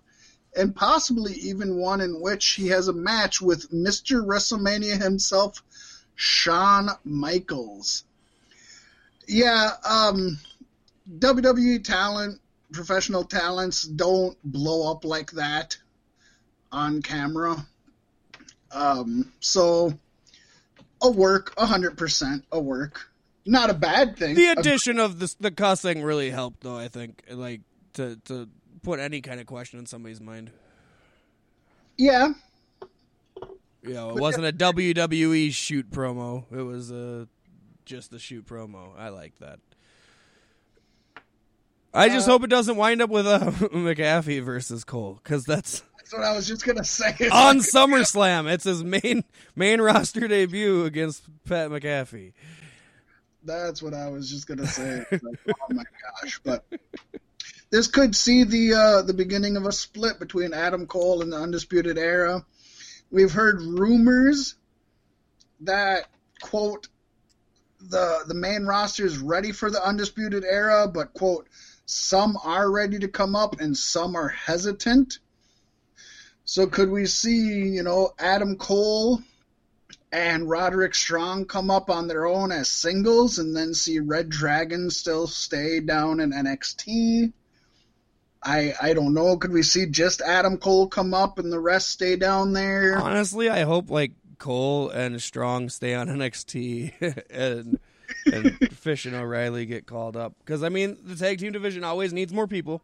[0.55, 4.25] and possibly even one in which he has a match with Mr.
[4.25, 5.61] WrestleMania himself,
[6.15, 8.05] Shawn Michaels.
[9.27, 10.39] Yeah, um,
[11.19, 12.39] WWE talent,
[12.71, 15.77] professional talents don't blow up like that
[16.71, 17.65] on camera.
[18.71, 19.99] Um, so
[21.01, 23.11] a work, a hundred percent a work.
[23.45, 24.35] Not a bad thing.
[24.35, 26.77] The addition of the the cussing really helped, though.
[26.77, 27.61] I think, like
[27.93, 28.49] to to
[28.81, 30.51] put any kind of question in somebody's mind.
[31.97, 32.33] Yeah.
[33.81, 36.45] You know, it but wasn't a WWE shoot promo.
[36.51, 37.25] It was a uh,
[37.85, 38.91] just the shoot promo.
[38.97, 39.59] I like that.
[41.93, 43.39] I just uh, hope it doesn't wind up with a
[43.73, 47.15] McAfee versus Cole because that's that's what I was just gonna say.
[47.19, 49.23] It's On like, SummerSlam, it's his main
[49.55, 52.33] main roster debut against Pat McAfee.
[53.43, 55.05] That's what I was just gonna say.
[55.11, 55.83] Like, oh my
[56.21, 56.39] gosh!
[56.43, 56.65] But
[57.69, 61.37] this could see the uh, the beginning of a split between Adam Cole and the
[61.37, 62.43] Undisputed Era.
[63.11, 64.55] We've heard rumors
[65.61, 66.07] that
[66.41, 66.87] quote
[67.81, 71.47] the the main roster is ready for the Undisputed Era, but quote
[71.85, 75.19] some are ready to come up and some are hesitant.
[76.49, 79.21] So could we see, you know, Adam Cole
[80.11, 84.89] and Roderick Strong come up on their own as singles and then see Red Dragon
[84.89, 87.33] still stay down in NXT?
[88.41, 89.37] I I don't know.
[89.37, 92.97] Could we see just Adam Cole come up and the rest stay down there?
[92.97, 97.77] Honestly, I hope like Cole and Strong stay on NXT and
[98.25, 102.11] and Fish and O'Reilly get called up because I mean the tag team division always
[102.11, 102.81] needs more people.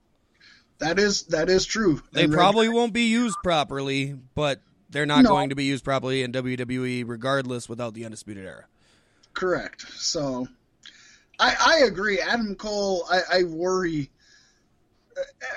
[0.80, 2.02] That is that is true.
[2.12, 5.30] They And probably won't be used properly, but they're not No.
[5.30, 8.66] going to be used properly in WWE regardless without the Undisputed Era.
[9.34, 9.82] correct.
[9.94, 10.48] So,
[11.40, 12.20] I I agree.
[12.20, 13.06] Adam Cole.
[13.10, 14.10] I, I worry.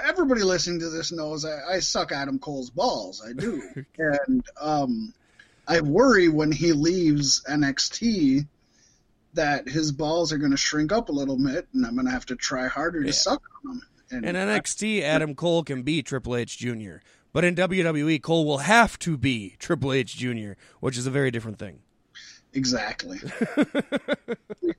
[0.05, 3.25] Everybody listening to this knows I, I suck Adam Cole's balls.
[3.29, 3.61] I do,
[3.99, 5.13] and um,
[5.67, 8.47] I worry when he leaves NXT
[9.35, 12.13] that his balls are going to shrink up a little bit, and I'm going to
[12.13, 13.83] have to try harder to suck on them.
[14.11, 16.97] And In NXT, Adam Cole can be Triple H Jr.,
[17.33, 21.31] but in WWE, Cole will have to be Triple H Jr., which is a very
[21.31, 21.81] different thing.
[22.55, 23.21] Exactly.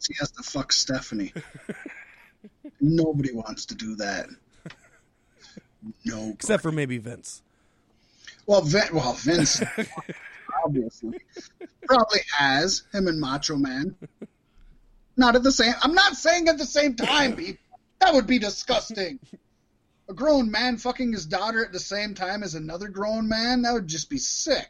[0.08, 1.34] He has to fuck Stephanie.
[2.80, 4.28] Nobody wants to do that.
[6.06, 6.32] No.
[6.34, 7.42] Except for maybe Vince.
[8.46, 9.62] Well, Vin, well, Vince
[10.66, 11.20] obviously
[11.86, 13.96] probably has him and Macho Man.
[15.18, 15.74] Not at the same.
[15.82, 17.64] I'm not saying at the same time, people.
[18.00, 19.20] That would be disgusting.
[20.10, 23.62] A grown man fucking his daughter at the same time as another grown man.
[23.62, 24.70] That would just be sick.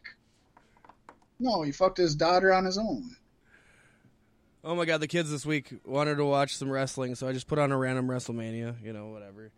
[1.40, 3.16] No, he fucked his daughter on his own.
[4.64, 7.48] Oh my god, the kids this week wanted to watch some wrestling, so I just
[7.48, 9.52] put on a random WrestleMania, you know, whatever.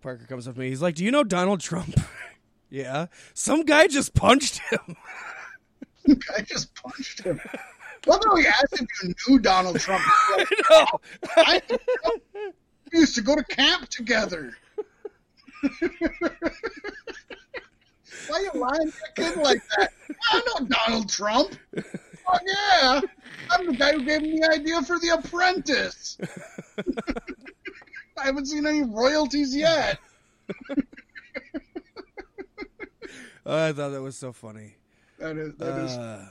[0.00, 0.70] Parker comes up to me.
[0.70, 1.94] He's like, "Do you know Donald Trump?"
[2.70, 3.06] yeah.
[3.34, 4.96] Some guy just punched him.
[6.36, 7.40] I just punched him.
[8.06, 10.02] Well, no, he asked if you knew Donald Trump.
[10.36, 10.86] Like, no.
[11.36, 11.62] I
[12.92, 14.54] we used to go to camp together.
[18.28, 19.90] Why are you lying to a kid like that?
[20.30, 21.56] I know Donald Trump.
[21.76, 23.00] Oh yeah,
[23.50, 26.18] I'm the guy who gave him the idea for The Apprentice.
[28.18, 29.98] I haven't seen any royalties yet.
[33.46, 34.74] Oh, I thought that was so funny.
[35.18, 36.26] That is that is Uh,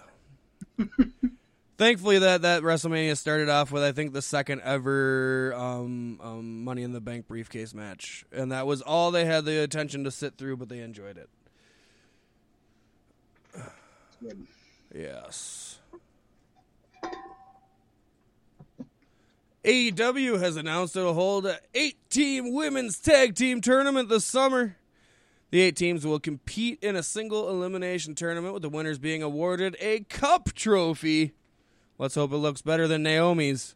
[1.78, 6.84] thankfully, that that WrestleMania started off with I think the second ever um, um, Money
[6.84, 10.38] in the Bank briefcase match, and that was all they had the attention to sit
[10.38, 11.30] through, but they enjoyed it.
[14.96, 15.78] Yes.
[19.68, 24.78] AEW has announced it'll hold a eight-team women's tag team tournament this summer.
[25.52, 29.76] The eight teams will compete in a single elimination tournament, with the winners being awarded
[29.82, 31.34] a cup trophy.
[32.00, 33.76] Let's hope it looks better than Naomi's.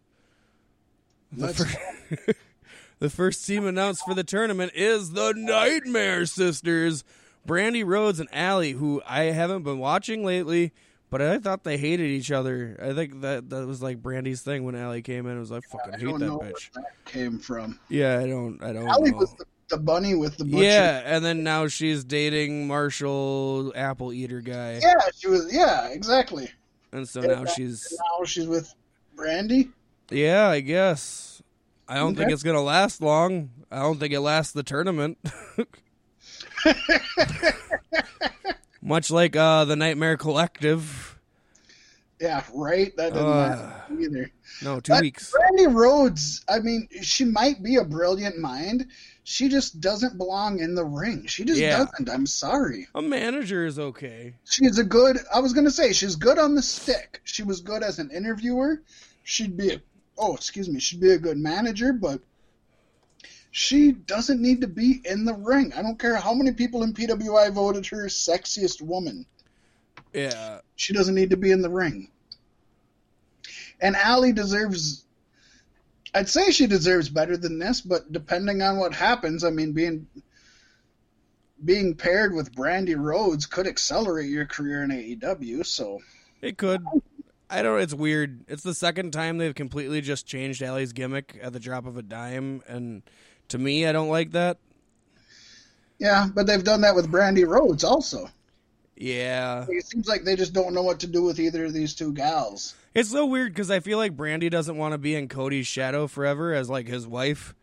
[1.35, 1.63] Let's
[2.99, 7.03] The first team announced for the tournament is the Nightmare Sisters,
[7.47, 10.71] Brandi Rhodes and Allie, who I haven't been watching lately,
[11.09, 12.77] but I thought they hated each other.
[12.79, 15.35] I think that that was like Brandi's thing when Allie came in.
[15.35, 16.69] It was like, fucking I hate don't that know bitch.
[16.75, 17.79] where that came from.
[17.89, 18.61] Yeah, I don't.
[18.63, 18.87] I don't.
[18.87, 19.17] Allie know.
[19.17, 20.63] was the, the bunny with the butcher.
[20.63, 25.51] yeah, and then now she's dating Marshall Apple Eater guy, Yeah, she was.
[25.51, 26.51] Yeah, exactly.
[26.91, 28.73] And so now she's Now she's with
[29.15, 29.69] Brandi.
[30.09, 30.47] yeah.
[30.49, 31.41] I guess
[31.87, 33.49] I don't think it's gonna last long.
[33.71, 35.17] I don't think it lasts the tournament.
[38.81, 41.10] Much like uh, the Nightmare Collective.
[42.21, 42.95] Yeah, right.
[42.97, 44.31] That doesn't Uh, either.
[44.61, 45.33] No, two That- weeks.
[45.33, 46.45] Brandi Rhodes.
[46.47, 48.85] I mean, she might be a brilliant mind.
[49.23, 51.25] She just doesn't belong in the ring.
[51.25, 51.77] She just Yeah.
[51.77, 52.09] doesn't.
[52.09, 52.87] I'm sorry.
[52.93, 54.35] A manager is okay.
[54.47, 55.17] She's a good.
[55.33, 57.21] I was gonna say she's good on the stick.
[57.23, 58.83] She was good as an interviewer.
[59.23, 59.81] She'd be a.
[60.17, 60.79] Oh, excuse me.
[60.79, 62.21] She'd be a good manager, but
[63.51, 65.73] she doesn't need to be in the ring.
[65.73, 69.25] I don't care how many people in PWI voted her sexiest woman.
[70.13, 72.09] Yeah, She doesn't need to be in the ring.
[73.79, 75.05] And Allie deserves.
[76.11, 80.07] I'd say she deserves better than this, but depending on what happens, I mean, being
[81.63, 85.63] being paired with Brandi Rhodes could accelerate your career in AEW.
[85.67, 85.99] So
[86.41, 86.83] it could.
[87.47, 87.79] I don't.
[87.79, 88.43] It's weird.
[88.47, 92.01] It's the second time they've completely just changed Allie's gimmick at the drop of a
[92.01, 93.03] dime, and
[93.49, 94.57] to me, I don't like that.
[95.99, 98.27] yeah, but they've done that with Brandi Rhodes also.
[99.01, 101.95] Yeah, It seems like they just don't know what to do with either of these
[101.95, 102.75] two gals.
[102.93, 106.05] it's so weird because I feel like Brandi doesn't want to be in Cody's shadow
[106.07, 107.55] forever as like his wife,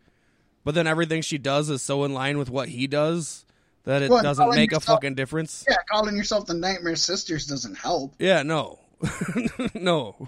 [0.65, 3.45] but then everything she does is so in line with what he does
[3.85, 5.63] that it Well, doesn't make a fucking difference.
[5.67, 8.13] Yeah, calling yourself the Nightmare Sisters doesn't help.
[8.19, 8.79] Yeah, no,
[9.73, 10.27] no.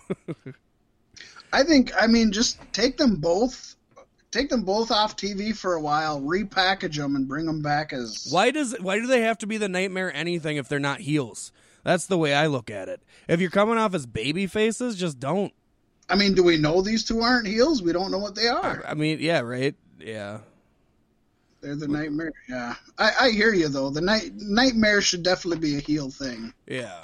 [1.52, 3.76] I think I mean just take them both,
[4.32, 8.28] take them both off TV for a while, repackage them, and bring them back as.
[8.32, 11.52] Why does why do they have to be the nightmare anything if they're not heels?
[11.84, 13.02] That's the way I look at it.
[13.28, 15.54] If you're coming off as baby faces, just don't.
[16.10, 17.82] I mean, do we know these two aren't heels?
[17.82, 18.84] We don't know what they are.
[18.86, 19.76] I mean, yeah, right?
[20.00, 20.40] Yeah.
[21.62, 22.34] They're the Nightmare.
[22.50, 23.92] Yeah, I, I hear you though.
[23.92, 26.54] The night Nightmare should definitely be a heel thing.
[26.68, 27.02] Yeah.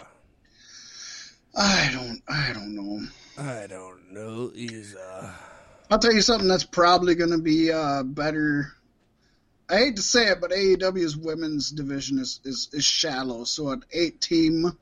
[1.56, 2.22] I don't.
[2.28, 3.08] I don't know.
[3.38, 4.52] I don't know.
[4.56, 5.32] Is uh
[5.90, 8.74] I'll tell you something that's probably going to be uh, better
[9.70, 13.44] I hate to say it, but AEW's women's division is, is, is shallow.
[13.44, 14.78] So an eight team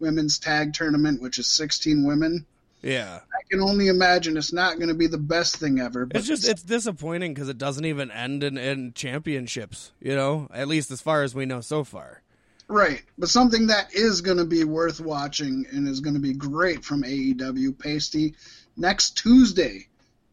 [0.00, 2.44] women's tag tournament, which is 16 women,
[2.82, 3.20] Yeah.
[3.32, 6.06] I can only imagine it's not going to be the best thing ever.
[6.06, 9.92] But It's just it's disappointing because it doesn't even end in, in championships.
[10.00, 12.22] You know, at least as far as we know so far.
[12.68, 16.32] Right, but something that is going to be worth watching and is going to be
[16.32, 18.34] great from AEW Pasty
[18.76, 19.86] next Tuesday.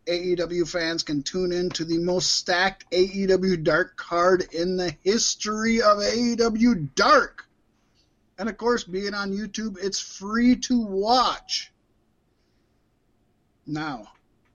[0.06, 5.82] AEW fans can tune in to the most stacked AEW Dark card in the history
[5.82, 7.46] of AEW Dark.
[8.38, 11.72] And of course, being on YouTube, it's free to watch.
[13.66, 14.08] Now,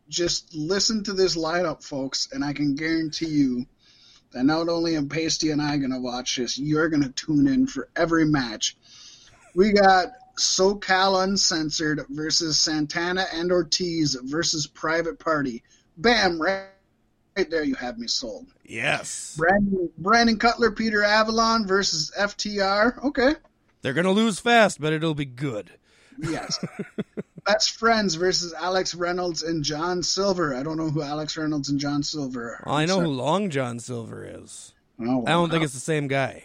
[0.08, 3.66] just listen to this lineup, folks, and I can guarantee you
[4.32, 7.46] that not only am Pasty and I going to watch this, you're going to tune
[7.46, 8.76] in for every match.
[9.54, 10.08] We got
[10.38, 15.62] SoCal Uncensored versus Santana and Ortiz versus Private Party.
[15.96, 16.66] Bam, right,
[17.36, 18.46] right there you have me sold.
[18.64, 19.34] Yes.
[19.36, 23.04] Brandon, Brandon Cutler, Peter Avalon versus FTR.
[23.04, 23.34] Okay,
[23.82, 25.70] They're gonna lose fast, but it'll be good.
[26.18, 26.64] yes.
[27.46, 30.54] Best Friends versus Alex Reynolds and John Silver.
[30.54, 32.62] I don't know who Alex Reynolds and John Silver are.
[32.66, 34.74] Well, I know who Long John Silver is.
[35.00, 36.44] Oh, I don't think it's the same guy.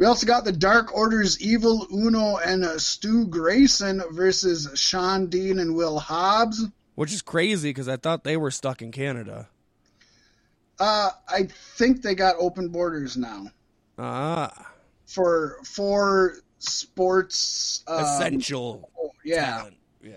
[0.00, 5.58] We also got the Dark Order's Evil Uno and uh, Stu Grayson versus Shawn Dean
[5.58, 6.64] and Will Hobbs.
[6.94, 9.50] Which is crazy because I thought they were stuck in Canada.
[10.78, 13.48] Uh, I think they got open borders now
[13.98, 14.72] Ah,
[15.04, 17.84] for for sports.
[17.86, 18.90] Um, essential
[19.22, 19.76] yeah, talent.
[20.02, 20.12] Yeah.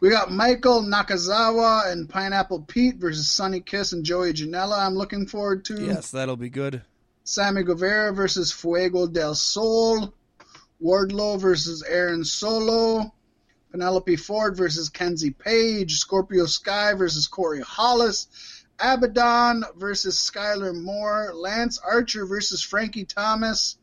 [0.00, 4.78] we got Michael Nakazawa and Pineapple Pete versus Sunny Kiss and Joey Janela.
[4.78, 5.84] I'm looking forward to.
[5.84, 6.82] Yes, that'll be good.
[7.24, 10.12] Sammy Guevara versus Fuego del Sol.
[10.82, 13.12] Wardlow versus Aaron Solo.
[13.70, 15.92] Penelope Ford versus Kenzie Paige.
[15.92, 18.26] Scorpio Sky versus Corey Hollis.
[18.78, 21.32] Abadon versus Skylar Moore.
[21.34, 23.78] Lance Archer versus Frankie Thomas.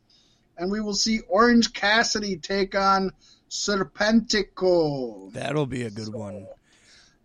[0.57, 3.11] And we will see Orange Cassidy take on
[3.49, 5.31] Serpentico.
[5.31, 6.45] That'll be a good one.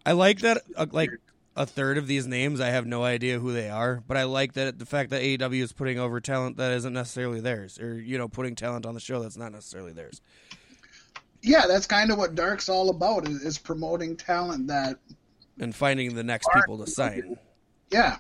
[0.07, 0.63] I like that.
[0.77, 1.11] Uh, like
[1.57, 4.55] a third of these names, I have no idea who they are, but I like
[4.55, 8.19] that the fact that AEW is putting over talent that isn't necessarily theirs, or you
[8.19, 10.21] know, putting talent on the show that's not necessarily theirs.
[11.43, 14.99] Yeah, that's kind of what Dark's all about is, is promoting talent that
[15.61, 17.39] and finding the next people to sign.
[17.91, 18.17] yeah.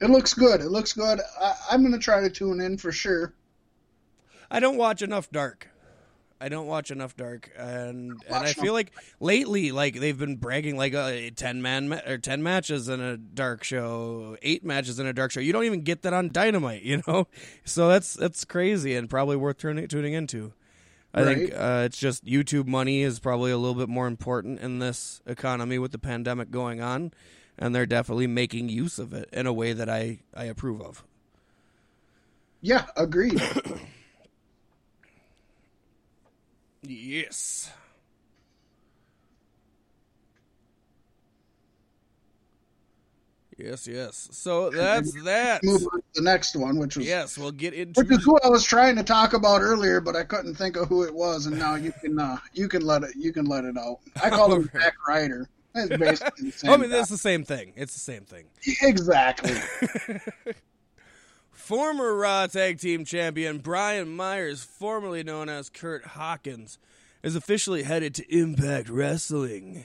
[0.00, 0.60] It looks good.
[0.60, 1.20] It looks good.
[1.40, 3.34] I, I'm going to try to tune in for sure.
[4.50, 5.68] I don't watch enough Dark.
[6.40, 10.76] I don't watch enough Dark, and and I feel like lately, like they've been bragging
[10.76, 15.06] like uh, ten man ma- or ten matches in a Dark show, eight matches in
[15.06, 15.40] a Dark show.
[15.40, 17.26] You don't even get that on Dynamite, you know.
[17.64, 20.52] So that's that's crazy and probably worth tuning tuning into.
[21.12, 24.78] I think uh, it's just YouTube money is probably a little bit more important in
[24.78, 27.12] this economy with the pandemic going on,
[27.58, 31.04] and they're definitely making use of it in a way that I I approve of.
[32.60, 33.42] Yeah, agreed.
[36.82, 37.70] Yes.
[43.58, 44.28] Yes, yes.
[44.30, 45.64] So that's that.
[45.64, 48.38] Move on to the next one, which was Yes, we'll get into which is who
[48.44, 51.46] I was trying to talk about earlier, but I couldn't think of who it was,
[51.46, 53.98] and now you can uh, you can let it you can let it out.
[54.22, 54.70] I call him.
[54.72, 55.48] Zack Ryder.
[55.74, 57.00] It's basically the same I mean, guy.
[57.00, 57.72] it's the same thing.
[57.74, 58.44] It's the same thing.
[58.82, 59.56] exactly.
[61.68, 66.78] Former Raw Tag Team Champion Brian Myers, formerly known as Kurt Hawkins,
[67.22, 69.84] is officially headed to Impact Wrestling.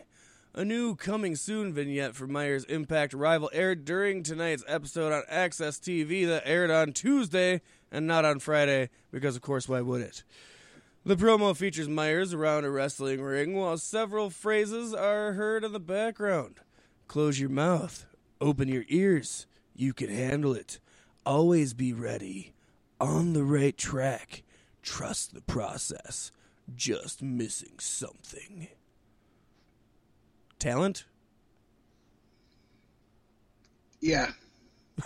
[0.53, 5.81] A new coming soon vignette for Myers' Impact rival aired during tonight's episode on AXS
[5.81, 7.59] TV that aired on Tuesday
[7.91, 10.23] and not on Friday, because of course, why would it?
[11.03, 15.81] The promo features Myers around a wrestling ring while several phrases are heard in the
[15.81, 16.61] background.
[17.09, 18.05] Close your mouth,
[18.39, 20.79] open your ears, you can handle it.
[21.25, 22.53] Always be ready.
[22.99, 24.43] On the right track.
[24.81, 26.31] Trust the process.
[26.75, 28.67] Just missing something.
[30.59, 31.05] Talent?
[34.01, 34.31] Yeah.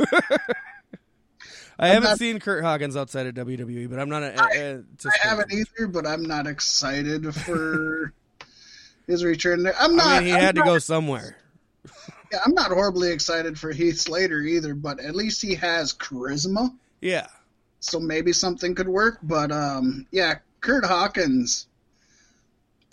[1.78, 4.22] I haven't not- seen Kurt Hawkins outside of WWE, but I'm not.
[4.22, 8.12] A, a, I haven't either, but I'm not excited for
[9.06, 9.62] his return.
[9.62, 9.74] there.
[9.78, 10.06] I'm not.
[10.06, 11.36] I mean, he I'm had to go somewhere.
[12.32, 16.74] Yeah, I'm not horribly excited for Heath Slater either, but at least he has charisma,
[17.00, 17.26] Yeah.
[17.80, 19.18] so maybe something could work.
[19.22, 21.66] But um, yeah, Kurt Hawkins.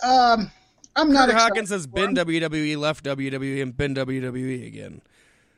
[0.02, 0.50] Um,
[0.96, 1.28] I'm not.
[1.30, 2.14] Kurt Hawkins has been.
[2.14, 5.02] WWE, left WWE, and been WWE again.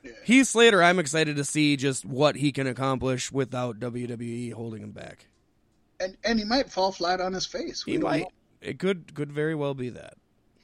[0.02, 0.12] Yeah.
[0.24, 4.92] Heath Slater, I'm excited to see just what he can accomplish without WWE holding him
[4.92, 5.26] back.
[6.00, 7.84] and and he might fall flat on his face.
[7.84, 8.22] We He might.
[8.22, 8.30] know.
[8.62, 10.14] It could could very well be that.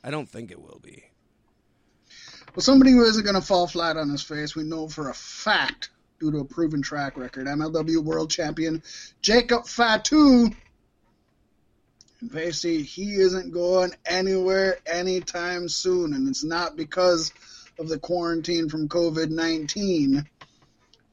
[0.05, 1.05] I don't think it will be.
[2.55, 5.15] Well, somebody who isn't going to fall flat on his face, we know for a
[5.15, 5.89] fact,
[6.21, 8.83] due to a proven track record, MLW World Champion
[9.23, 10.51] Jacob Fatu.
[12.31, 17.33] Pasty, he isn't going anywhere anytime soon, and it's not because
[17.79, 20.29] of the quarantine from COVID 19.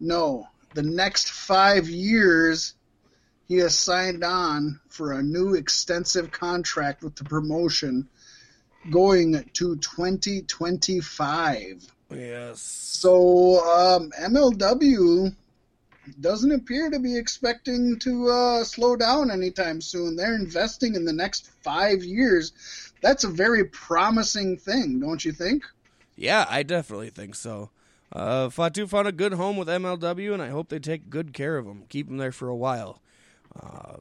[0.02, 2.74] No, the next five years,
[3.48, 8.10] he has signed on for a new extensive contract with the promotion
[8.90, 11.94] going to 2025.
[12.12, 12.62] Yes.
[12.62, 15.34] So um, MLW
[16.22, 20.16] doesn't appear to be expecting to uh, slow down anytime soon.
[20.16, 22.52] They're investing in the next five years.
[23.02, 25.64] That's a very promising thing, don't you think?
[26.16, 27.70] Yeah, I definitely think so.
[28.12, 31.58] Uh, Fatu found a good home with MLW, and I hope they take good care
[31.58, 33.02] of him, keep him there for a while.
[33.56, 33.98] Uh,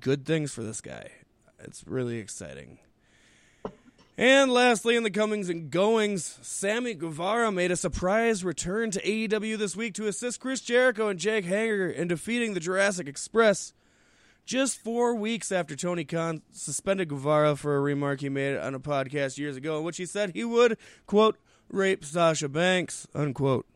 [0.00, 1.10] good things for this guy.
[1.60, 2.78] It's really exciting.
[4.18, 9.56] And lastly, in the comings and goings, Sammy Guevara made a surprise return to AEW
[9.56, 13.72] this week to assist Chris Jericho and Jake Hager in defeating the Jurassic Express.
[14.44, 18.80] Just four weeks after Tony Khan suspended Guevara for a remark he made on a
[18.80, 20.76] podcast years ago, in which he said he would,
[21.06, 21.38] quote,
[21.70, 23.66] rape Sasha Banks, unquote.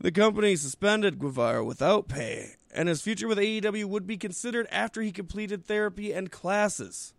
[0.00, 5.02] The company suspended Guevara without pay, and his future with AEW would be considered after
[5.02, 7.12] he completed therapy and classes.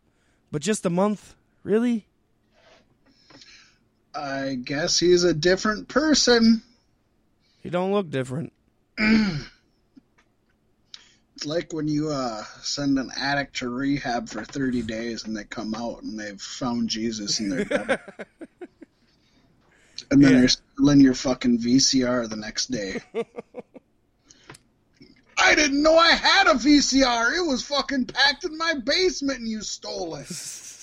[0.52, 2.06] But just a month Really?
[4.14, 6.62] I guess he's a different person.
[7.62, 8.54] He don't look different.
[8.98, 9.46] it's
[11.46, 15.76] like when you uh, send an addict to rehab for 30 days and they come
[15.76, 18.00] out and they've found Jesus in their bed.
[20.12, 20.40] and then yeah.
[20.40, 23.00] they're stealing your fucking VCR the next day.
[25.38, 27.38] I didn't know I had a VCR.
[27.38, 30.28] It was fucking packed in my basement and you stole it.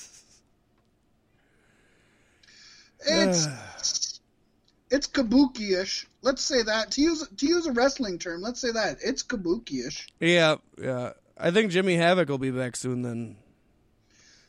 [3.06, 3.46] It's
[4.90, 6.06] it's kabuki-ish.
[6.22, 8.42] Let's say that to use to use a wrestling term.
[8.42, 10.08] Let's say that it's kabuki-ish.
[10.20, 11.12] Yeah, yeah.
[11.38, 13.02] I think Jimmy Havoc will be back soon.
[13.02, 13.36] Then,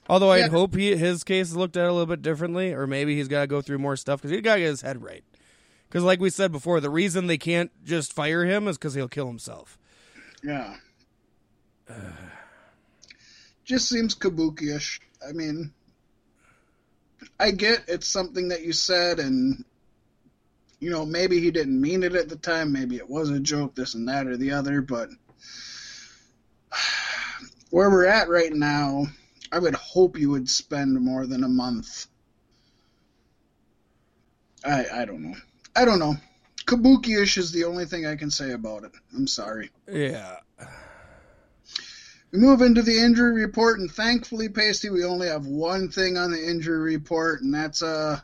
[0.09, 0.47] although I'd yeah.
[0.49, 3.41] hope he his case is looked at a little bit differently, or maybe he's got
[3.41, 5.23] to go through more stuff because he got to get his head right.
[5.87, 9.07] Because, like we said before, the reason they can't just fire him is because he'll
[9.07, 9.77] kill himself.
[10.43, 10.75] Yeah.
[13.65, 14.99] just seems kabuki-ish.
[15.27, 15.71] I mean,
[17.39, 19.63] I get it's something that you said, and
[20.79, 23.75] you know maybe he didn't mean it at the time, maybe it was a joke,
[23.75, 25.09] this and that or the other, but
[27.69, 29.07] where we're at right now,
[29.51, 32.07] I would hope you would spend more than a month.
[34.65, 35.35] I I don't know.
[35.75, 36.15] I don't know.
[36.65, 38.91] Kabuki-ish is the only thing I can say about it.
[39.15, 39.69] I'm sorry.
[39.89, 40.37] Yeah.
[42.31, 46.31] We move into the injury report, and thankfully, Pasty, we only have one thing on
[46.31, 48.19] the injury report, and that's a uh,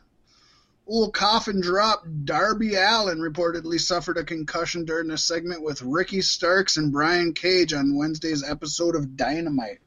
[0.86, 2.04] little coffin drop.
[2.24, 7.72] Darby Allin reportedly suffered a concussion during a segment with Ricky Starks and Brian Cage
[7.72, 9.80] on Wednesday's episode of Dynamite.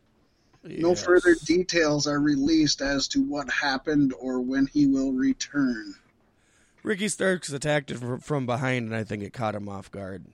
[0.63, 0.81] Yes.
[0.81, 5.93] No further details are released as to what happened or when he will return.
[6.83, 10.25] Ricky Starks attacked him from behind, and I think it caught him off guard.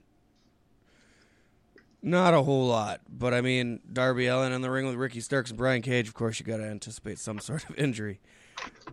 [2.06, 5.48] Not a whole lot, but I mean, Darby Allin in the ring with Ricky Starks
[5.48, 6.06] and Brian Cage.
[6.06, 8.20] Of course, you got to anticipate some sort of injury.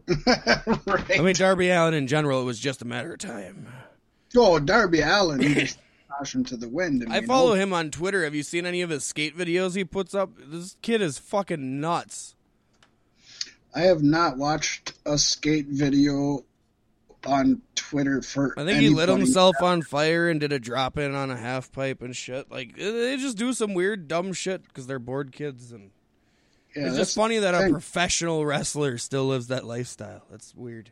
[0.25, 1.19] right.
[1.19, 3.67] I mean, Darby Allin in general, it was just a matter of time.
[4.37, 5.77] Oh, Darby Allin, he just
[6.45, 7.03] to the wind.
[7.09, 7.55] I, mean, follow oh.
[7.55, 8.23] him on Twitter.
[8.23, 10.29] Have you seen any of his skate videos he puts up?
[10.37, 12.35] This kid is fucking nuts.
[13.75, 16.45] I have not watched a skate video
[17.25, 18.53] on Twitter for.
[18.57, 21.71] I think he lit himself on fire and did a drop in on a half
[21.71, 22.51] pipe and shit.
[22.51, 25.91] Like they just do some weird dumb shit because they're bored kids and.
[26.75, 30.23] Yeah, it's just funny that a professional wrestler still lives that lifestyle.
[30.31, 30.89] That's weird.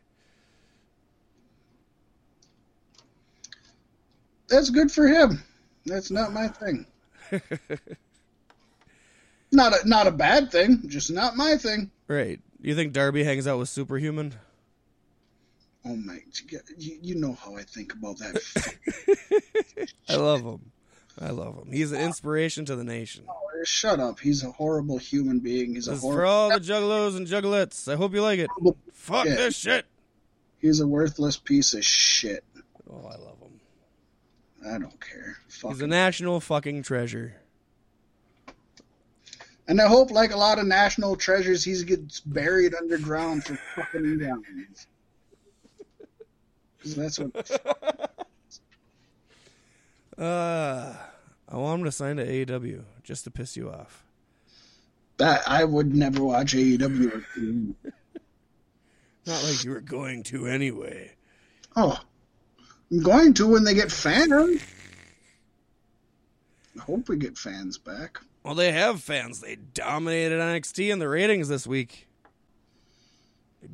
[4.50, 5.42] That's good for him.
[5.86, 6.84] That's not my thing.
[9.52, 11.90] not a not a bad thing, just not my thing.
[12.08, 12.40] Right.
[12.60, 14.34] You think Darby hangs out with Superhuman?
[15.84, 16.20] Oh my!
[16.76, 19.88] You, you know how I think about that.
[20.08, 20.72] I love him.
[21.20, 21.72] I love him.
[21.72, 23.24] He's an inspiration to the nation.
[23.28, 23.34] Oh,
[23.64, 24.20] shut up.
[24.20, 25.74] He's a horrible human being.
[25.74, 26.12] He's a horrible.
[26.18, 27.90] for all the juggalos and juggalettes.
[27.90, 28.50] I hope you like it.
[28.92, 29.86] Fuck this shit.
[30.58, 32.44] He's a worthless piece of shit.
[32.90, 33.60] Oh, I love him.
[34.74, 35.38] I don't care.
[35.48, 35.86] Fuck He's him.
[35.86, 37.36] a national fucking treasure.
[39.68, 44.04] And I hope, like a lot of national treasures, he gets buried underground for fucking
[44.20, 44.86] eons.
[46.84, 47.50] That's what.
[50.18, 50.94] uh,
[51.48, 54.04] I want him to sign to AEW just to piss you off.
[55.18, 57.24] That I would never watch AEW.
[59.26, 61.12] Not like you were going to anyway.
[61.76, 61.98] Oh,
[62.90, 64.62] I'm going to when they get fans.
[66.76, 68.18] I hope we get fans back.
[68.42, 69.40] Well, they have fans.
[69.40, 72.08] They dominated NXT in the ratings this week.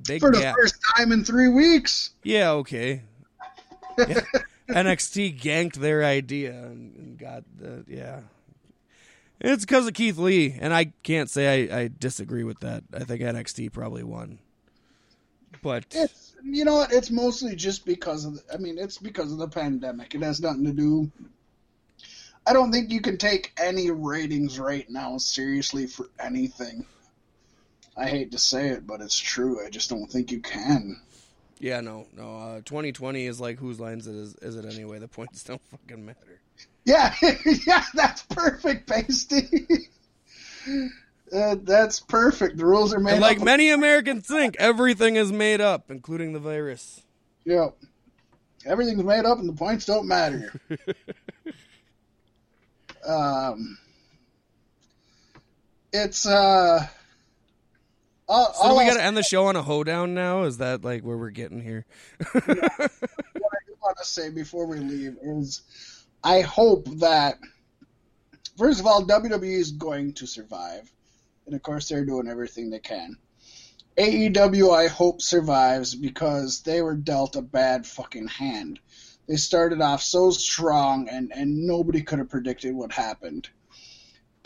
[0.06, 0.54] Big For the gap.
[0.56, 2.10] first time in three weeks.
[2.22, 3.02] Yeah, okay.
[3.98, 4.20] Yeah.
[4.68, 8.20] NXT ganked their idea and, and got the yeah.
[9.40, 12.84] It's because of Keith Lee, and I can't say I, I disagree with that.
[12.92, 14.38] I think NXT probably won,
[15.62, 16.92] but It's you know what?
[16.92, 18.34] It's mostly just because of.
[18.34, 20.14] The, I mean, it's because of the pandemic.
[20.14, 21.10] It has nothing to do.
[22.46, 26.86] I don't think you can take any ratings right now seriously for anything.
[27.96, 29.64] I hate to say it, but it's true.
[29.64, 31.00] I just don't think you can.
[31.58, 32.36] yeah, no, no.
[32.38, 34.98] Uh, 2020 is like whose lines it is, is it anyway?
[34.98, 36.40] The points don't fucking matter.
[36.84, 37.14] Yeah,
[37.66, 39.88] yeah, that's perfect, Pasty.
[41.34, 42.58] uh, that's perfect.
[42.58, 46.38] The rules are made And like many Americans think, everything is made up, including the
[46.38, 47.00] virus.
[47.44, 47.68] Yeah.
[48.64, 50.52] Everything's made up and the points don't matter.
[53.06, 53.78] um,
[55.92, 56.86] it's, uh,
[58.28, 60.44] all, So we got to end the show on a hoedown now.
[60.44, 61.86] Is that like where we're getting here?
[62.32, 62.88] what I
[63.66, 65.62] do want to say before we leave is
[66.24, 67.38] I hope that,
[68.58, 70.90] first of all, WWE is going to survive.
[71.46, 73.16] And of course, they're doing everything they can.
[73.96, 78.78] AEW, I hope, survives because they were dealt a bad fucking hand.
[79.26, 83.48] They started off so strong, and, and nobody could have predicted what happened.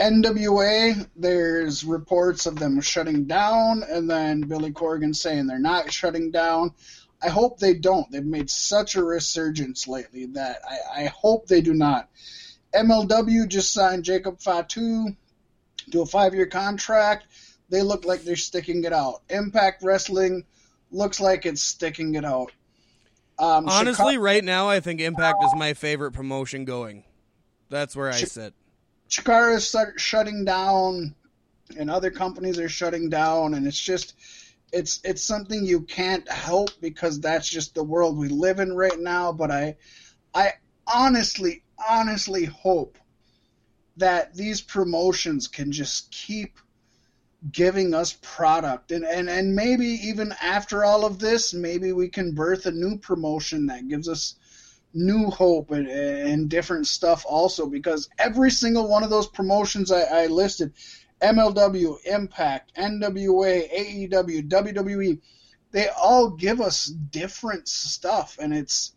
[0.01, 6.31] NWA, there's reports of them shutting down, and then Billy Corgan saying they're not shutting
[6.31, 6.72] down.
[7.22, 8.10] I hope they don't.
[8.10, 12.09] They've made such a resurgence lately that I, I hope they do not.
[12.74, 15.14] MLW just signed Jacob Fatu
[15.90, 17.27] to a five year contract.
[17.68, 19.22] They look like they're sticking it out.
[19.28, 20.44] Impact Wrestling
[20.90, 22.52] looks like it's sticking it out.
[23.39, 27.05] Um, Honestly, Chicago, right now, I think Impact is my favorite promotion going.
[27.68, 28.55] That's where I sit.
[29.10, 31.14] Chikara is shutting down,
[31.76, 34.14] and other companies are shutting down, and it's just
[34.72, 38.98] it's it's something you can't help because that's just the world we live in right
[38.98, 39.32] now.
[39.32, 39.76] But I
[40.32, 40.52] I
[40.86, 42.98] honestly honestly hope
[43.96, 46.58] that these promotions can just keep
[47.52, 52.34] giving us product and, and and maybe even after all of this maybe we can
[52.34, 54.34] birth a new promotion that gives us
[54.92, 60.02] new hope and, and different stuff also because every single one of those promotions I,
[60.02, 60.72] I listed
[61.22, 63.70] MLW, Impact, NWA,
[64.10, 65.20] AEW, WWE,
[65.72, 68.92] they all give us different stuff and it's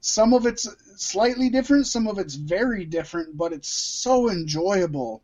[0.00, 5.22] some of it's slightly different, some of it's very different, but it's so enjoyable.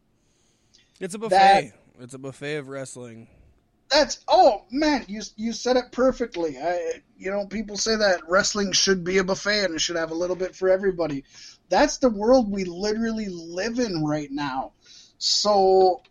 [1.01, 1.30] It's a buffet.
[1.30, 1.72] That-
[2.02, 3.28] It's a buffet of wrestling.
[3.94, 6.58] That's oh man, you you said it perfectly.
[6.58, 10.10] I you know people say that wrestling should be a buffet and it should have
[10.10, 11.22] a little bit for everybody.
[11.68, 14.72] That's the world we literally live in right now.
[15.18, 16.02] So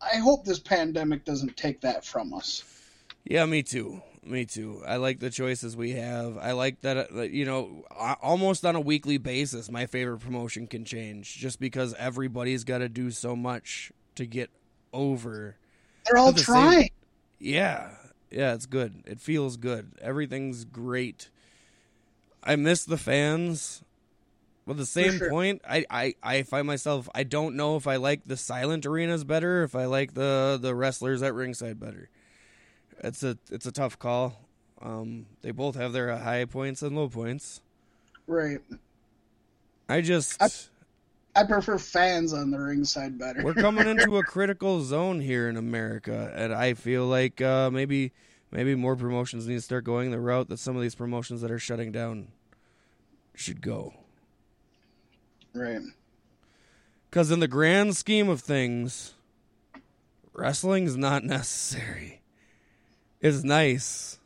[0.00, 2.62] I hope this pandemic doesn't take that from us.
[3.24, 4.00] Yeah, me too.
[4.22, 4.80] Me too.
[4.86, 6.38] I like the choices we have.
[6.38, 7.84] I like that, uh, you know,
[8.22, 12.88] almost on a weekly basis, my favorite promotion can change just because everybody's got to
[12.88, 14.50] do so much to get
[14.92, 15.56] over.
[16.06, 16.90] They're all the same- trying.
[17.38, 17.90] Yeah.
[18.30, 19.02] Yeah, it's good.
[19.06, 19.92] It feels good.
[20.00, 21.30] Everything's great.
[22.42, 23.82] I miss the fans.
[24.66, 25.30] But at the same sure.
[25.30, 29.22] point, I, I, I find myself I don't know if I like the silent arenas
[29.22, 32.08] better, if I like the, the wrestlers at ringside better.
[32.98, 34.40] It's a it's a tough call.
[34.82, 37.60] Um, they both have their high points and low points.
[38.26, 38.58] Right.
[39.88, 40.42] I just
[41.36, 43.42] I- prefer fans on the ringside better.
[43.44, 48.12] we're coming into a critical zone here in America, and I feel like uh, maybe
[48.50, 51.50] maybe more promotions need to start going the route that some of these promotions that
[51.50, 52.28] are shutting down
[53.34, 53.92] should go.
[55.52, 55.80] right.
[57.10, 59.14] Because in the grand scheme of things,
[60.34, 62.20] wrestling's not necessary.
[63.22, 64.18] It's nice,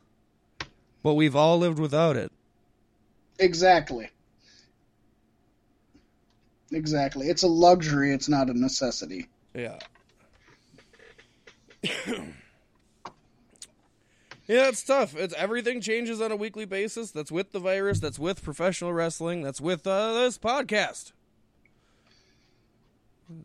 [1.03, 2.33] but we've all lived without it.
[3.39, 4.11] Exactly.
[6.73, 7.29] Exactly.
[7.29, 9.29] It's a luxury, it's not a necessity.
[9.55, 9.79] Yeah.
[11.85, 12.29] yeah,
[14.47, 15.17] it's tough.
[15.17, 17.11] It's everything changes on a weekly basis.
[17.11, 18.01] That's with the virus.
[18.01, 19.43] That's with professional wrestling.
[19.43, 21.13] That's with uh, this podcast.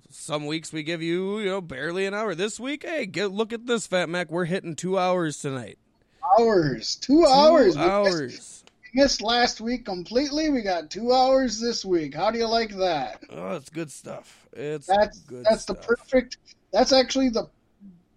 [0.10, 2.34] Some weeks we give you, you know, barely an hour.
[2.34, 4.32] This week, hey, get look at this, Fat Mac.
[4.32, 5.78] We're hitting two hours tonight.
[6.40, 6.96] Hours.
[6.96, 7.76] Two, hours.
[7.76, 8.65] Two missed- hours.
[8.96, 10.50] Missed last week completely.
[10.50, 12.16] We got two hours this week.
[12.16, 13.22] How do you like that?
[13.30, 14.48] Oh, it's good stuff.
[14.54, 15.82] It's That's good that's stuff.
[15.82, 16.38] the perfect.
[16.72, 17.50] That's actually the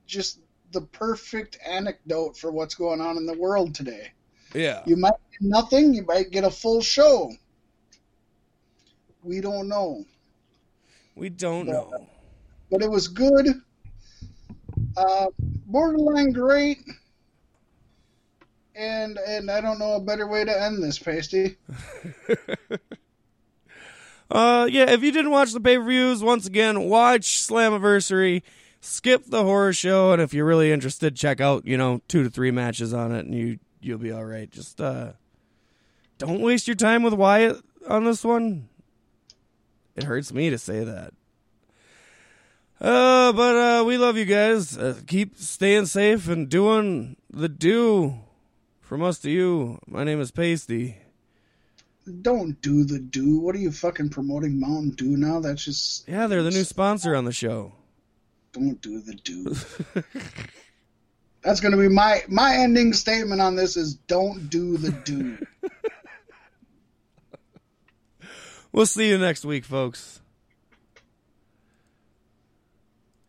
[0.07, 0.41] just
[0.73, 4.13] the perfect anecdote for what's going on in the world today.
[4.55, 4.83] Yeah.
[4.87, 7.33] You might get nothing, you might get a full show.
[9.23, 10.05] We don't know.
[11.17, 12.07] We don't But- know.
[12.71, 13.49] But it was good.
[14.97, 15.27] Uh,
[15.67, 16.79] borderline great.
[18.79, 21.57] And and I don't know a better way to end this, Pasty.
[24.31, 28.43] Uh, yeah, if you didn't watch the pay per views, once again, watch Slammiversary,
[28.81, 32.29] skip the horror show, and if you're really interested, check out, you know, two to
[32.29, 34.51] three matches on it, and you, you'll be all right.
[34.51, 35.13] Just, uh,
[36.19, 37.57] don't waste your time with Wyatt
[37.89, 38.69] on this one.
[39.97, 41.15] It hurts me to say that.
[42.81, 44.77] Uh, but, uh, we love you guys.
[44.77, 48.21] Uh, keep staying safe and doing the do
[48.89, 49.79] from us to you.
[49.87, 50.97] My name is Pasty.
[52.23, 53.39] Don't do the do.
[53.39, 55.41] What are you fucking promoting Mountain Dew now?
[55.41, 57.75] That's just Yeah, they're the new sponsor on the show.
[58.53, 59.55] don't do the do.
[61.43, 65.39] That's gonna be my my ending statement on this is don't do the do.
[68.71, 70.21] We'll see you next week, folks.